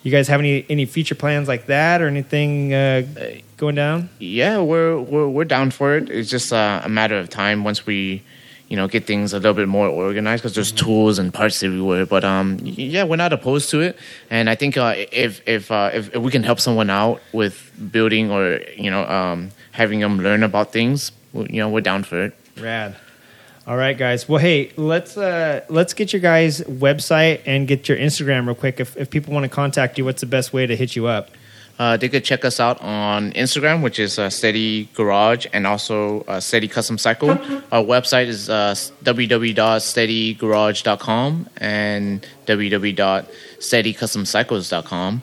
[0.05, 3.05] you guys have any any future plans like that or anything uh,
[3.57, 4.09] going down?
[4.19, 6.11] yeah, we're we're we're down for it.
[6.11, 8.23] It's just uh, a matter of time once we,
[8.69, 12.07] you know, get things a little bit more organized because there's tools and parts everywhere.
[12.07, 13.99] But um, yeah, we're not opposed to it,
[14.31, 17.73] and I think uh, if if, uh, if if we can help someone out with
[17.93, 22.25] building or you know um, having them learn about things, you know, we're down for
[22.25, 22.37] it.
[22.61, 22.97] Rad.
[23.67, 24.29] All right, guys.
[24.29, 28.79] Well, hey, let's uh, let's get your guys' website and get your Instagram real quick.
[28.79, 31.31] If if people want to contact you, what's the best way to hit you up?
[31.79, 36.21] Uh, they could check us out on Instagram, which is uh, Steady Garage, and also
[36.23, 37.31] uh, Steady Custom Cycle.
[37.73, 45.23] Our website is uh, www.steadygarage.com and www.steadycustomcycles.com.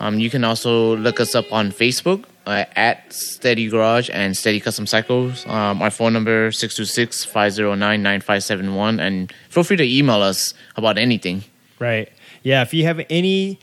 [0.00, 4.60] Um, you can also look us up on Facebook uh, at Steady Garage and Steady
[4.60, 5.44] Custom Cycles.
[5.46, 11.42] Um, our phone number 626-509-9571 and feel free to email us about anything.
[11.80, 12.12] Right.
[12.44, 12.62] Yeah.
[12.62, 13.58] If you have any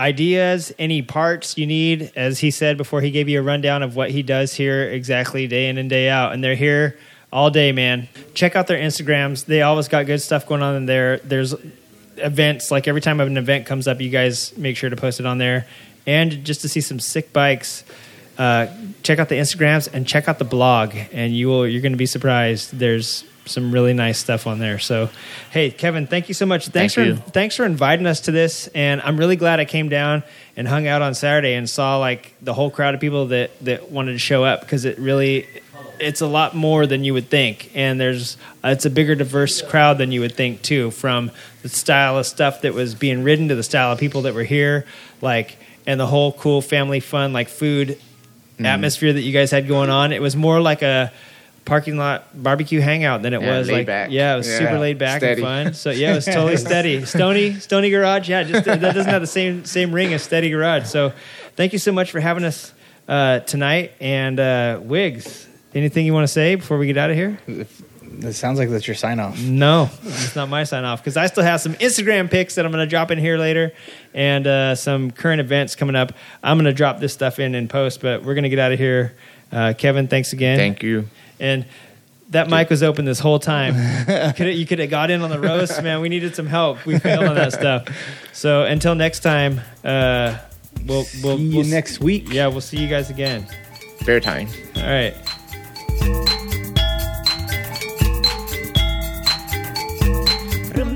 [0.00, 3.94] ideas, any parts you need, as he said before, he gave you a rundown of
[3.94, 6.98] what he does here exactly day in and day out, and they're here
[7.30, 8.08] all day, man.
[8.34, 9.44] Check out their Instagrams.
[9.44, 11.18] They always got good stuff going on in there.
[11.18, 11.54] There's
[12.16, 15.26] events like every time an event comes up, you guys make sure to post it
[15.26, 15.66] on there,
[16.06, 17.84] and just to see some sick bikes.
[18.38, 18.68] Uh,
[19.02, 21.98] check out the Instagrams and check out the blog, and you will you're going to
[21.98, 22.72] be surprised.
[22.72, 24.78] There's some really nice stuff on there.
[24.78, 25.10] So,
[25.50, 26.68] hey, Kevin, thank you so much.
[26.68, 27.30] Thanks Thank for you.
[27.32, 30.22] thanks for inviting us to this, and I'm really glad I came down
[30.56, 33.90] and hung out on Saturday and saw like the whole crowd of people that that
[33.90, 35.46] wanted to show up because it really
[35.98, 39.98] it's a lot more than you would think, and there's it's a bigger diverse crowd
[39.98, 40.90] than you would think too.
[40.90, 41.30] From
[41.62, 44.44] the style of stuff that was being ridden to the style of people that were
[44.44, 44.86] here,
[45.20, 45.56] like
[45.86, 47.98] and the whole cool family fun like food
[48.54, 48.66] Mm-hmm.
[48.66, 50.12] atmosphere that you guys had going on.
[50.12, 51.10] It was more like a
[51.64, 54.10] parking lot barbecue hangout than it Yeah, was laid like back.
[54.10, 55.42] yeah, it was Yeah, super laid back steady.
[55.42, 55.74] and fun.
[55.74, 57.04] So yeah, it was totally steady.
[57.04, 60.86] Stony Stony Garage, yeah, just that doesn't have the same same ring as Steady Garage.
[60.86, 61.12] So
[61.56, 62.72] thank you so much for having us
[63.08, 63.92] uh, tonight.
[64.00, 67.38] And uh, Wiggs, anything you want to say before we get out of here?
[68.22, 69.40] It sounds like that's your sign off.
[69.40, 72.72] No, it's not my sign off because I still have some Instagram pics that I'm
[72.72, 73.72] going to drop in here later
[74.12, 76.12] and uh, some current events coming up.
[76.42, 78.72] I'm going to drop this stuff in in post, but we're going to get out
[78.72, 79.14] of here.
[79.52, 80.58] Uh, Kevin, thanks again.
[80.58, 81.06] Thank you.
[81.40, 81.64] And
[82.30, 83.74] that mic was open this whole time.
[84.28, 86.00] You could you could have got in on the roast, man.
[86.00, 86.84] We needed some help.
[86.86, 87.88] We failed on that stuff.
[88.32, 90.38] So until next time, uh,
[90.86, 92.28] we'll we'll, See you we'll next week.
[92.30, 93.46] Yeah, we'll see you guys again.
[94.04, 94.48] Fair time.
[94.76, 95.16] All right.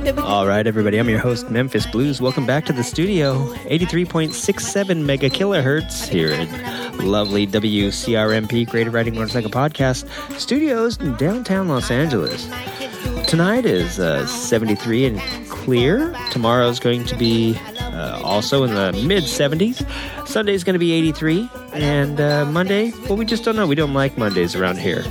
[0.06, 0.98] All right, everybody.
[0.98, 2.20] I'm your host, Memphis Blues.
[2.20, 3.38] Welcome back to the studio.
[3.64, 6.46] 83.67 mega kilohertz here in
[7.08, 10.06] lovely WCRMP Creative Riding Motorcycle Podcast
[10.38, 12.46] studios in downtown Los Angeles.
[13.26, 16.14] Tonight is uh, 73 and clear.
[16.30, 19.88] Tomorrow's going to be uh, also in the mid 70s.
[20.28, 21.48] Sunday's going to be 83.
[21.72, 23.66] And uh, Monday, well, we just don't know.
[23.66, 25.02] We don't like Mondays around here.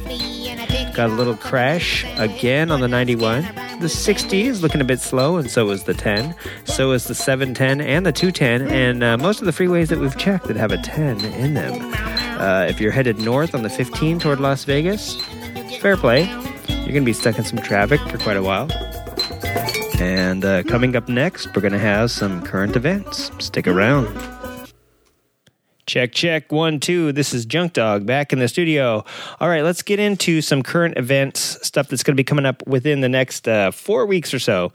[0.94, 3.44] Got a little crash again on the 91.
[3.84, 6.34] The 60 is looking a bit slow, and so is the 10.
[6.64, 10.18] So is the 710 and the 210, and uh, most of the freeways that we've
[10.18, 11.94] checked that have a 10 in them.
[12.40, 15.18] Uh, if you're headed north on the 15 toward Las Vegas,
[15.82, 16.24] fair play.
[16.70, 18.72] You're going to be stuck in some traffic for quite a while.
[20.00, 23.32] And uh, coming up next, we're going to have some current events.
[23.40, 24.08] Stick around.
[25.86, 27.12] Check, check, one, two.
[27.12, 29.04] This is Junk Dog back in the studio.
[29.42, 32.66] All right, let's get into some current events, stuff that's going to be coming up
[32.66, 34.72] within the next uh, four weeks or so.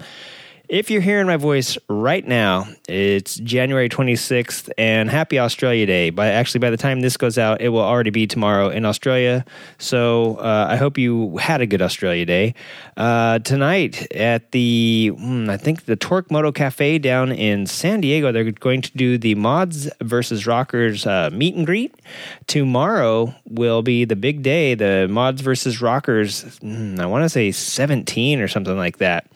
[0.69, 6.11] If you're hearing my voice right now, it's January 26th and happy Australia Day.
[6.11, 9.47] By actually, by the time this goes out, it will already be tomorrow in Australia.
[9.79, 12.55] So uh, I hope you had a good Australia Day.
[12.99, 18.31] Uh, tonight at the, hmm, I think the Torque Moto Cafe down in San Diego,
[18.31, 21.95] they're going to do the Mods versus Rockers uh, meet and greet.
[22.47, 26.43] Tomorrow will be the big day, the Mods versus Rockers.
[26.59, 29.27] hmm, I want to say 17 or something like that.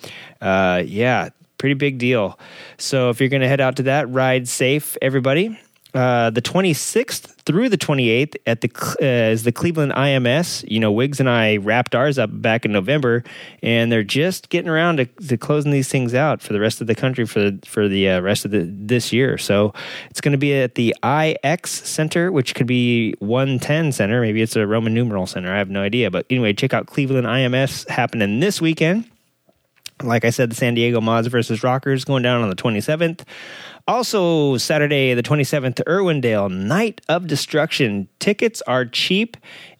[0.43, 2.39] Uh, yeah, pretty big deal.
[2.77, 5.59] So if you're going to head out to that, ride safe, everybody.
[5.95, 10.65] Uh, the 26th through the 28th at the uh, is the Cleveland IMS.
[10.67, 13.23] You know, Wiggs and I wrapped ours up back in November,
[13.63, 16.87] and they're just getting around to, to closing these things out for the rest of
[16.87, 19.37] the country for for the uh, rest of the, this year.
[19.37, 19.75] So
[20.09, 24.23] it's going to be at the IX Center, which could be 110 Center.
[24.23, 25.53] Maybe it's a Roman numeral center.
[25.53, 26.11] I have no idea.
[26.11, 29.11] But anyway, check out Cleveland IMS happening this weekend.
[30.03, 33.23] Like I said, the San Diego Mods versus Rockers going down on the 27th.
[33.89, 38.09] Also, Saturday, the 27th, to Irwindale, Night of Destruction.
[38.21, 39.37] Tickets are cheap,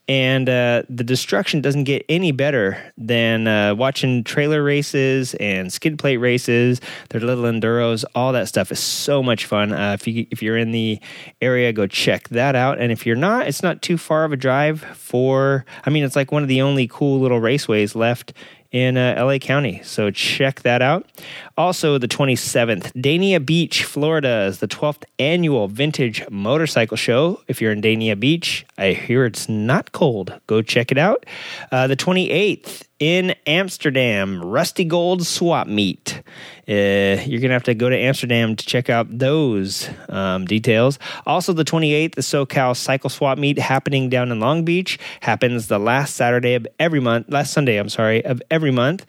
[0.09, 5.97] and uh, the destruction doesn't get any better than uh, watching trailer races and skid
[5.97, 6.81] plate races.
[7.09, 9.71] Their little enduros, all that stuff is so much fun.
[9.71, 10.99] Uh, if you if you're in the
[11.41, 12.79] area, go check that out.
[12.79, 14.81] And if you're not, it's not too far of a drive.
[14.81, 18.33] For I mean, it's like one of the only cool little raceways left
[18.73, 19.79] in uh, LA County.
[19.83, 21.07] So check that out.
[21.55, 27.39] Also, the 27th, Dania Beach, Florida, is the 12th annual Vintage Motorcycle Show.
[27.47, 30.33] If you're in Dania Beach, I hear it's not cold.
[30.47, 31.25] Go check it out.
[31.71, 36.23] Uh, the 28th, in Amsterdam, Rusty Gold Swap Meet.
[36.69, 40.99] Uh, you're going to have to go to Amsterdam to check out those um, details.
[41.25, 45.79] Also, the 28th, the SoCal Cycle Swap Meet happening down in Long Beach happens the
[45.79, 49.05] last Saturday of every month, last Sunday, I'm sorry, of every month.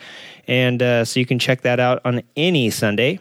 [0.49, 3.21] And uh, so you can check that out on any Sunday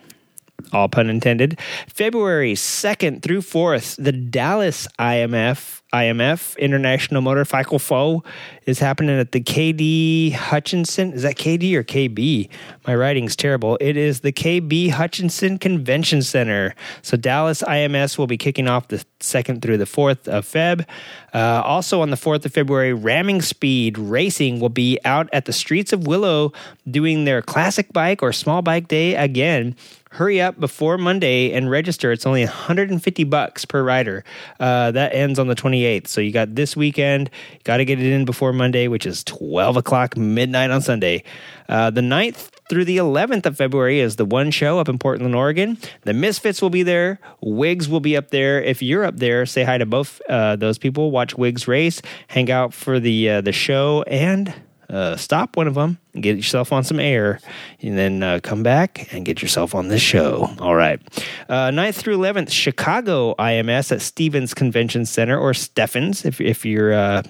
[0.72, 1.60] all pun intended.
[1.88, 8.24] February 2nd through 4th, the Dallas IMF IMF International Motorcycle Foe
[8.66, 11.14] is happening at the KD Hutchinson.
[11.14, 12.50] Is that KD or KB?
[12.88, 13.78] My writing's terrible.
[13.80, 16.74] It is the KB Hutchinson Convention Center.
[17.04, 20.86] So Dallas IMS will be kicking off the 2nd through the 4th of Feb.
[21.32, 25.54] Uh, also on the 4th of February, Ramming Speed Racing will be out at the
[25.54, 26.54] streets of Willow
[26.90, 29.76] doing their classic bike or small bike day again
[30.14, 32.12] hurry up before Monday and register.
[32.12, 34.24] It's only 150 bucks per rider.
[34.60, 36.08] Uh, that ends on the 28th.
[36.08, 37.32] So you got this weekend.
[37.64, 41.24] Got to get it in before Monday, which is 12 o'clock midnight on Sunday.
[41.68, 45.36] Uh, the 9th through the 11th of February is the one show up in Portland,
[45.36, 45.78] Oregon.
[46.04, 47.20] The Misfits will be there.
[47.42, 48.62] Wigs will be up there.
[48.62, 51.10] If you're up there, say hi to both uh, those people.
[51.10, 52.02] Watch Wigs race.
[52.28, 54.54] Hang out for the uh, the show and
[54.90, 57.40] uh, stop one of them, get yourself on some air,
[57.82, 60.50] and then uh, come back and get yourself on this show.
[60.60, 61.02] All right.
[61.50, 66.94] Uh, 9th through 11th, Chicago IMS at Stephens Convention Center, or Steffens, if, if you're.
[66.94, 67.24] Uh,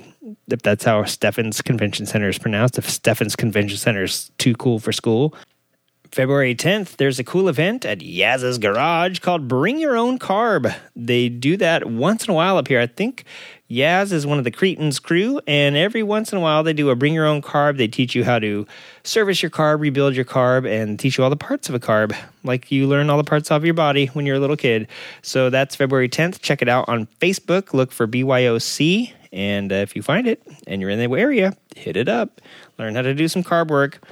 [0.47, 4.79] if that's how Steffens Convention Center is pronounced, if Steffens Convention Center is too cool
[4.79, 5.35] for school.
[6.13, 10.73] February 10th, there's a cool event at Yaz's Garage called Bring Your Own Carb.
[10.95, 12.79] They do that once in a while up here.
[12.79, 13.25] I think
[13.73, 16.91] Yaz is one of the Cretans crew, and every once in a while they do
[16.91, 17.77] a bring your own carb.
[17.77, 18.67] They teach you how to
[19.03, 22.15] service your carb, rebuild your carb, and teach you all the parts of a carb,
[22.43, 24.87] like you learn all the parts of your body when you're a little kid.
[25.23, 26.39] So that's February 10th.
[26.39, 27.73] Check it out on Facebook.
[27.73, 31.97] Look for BYOC, and uh, if you find it and you're in the area, hit
[31.97, 32.41] it up.
[32.77, 34.07] Learn how to do some carb work.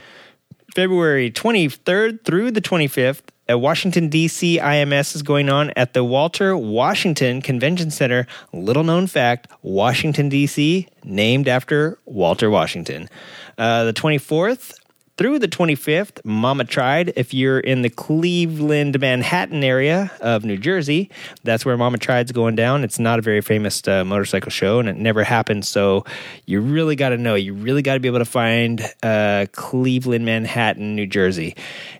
[0.74, 3.22] February 23rd through the 25th,
[3.56, 4.60] Washington, D.C.
[4.60, 8.28] IMS is going on at the Walter Washington Convention Center.
[8.54, 13.10] Little known fact Washington, D.C., named after Walter Washington.
[13.58, 14.74] Uh, the 24th
[15.18, 16.24] through the 25th.
[16.24, 17.14] Mama Tried.
[17.16, 21.10] If you're in the Cleveland, Manhattan area of New Jersey,
[21.44, 22.84] that's where Mama Tried's going down.
[22.84, 25.66] It's not a very famous uh, motorcycle show, and it never happened.
[25.66, 26.06] So
[26.46, 27.36] you really got to know.
[27.36, 31.56] You really got to be able to find uh, Cleveland, Manhattan, New Jersey.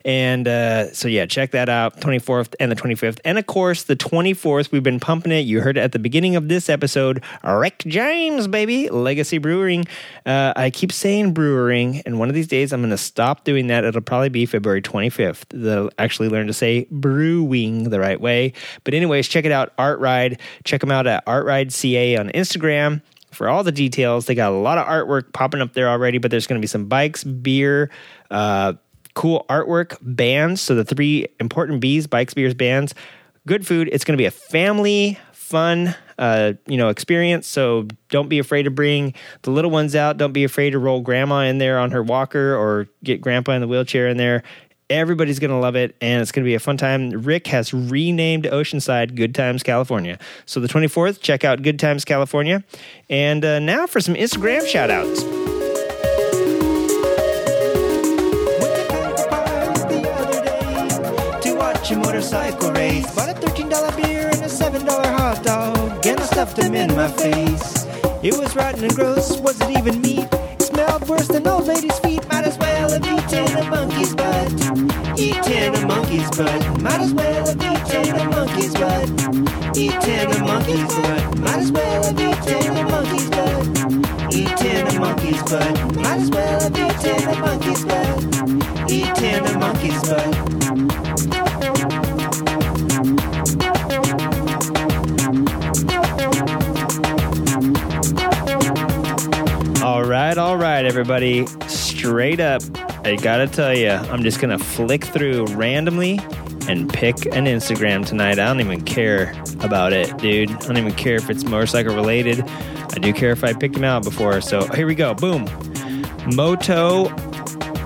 [0.06, 3.20] And uh, so, yeah, check that out 24th and the 25th.
[3.24, 5.42] And of course, the 24th, we've been pumping it.
[5.42, 7.24] You heard it at the beginning of this episode.
[7.44, 9.86] Rick James, baby, Legacy Brewing.
[10.26, 13.68] Uh, I keep saying brewing, and one of these days I'm going to stop doing
[13.68, 13.84] that.
[13.84, 15.44] It'll probably be February 25th.
[15.50, 18.54] They'll actually learn to say brewing the right way.
[18.84, 20.40] But, anyways, check it out, Art Ride.
[20.64, 23.02] Check them out at Art Ride CA on Instagram
[23.32, 24.26] for all the details.
[24.26, 26.68] They got a lot of artwork popping up there already, but there's going to be
[26.68, 27.90] some bikes, beer,
[28.30, 28.74] uh,
[29.14, 30.62] cool artwork, bands.
[30.62, 32.94] So the three important B's, bikes, beers, bands,
[33.48, 33.90] good food.
[33.92, 37.48] It's going to be a family fun, uh, you know, experience.
[37.48, 40.18] So don't be afraid to bring the little ones out.
[40.18, 43.62] Don't be afraid to roll grandma in there on her walker or get grandpa in
[43.62, 44.44] the wheelchair in there.
[44.90, 47.10] Everybody's going to love it, and it's going to be a fun time.
[47.12, 50.20] Rick has renamed Oceanside Good Times California.
[50.46, 52.64] So the 24th, check out Good Times California.
[53.10, 55.24] And uh, now for some Instagram shout outs.
[61.42, 63.16] to watch a motorcycle race.
[63.16, 65.91] Bought a $13 beer and a $7 hot dog,
[66.42, 67.86] stuffed them in my face.
[68.24, 70.28] It was rotten and gross, was it even meat?
[70.32, 72.28] It smelled worse than old lady's feet.
[72.30, 74.52] Might as well have eaten a monkey's butt.
[75.20, 76.82] Eaten a monkey's butt.
[76.82, 79.78] Might as well have eaten a monkey's butt.
[79.78, 81.38] Eaten a monkey's butt.
[81.38, 84.34] Might as well have eaten a monkey's butt.
[84.34, 85.96] Eaten a monkey's butt.
[85.96, 88.92] Might as well have eaten a monkey's butt.
[88.92, 91.51] Eaten a monkey's butt.
[99.84, 101.48] All right, all right, everybody.
[101.68, 102.62] Straight up,
[103.04, 106.20] I gotta tell you, I'm just gonna flick through randomly
[106.68, 108.38] and pick an Instagram tonight.
[108.38, 110.52] I don't even care about it, dude.
[110.52, 112.48] I don't even care if it's motorcycle related.
[112.48, 114.40] I do care if I picked him out before.
[114.42, 115.16] So here we go.
[115.16, 115.46] Boom.
[116.36, 117.08] Moto.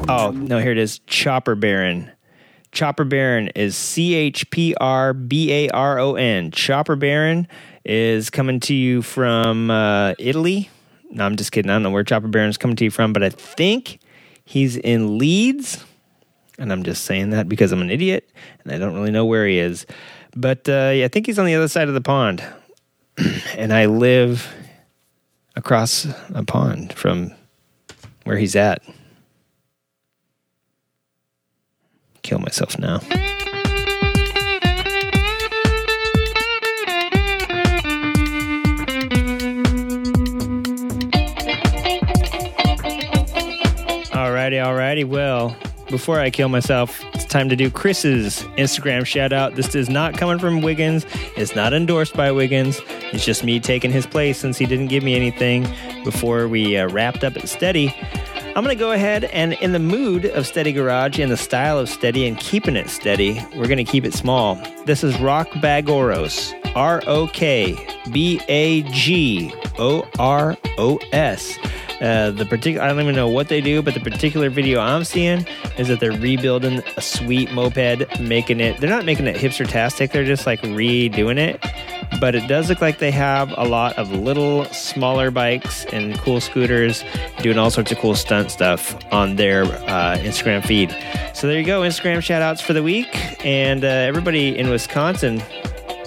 [0.09, 0.99] Oh, no, here it is.
[1.07, 2.11] Chopper Baron.
[2.73, 6.51] Chopper Baron is C H P R B A R O N.
[6.51, 7.47] Chopper Baron
[7.85, 10.69] is coming to you from uh, Italy.
[11.11, 11.69] No, I'm just kidding.
[11.69, 13.99] I don't know where Chopper Baron's coming to you from, but I think
[14.44, 15.84] he's in Leeds.
[16.57, 18.30] And I'm just saying that because I'm an idiot
[18.64, 19.86] and I don't really know where he is.
[20.36, 22.44] But uh, yeah, I think he's on the other side of the pond.
[23.57, 24.53] and I live
[25.56, 27.32] across a pond from
[28.23, 28.82] where he's at.
[32.23, 32.99] Kill myself now.
[44.57, 45.06] Alrighty, alrighty.
[45.06, 45.56] Well,
[45.90, 49.56] before I kill myself, it's time to do Chris's Instagram shout out.
[49.56, 51.06] This is not coming from Wiggins.
[51.36, 52.82] It's not endorsed by Wiggins.
[53.11, 55.68] It's just me taking his place since he didn't give me anything
[56.03, 57.94] before we uh, wrapped up at Steady.
[58.56, 61.77] I'm going to go ahead and, in the mood of Steady Garage, in the style
[61.77, 64.56] of Steady and keeping it steady, we're going to keep it small.
[64.86, 66.53] This is Rock Bagoros.
[66.76, 67.76] R O K
[68.11, 71.57] B A G O R O S.
[72.01, 75.03] Uh, the particular, I don't even know what they do, but the particular video I'm
[75.03, 75.45] seeing
[75.77, 78.80] is that they're rebuilding a sweet moped, making it.
[78.80, 80.11] They're not making it hipster-tastic.
[80.11, 81.63] They're just like redoing it.
[82.19, 86.39] But it does look like they have a lot of little, smaller bikes and cool
[86.39, 87.03] scooters
[87.41, 90.95] doing all sorts of cool stunt stuff on their uh, Instagram feed.
[91.34, 93.07] So there you go, Instagram shout outs for the week.
[93.45, 95.41] And uh, everybody in Wisconsin,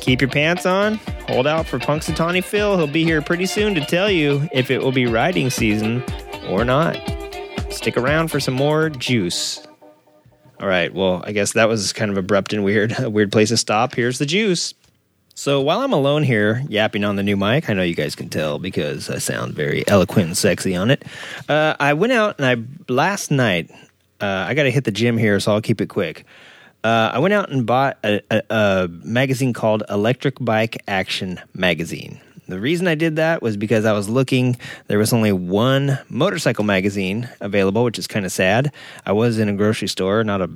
[0.09, 0.95] keep your pants on.
[1.27, 2.79] Hold out for Punxsutawney Phil.
[2.79, 6.03] He'll be here pretty soon to tell you if it will be riding season
[6.49, 6.97] or not.
[7.69, 9.67] Stick around for some more juice.
[10.61, 10.95] All right.
[10.95, 12.99] Well, I guess that was kind of abrupt and weird.
[12.99, 13.95] A weird place to stop.
[13.95, 14.73] Here's the juice.
[15.35, 18.31] So while I'm alone here yapping on the new mic, I know you guys can
[18.31, 21.05] tell because I sound very eloquent and sexy on it.
[21.51, 23.71] Uh, I went out and I last night.
[24.23, 26.25] Uh, I got to hit the gym here, so I'll keep it quick.
[26.85, 32.21] Uh, I went out and bought a, a, a magazine called Electric Bike Action Magazine.
[32.47, 34.57] The reason I did that was because I was looking,
[34.87, 38.73] there was only one motorcycle magazine available, which is kind of sad.
[39.05, 40.49] I was in a grocery store, not a,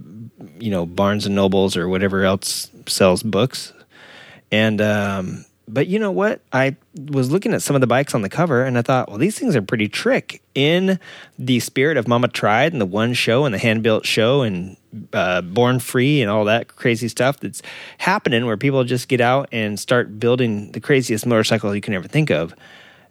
[0.58, 3.74] you know, Barnes and Nobles or whatever else sells books.
[4.50, 6.40] And, um, but you know what?
[6.52, 9.18] I was looking at some of the bikes on the cover and I thought, well,
[9.18, 10.98] these things are pretty trick in
[11.39, 14.76] the spirit of Mama Tried and the one show and the hand built show and
[15.12, 17.62] uh, Born Free and all that crazy stuff that's
[17.98, 22.09] happening where people just get out and start building the craziest motorcycle you can ever
[22.09, 22.55] think of.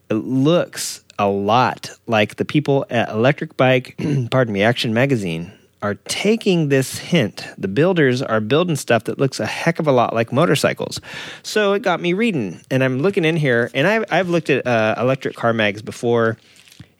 [0.09, 3.99] It looks a lot like the people at Electric Bike,
[4.31, 7.45] pardon me, Action Magazine are taking this hint.
[7.57, 11.01] The builders are building stuff that looks a heck of a lot like motorcycles.
[11.43, 14.65] So it got me reading, and I'm looking in here, and I've, I've looked at
[14.65, 16.37] uh, electric car mags before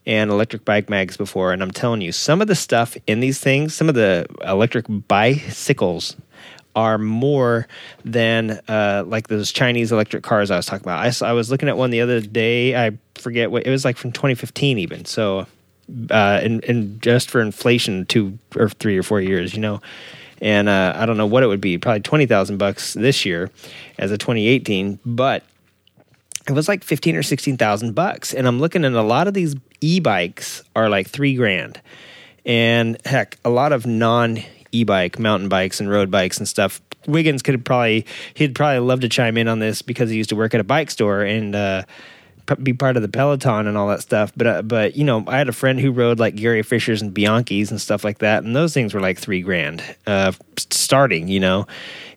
[0.05, 3.39] and electric bike mags before, and I'm telling you, some of the stuff in these
[3.39, 6.15] things, some of the electric bicycles
[6.75, 7.67] are more
[8.05, 10.99] than uh, like those Chinese electric cars I was talking about.
[10.99, 12.75] I, I was looking at one the other day.
[12.75, 15.05] I forget what it was like from 2015 even.
[15.05, 15.45] So,
[16.09, 19.81] uh, and, and just for inflation, two or three or four years, you know.
[20.41, 23.51] And uh, I don't know what it would be, probably twenty thousand bucks this year,
[23.99, 24.99] as a 2018.
[25.05, 25.43] But
[26.47, 28.33] it was like fifteen or sixteen thousand bucks.
[28.33, 31.79] And I'm looking at a lot of these e-bikes are like three grand,
[32.45, 34.39] and heck, a lot of non
[34.71, 36.81] e-bike, mountain bikes, and road bikes and stuff.
[37.07, 40.35] Wiggins could probably he'd probably love to chime in on this because he used to
[40.35, 41.83] work at a bike store and uh,
[42.55, 44.31] be part of the peloton and all that stuff.
[44.35, 47.13] But uh, but you know, I had a friend who rode like Gary Fisher's and
[47.13, 51.27] Bianchi's and stuff like that, and those things were like three grand uh, starting.
[51.27, 51.67] You know,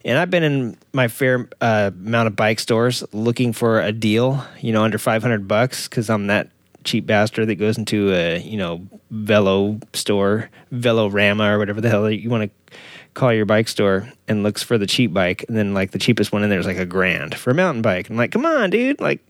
[0.03, 4.43] and I've been in my fair uh, amount of bike stores looking for a deal.
[4.61, 6.49] You know, under five hundred bucks because I'm that
[6.83, 12.09] cheap bastard that goes into a you know velo store, Velorama or whatever the hell
[12.09, 12.77] you want to
[13.13, 16.31] call your bike store, and looks for the cheap bike, and then like the cheapest
[16.31, 18.09] one in there is like a grand for a mountain bike.
[18.09, 19.21] I'm like, come on, dude, like.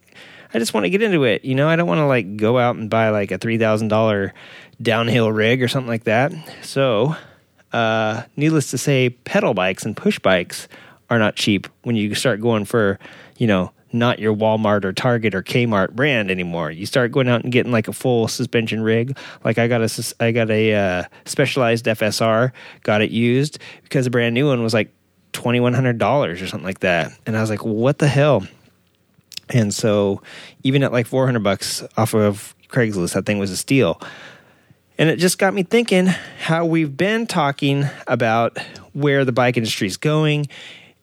[0.56, 1.44] I just want to get into it.
[1.44, 3.90] You know, I don't want to like go out and buy like a three thousand
[3.90, 4.34] dollar
[4.82, 6.32] downhill rig or something like that.
[6.62, 7.14] So,
[7.74, 10.70] uh, needless to say, pedal bikes and push bikes
[11.10, 13.00] are not cheap when you start going for,
[13.38, 16.72] you know, not your Walmart or Target or Kmart brand anymore.
[16.72, 19.18] You start going out and getting like a full suspension rig.
[19.44, 22.54] Like I got a I got a uh, specialized FSR,
[22.84, 24.94] got it used because a brand new one was like
[25.34, 28.48] twenty one hundred dollars or something like that, and I was like, what the hell?
[29.50, 30.22] And so,
[30.64, 34.02] even at like four hundred bucks off of Craigslist, that thing was a steal.
[34.98, 38.58] And it just got me thinking how we've been talking about
[38.94, 40.48] where the bike industry is going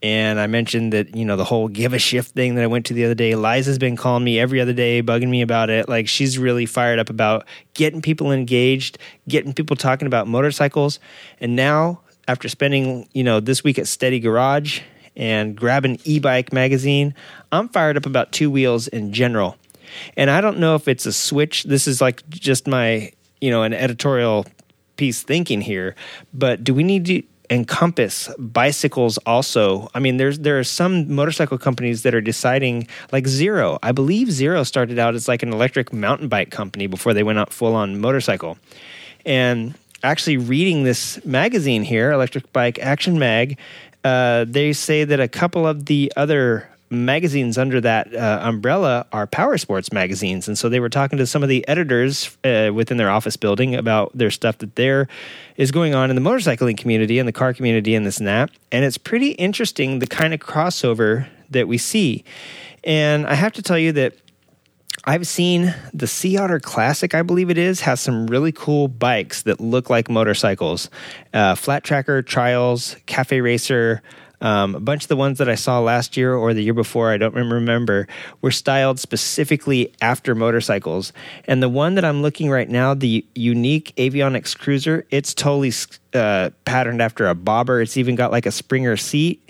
[0.02, 2.86] and I mentioned that, you know, the whole give a shift thing that I went
[2.86, 3.36] to the other day.
[3.36, 5.88] Liza's been calling me every other day, bugging me about it.
[5.88, 8.98] Like she's really fired up about getting people engaged,
[9.28, 10.98] getting people talking about motorcycles.
[11.40, 14.80] And now, after spending, you know, this week at Steady Garage
[15.16, 17.14] and grab an e bike magazine,
[17.50, 19.56] I'm fired up about two wheels in general.
[20.16, 21.64] And I don't know if it's a switch.
[21.64, 24.46] This is like just my, you know, an editorial
[24.96, 25.94] piece thinking here,
[26.32, 31.58] but do we need to encompass bicycles also i mean there's there are some motorcycle
[31.58, 35.92] companies that are deciding like zero i believe zero started out as like an electric
[35.92, 38.56] mountain bike company before they went out full on motorcycle
[39.26, 43.58] and actually reading this magazine here electric bike action mag
[44.04, 49.26] uh, they say that a couple of the other magazines under that uh, umbrella are
[49.26, 50.46] power sports magazines.
[50.46, 53.74] And so they were talking to some of the editors uh, within their office building
[53.74, 55.08] about their stuff that there
[55.56, 58.50] is going on in the motorcycling community and the car community and this and that.
[58.70, 62.24] And it's pretty interesting the kind of crossover that we see.
[62.84, 64.14] And i have to tell you that
[65.04, 69.42] I've seen the Sea Otter Classic, I believe it is, has some really cool bikes
[69.42, 70.90] that look like motorcycles.
[71.34, 74.00] Uh, Flat Tracker, Trials, Cafe Racer,
[74.40, 77.10] um, a bunch of the ones that I saw last year or the year before,
[77.10, 78.06] I don't remember,
[78.42, 81.12] were styled specifically after motorcycles.
[81.46, 85.72] And the one that I'm looking right now, the unique Avionics Cruiser, it's totally
[86.14, 87.80] uh, patterned after a bobber.
[87.80, 89.48] It's even got like a Springer seat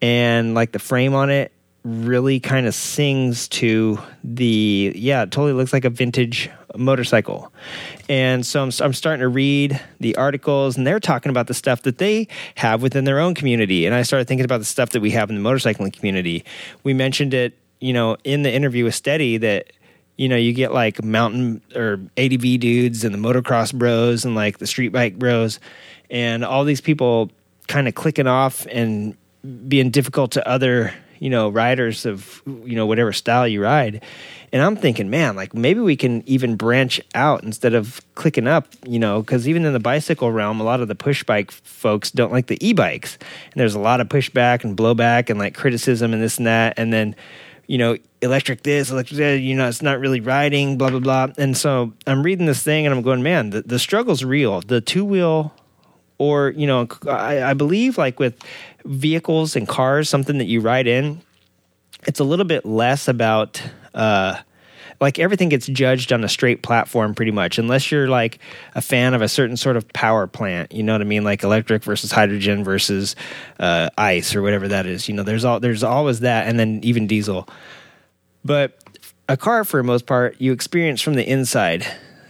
[0.00, 1.50] and like the frame on it
[1.84, 7.52] really kind of sings to the yeah it totally looks like a vintage motorcycle.
[8.08, 11.82] And so I'm, I'm starting to read the articles and they're talking about the stuff
[11.82, 13.86] that they have within their own community.
[13.86, 16.44] And i started thinking about the stuff that we have in the motorcycling community.
[16.82, 19.72] We mentioned it you know in the interview with steady that
[20.16, 24.58] you know you get like mountain or adv dudes and the motocross bros and like
[24.58, 25.60] the street bike bros.
[26.10, 27.30] And all these people
[27.66, 29.16] kind of clicking off and
[29.68, 30.94] being difficult to other
[31.24, 34.04] you know riders of you know whatever style you ride.
[34.52, 38.68] And i'm thinking man like maybe we can even branch out instead of clicking up
[38.86, 42.10] you know because even in the bicycle realm a lot of the push bike folks
[42.10, 43.16] don't like the e-bikes.
[43.52, 46.74] And there's a lot of pushback and blowback and like criticism and this and that.
[46.76, 47.16] And then
[47.66, 51.28] you know electric this electric that you know it's not really riding blah blah blah.
[51.38, 54.60] And so i'm reading this thing and i'm going man the, the struggle's real.
[54.60, 55.54] The two wheel
[56.18, 58.38] or you know I, I believe like with
[58.84, 61.20] vehicles and cars something that you ride in
[62.06, 63.62] it's a little bit less about
[63.94, 64.36] uh
[65.00, 68.38] like everything gets judged on a straight platform pretty much unless you're like
[68.74, 71.24] a fan of a certain sort of power plant you know what i mean?
[71.24, 73.16] Like electric versus hydrogen versus
[73.58, 75.22] uh, ice or whatever that is you know?
[75.22, 77.48] There's all there's always that and then even diesel.
[78.44, 78.78] But
[79.28, 81.86] a car, for the most part, you experience from the inside.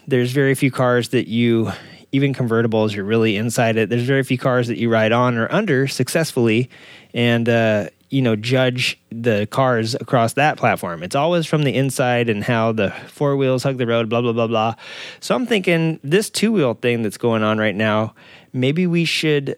[0.06, 1.72] There's very few cars that you,
[2.14, 3.88] even convertibles, you're really inside it.
[3.88, 6.70] There's very few cars that you ride on or under successfully
[7.12, 11.02] and, uh, you know, judge the cars across that platform.
[11.02, 14.32] It's always from the inside and how the four wheels hug the road, blah, blah,
[14.32, 14.76] blah, blah.
[15.18, 18.14] So I'm thinking this two wheel thing that's going on right now,
[18.52, 19.56] maybe we should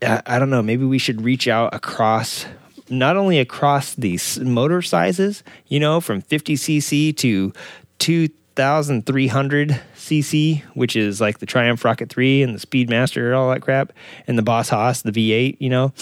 [0.00, 2.46] I I don't know, maybe we should reach out across
[2.88, 7.52] not only across these motor sizes, you know, from 50cc to
[7.98, 9.80] 2300
[10.10, 13.92] cc, which is like the Triumph Rocket 3 and the Speedmaster, and all that crap,
[14.26, 15.92] and the Boss Hoss, the V8, you know.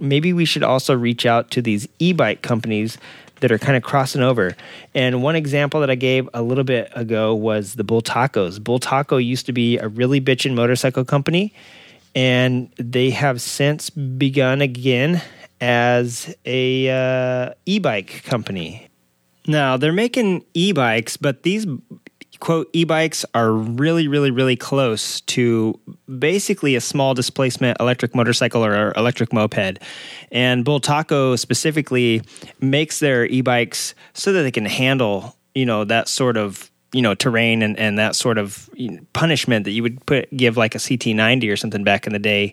[0.00, 2.98] Maybe we should also reach out to these e bike companies
[3.40, 4.56] that are kind of crossing over.
[4.94, 8.62] And one example that I gave a little bit ago was the Bultacos.
[8.62, 11.52] Bull Taco used to be a really bitchin' motorcycle company
[12.14, 15.20] and they have since begun again
[15.60, 18.88] as a uh, e-bike company.
[19.46, 21.66] Now they're making e-bikes, but these
[22.40, 25.78] quote e-bikes are really, really, really close to
[26.18, 29.78] basically a small displacement electric motorcycle or electric moped.
[30.30, 32.22] And Bultaco specifically
[32.60, 37.14] makes their e-bikes so that they can handle you know that sort of you know
[37.14, 38.68] terrain and, and that sort of
[39.12, 42.52] punishment that you would put give like a CT90 or something back in the day.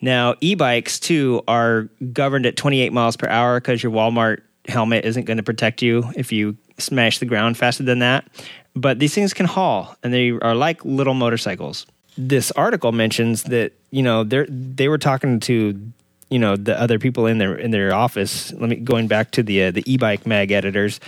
[0.00, 5.24] Now e-bikes too are governed at 28 miles per hour because your Walmart helmet isn't
[5.24, 8.26] going to protect you if you smash the ground faster than that.
[8.74, 11.86] But these things can haul and they are like little motorcycles.
[12.16, 15.92] This article mentions that you know they they were talking to
[16.30, 18.52] you know the other people in their in their office.
[18.52, 21.00] Let me going back to the uh, the e-bike mag editors,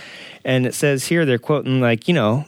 [0.43, 2.45] and it says here they're quoting like you know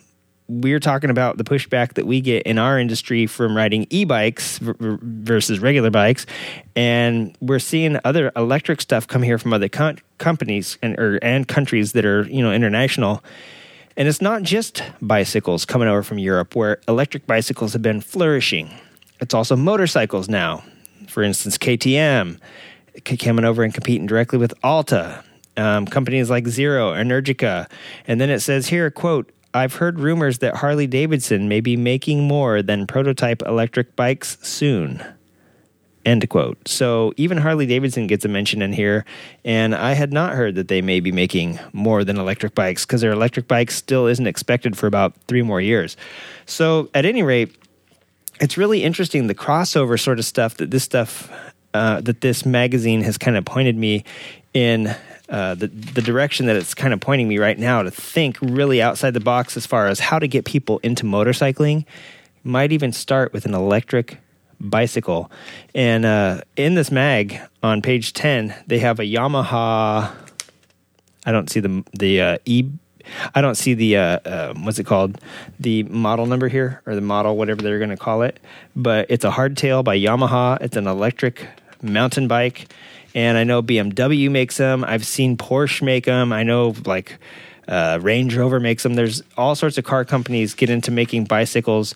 [0.50, 5.60] we're talking about the pushback that we get in our industry from riding e-bikes versus
[5.60, 6.26] regular bikes
[6.76, 11.48] and we're seeing other electric stuff come here from other com- companies and or, and
[11.48, 13.24] countries that are you know international
[13.98, 18.70] and it's not just bicycles coming over from Europe where electric bicycles have been flourishing.
[19.20, 20.64] It's also motorcycles now.
[21.08, 22.40] For instance KTM
[23.20, 25.24] coming over and competing directly with Alta
[25.58, 27.70] um, companies like Zero, Energica,
[28.08, 32.28] and then it says here, quote, I've heard rumors that Harley Davidson may be making
[32.28, 35.04] more than prototype electric bikes soon.
[36.08, 36.66] End quote.
[36.66, 39.04] So even Harley Davidson gets a mention in here,
[39.44, 43.02] and I had not heard that they may be making more than electric bikes because
[43.02, 45.98] their electric bike still isn't expected for about three more years.
[46.46, 47.54] So at any rate,
[48.40, 51.30] it's really interesting the crossover sort of stuff that this stuff
[51.74, 54.06] uh, that this magazine has kind of pointed me
[54.54, 54.96] in
[55.28, 58.82] uh, the the direction that it's kind of pointing me right now to think really
[58.82, 61.84] outside the box as far as how to get people into motorcycling.
[62.46, 64.20] Might even start with an electric
[64.60, 65.32] bicycle.
[65.76, 70.12] And uh, in this mag on page ten, they have a Yamaha.
[71.26, 72.70] I don't see the the uh, e.
[73.34, 75.22] I don't see the uh, uh, what's it called,
[75.60, 78.40] the model number here or the model whatever they're going to call it.
[78.76, 80.62] But it's a hardtail by Yamaha.
[80.62, 81.48] It's an electric
[81.82, 82.68] mountain bike
[83.18, 84.84] and I know BMW makes them.
[84.84, 86.32] I've seen Porsche make them.
[86.32, 87.18] I know like
[87.68, 88.94] uh, Range Rover makes them.
[88.94, 91.96] There's all sorts of car companies get into making bicycles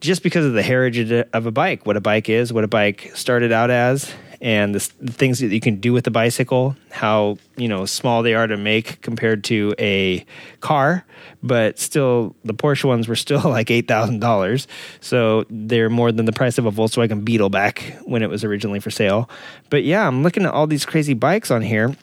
[0.00, 3.10] just because of the heritage of a bike, what a bike is, what a bike
[3.14, 7.36] started out as, and the, the, things that you can do with a bicycle, how
[7.56, 10.24] you know small they are to make compared to a
[10.60, 11.04] car,
[11.42, 14.66] but still the Porsche ones were still like eight thousand dollars,
[15.00, 18.80] so they're more than the price of a Volkswagen Beetle back when it was originally
[18.80, 19.28] for sale.
[19.68, 21.94] But yeah, I'm looking at all these crazy bikes on here.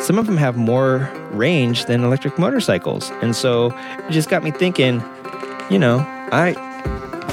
[0.00, 4.50] Some of them have more range than electric motorcycles, and so it just got me
[4.50, 5.02] thinking.
[5.70, 5.98] You know,
[6.32, 6.69] I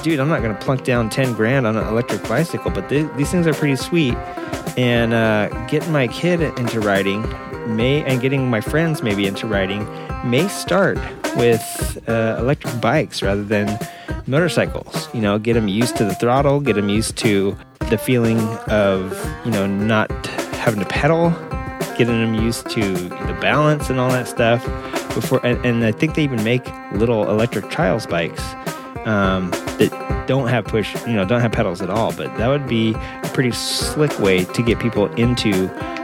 [0.04, 3.10] dude, I'm not going to plunk down 10 grand on an electric bicycle, but th-
[3.16, 4.16] these things are pretty sweet.
[4.78, 7.22] And uh, getting my kid into riding
[7.76, 9.88] may, and getting my friends maybe into riding
[10.30, 10.98] may start
[11.36, 13.80] with uh, electric bikes rather than
[14.28, 15.14] motorcycles.
[15.14, 17.58] You know, get them used to the throttle, get them used to
[17.90, 19.14] the feeling of,
[19.46, 20.12] you know, not
[20.58, 21.30] having to pedal,
[21.98, 24.64] getting them used to the balance and all that stuff
[25.16, 25.44] before.
[25.46, 28.44] And, and I think they even make little electric trials bikes
[29.06, 32.12] um, that don't have push, you know, don't have pedals at all.
[32.14, 35.52] But that would be a pretty slick way to get people into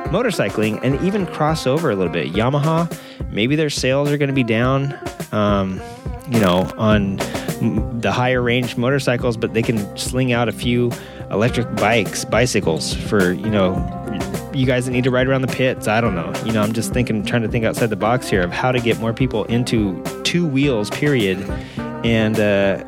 [0.09, 2.33] motorcycling and even cross over a little bit.
[2.33, 2.91] Yamaha,
[3.31, 4.97] maybe their sales are going to be down,
[5.31, 5.81] um,
[6.29, 7.17] you know, on
[8.01, 10.91] the higher range motorcycles, but they can sling out a few
[11.31, 13.73] electric bikes, bicycles for, you know,
[14.53, 15.87] you guys that need to ride around the pits.
[15.87, 16.31] I don't know.
[16.45, 18.79] You know, I'm just thinking, trying to think outside the box here of how to
[18.79, 21.39] get more people into two wheels, period,
[22.03, 22.84] and uh,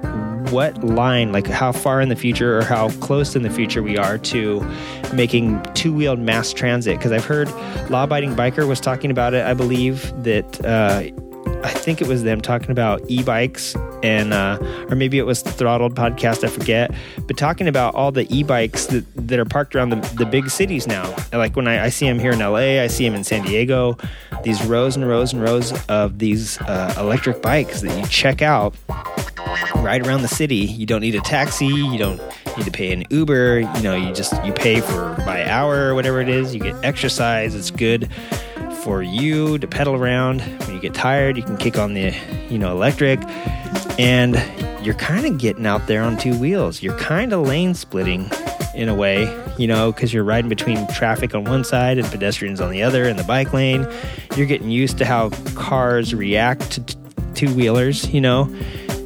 [0.52, 3.98] what line, like how far in the future or how close in the future we
[3.98, 4.62] are to
[5.14, 6.98] making two wheeled mass transit.
[6.98, 7.50] Because I've heard
[7.90, 10.66] Law Abiding Biker was talking about it, I believe, that.
[10.66, 11.12] Uh,
[11.66, 15.52] I think it was them talking about e-bikes and uh, or maybe it was the
[15.52, 16.94] Throttled podcast, I forget,
[17.26, 20.86] but talking about all the e-bikes that, that are parked around the, the big cities
[20.86, 21.14] now.
[21.34, 23.98] Like when I, I see them here in LA, I see them in San Diego.
[24.44, 28.76] These rows and rows and rows of these uh, electric bikes that you check out
[29.78, 30.58] right around the city.
[30.58, 31.66] You don't need a taxi.
[31.66, 32.22] You don't
[32.58, 33.62] need to pay an Uber.
[33.62, 36.54] You know, you just you pay for by hour or whatever it is.
[36.54, 37.56] You get exercise.
[37.56, 38.10] It's good
[38.86, 40.41] for you to pedal around.
[40.41, 42.14] When you get tired, you can kick on the
[42.49, 43.20] you know electric,
[43.99, 44.36] and
[44.86, 46.84] you're kind of getting out there on two wheels.
[46.84, 48.30] You're kind of lane splitting
[48.76, 49.24] in a way,
[49.57, 53.06] you know, because you're riding between traffic on one side and pedestrians on the other
[53.06, 53.88] in the bike lane.
[54.38, 56.95] You're getting used to how cars react to t-
[57.34, 58.53] two wheelers, you know,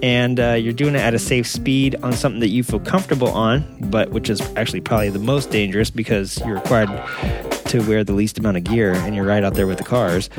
[0.03, 3.29] and uh, you're doing it at a safe speed on something that you feel comfortable
[3.29, 6.89] on, but which is actually probably the most dangerous because you're required
[7.69, 10.29] to wear the least amount of gear and you're right out there with the cars.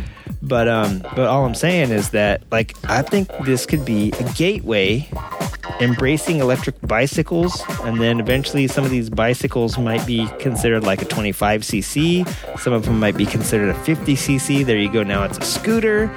[0.43, 4.33] But um, but all I'm saying is that like I think this could be a
[4.33, 5.09] gateway
[5.81, 11.07] embracing electric bicycles and then eventually some of these bicycles might be considered like a
[11.07, 15.45] 25cc some of them might be considered a 50cc there you go now it's a
[15.45, 16.11] scooter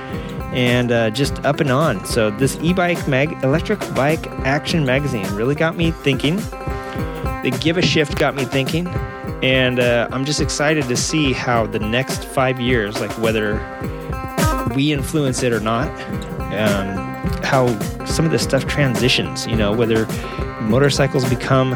[0.54, 2.06] and uh, just up and on.
[2.06, 6.38] So this e-bike mag electric bike action magazine really got me thinking.
[6.38, 8.86] The give a shift got me thinking
[9.44, 13.56] and uh, i'm just excited to see how the next five years like whether
[14.76, 15.88] we influence it or not
[16.54, 17.14] um,
[17.44, 17.68] how
[18.06, 20.06] some of this stuff transitions, you know, whether
[20.62, 21.72] motorcycles become,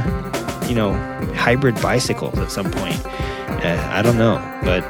[0.68, 0.94] you know,
[1.36, 3.00] hybrid bicycles at some point.
[3.06, 4.84] Uh, I don't know, but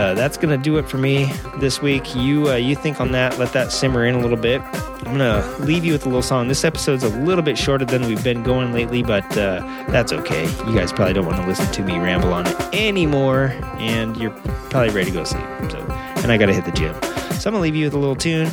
[0.00, 2.14] uh, that's gonna do it for me this week.
[2.14, 3.38] You uh, you think on that?
[3.38, 4.62] Let that simmer in a little bit.
[4.62, 6.48] I'm gonna leave you with a little song.
[6.48, 10.44] This episode's a little bit shorter than we've been going lately, but uh, that's okay.
[10.66, 14.30] You guys probably don't want to listen to me ramble on it anymore, and you're
[14.70, 15.44] probably ready to go sleep.
[15.70, 15.78] So,
[16.22, 16.94] and I gotta hit the gym.
[17.38, 18.50] So I'm gonna leave you with a little tune.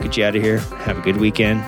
[0.00, 0.58] Get you out of here.
[0.58, 1.60] Have a good weekend.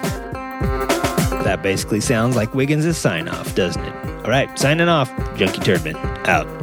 [1.44, 4.24] That basically sounds like Wiggins' sign off, doesn't it?
[4.24, 5.09] All right, signing off.
[5.36, 5.97] Junkie Turdman
[6.27, 6.60] out.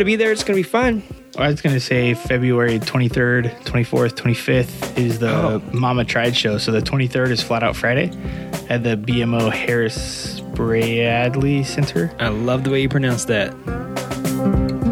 [0.00, 0.32] To be there.
[0.32, 1.02] It's going to be fun.
[1.38, 5.62] I was going to say February 23rd, 24th, 25th is the Oh.
[5.72, 6.58] Mama Tried show.
[6.58, 8.10] So the 23rd is Flat Out Friday
[8.68, 12.12] at the BMO Harris Bradley Center.
[12.18, 13.50] I love the way you pronounce that.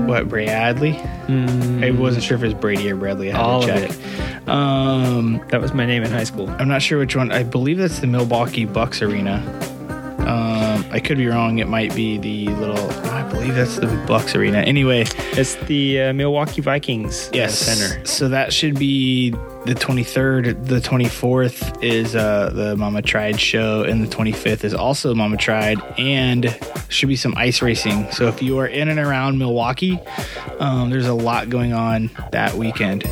[0.06, 0.96] What, Bradley?
[0.96, 3.30] I wasn't sure if it was Brady or Bradley.
[3.32, 3.48] I had Mm.
[3.48, 4.48] All to of check.
[4.48, 6.48] Um, That was my name in high school.
[6.58, 7.30] I'm not sure which one.
[7.32, 9.42] I believe that's the Milwaukee Bucks Arena.
[10.20, 11.58] Um, I could be wrong.
[11.58, 13.07] It might be the little.
[13.28, 14.58] I believe that's the Bucks Arena.
[14.58, 15.04] Anyway,
[15.36, 17.58] It's the uh, Milwaukee Vikings yes.
[17.58, 18.04] center.
[18.06, 20.66] So that should be the 23rd.
[20.66, 25.78] The 24th is uh, the Mama Tried show, and the 25th is also Mama Tried,
[25.98, 28.10] and should be some ice racing.
[28.12, 30.00] So if you are in and around Milwaukee,
[30.58, 33.04] um, there's a lot going on that weekend.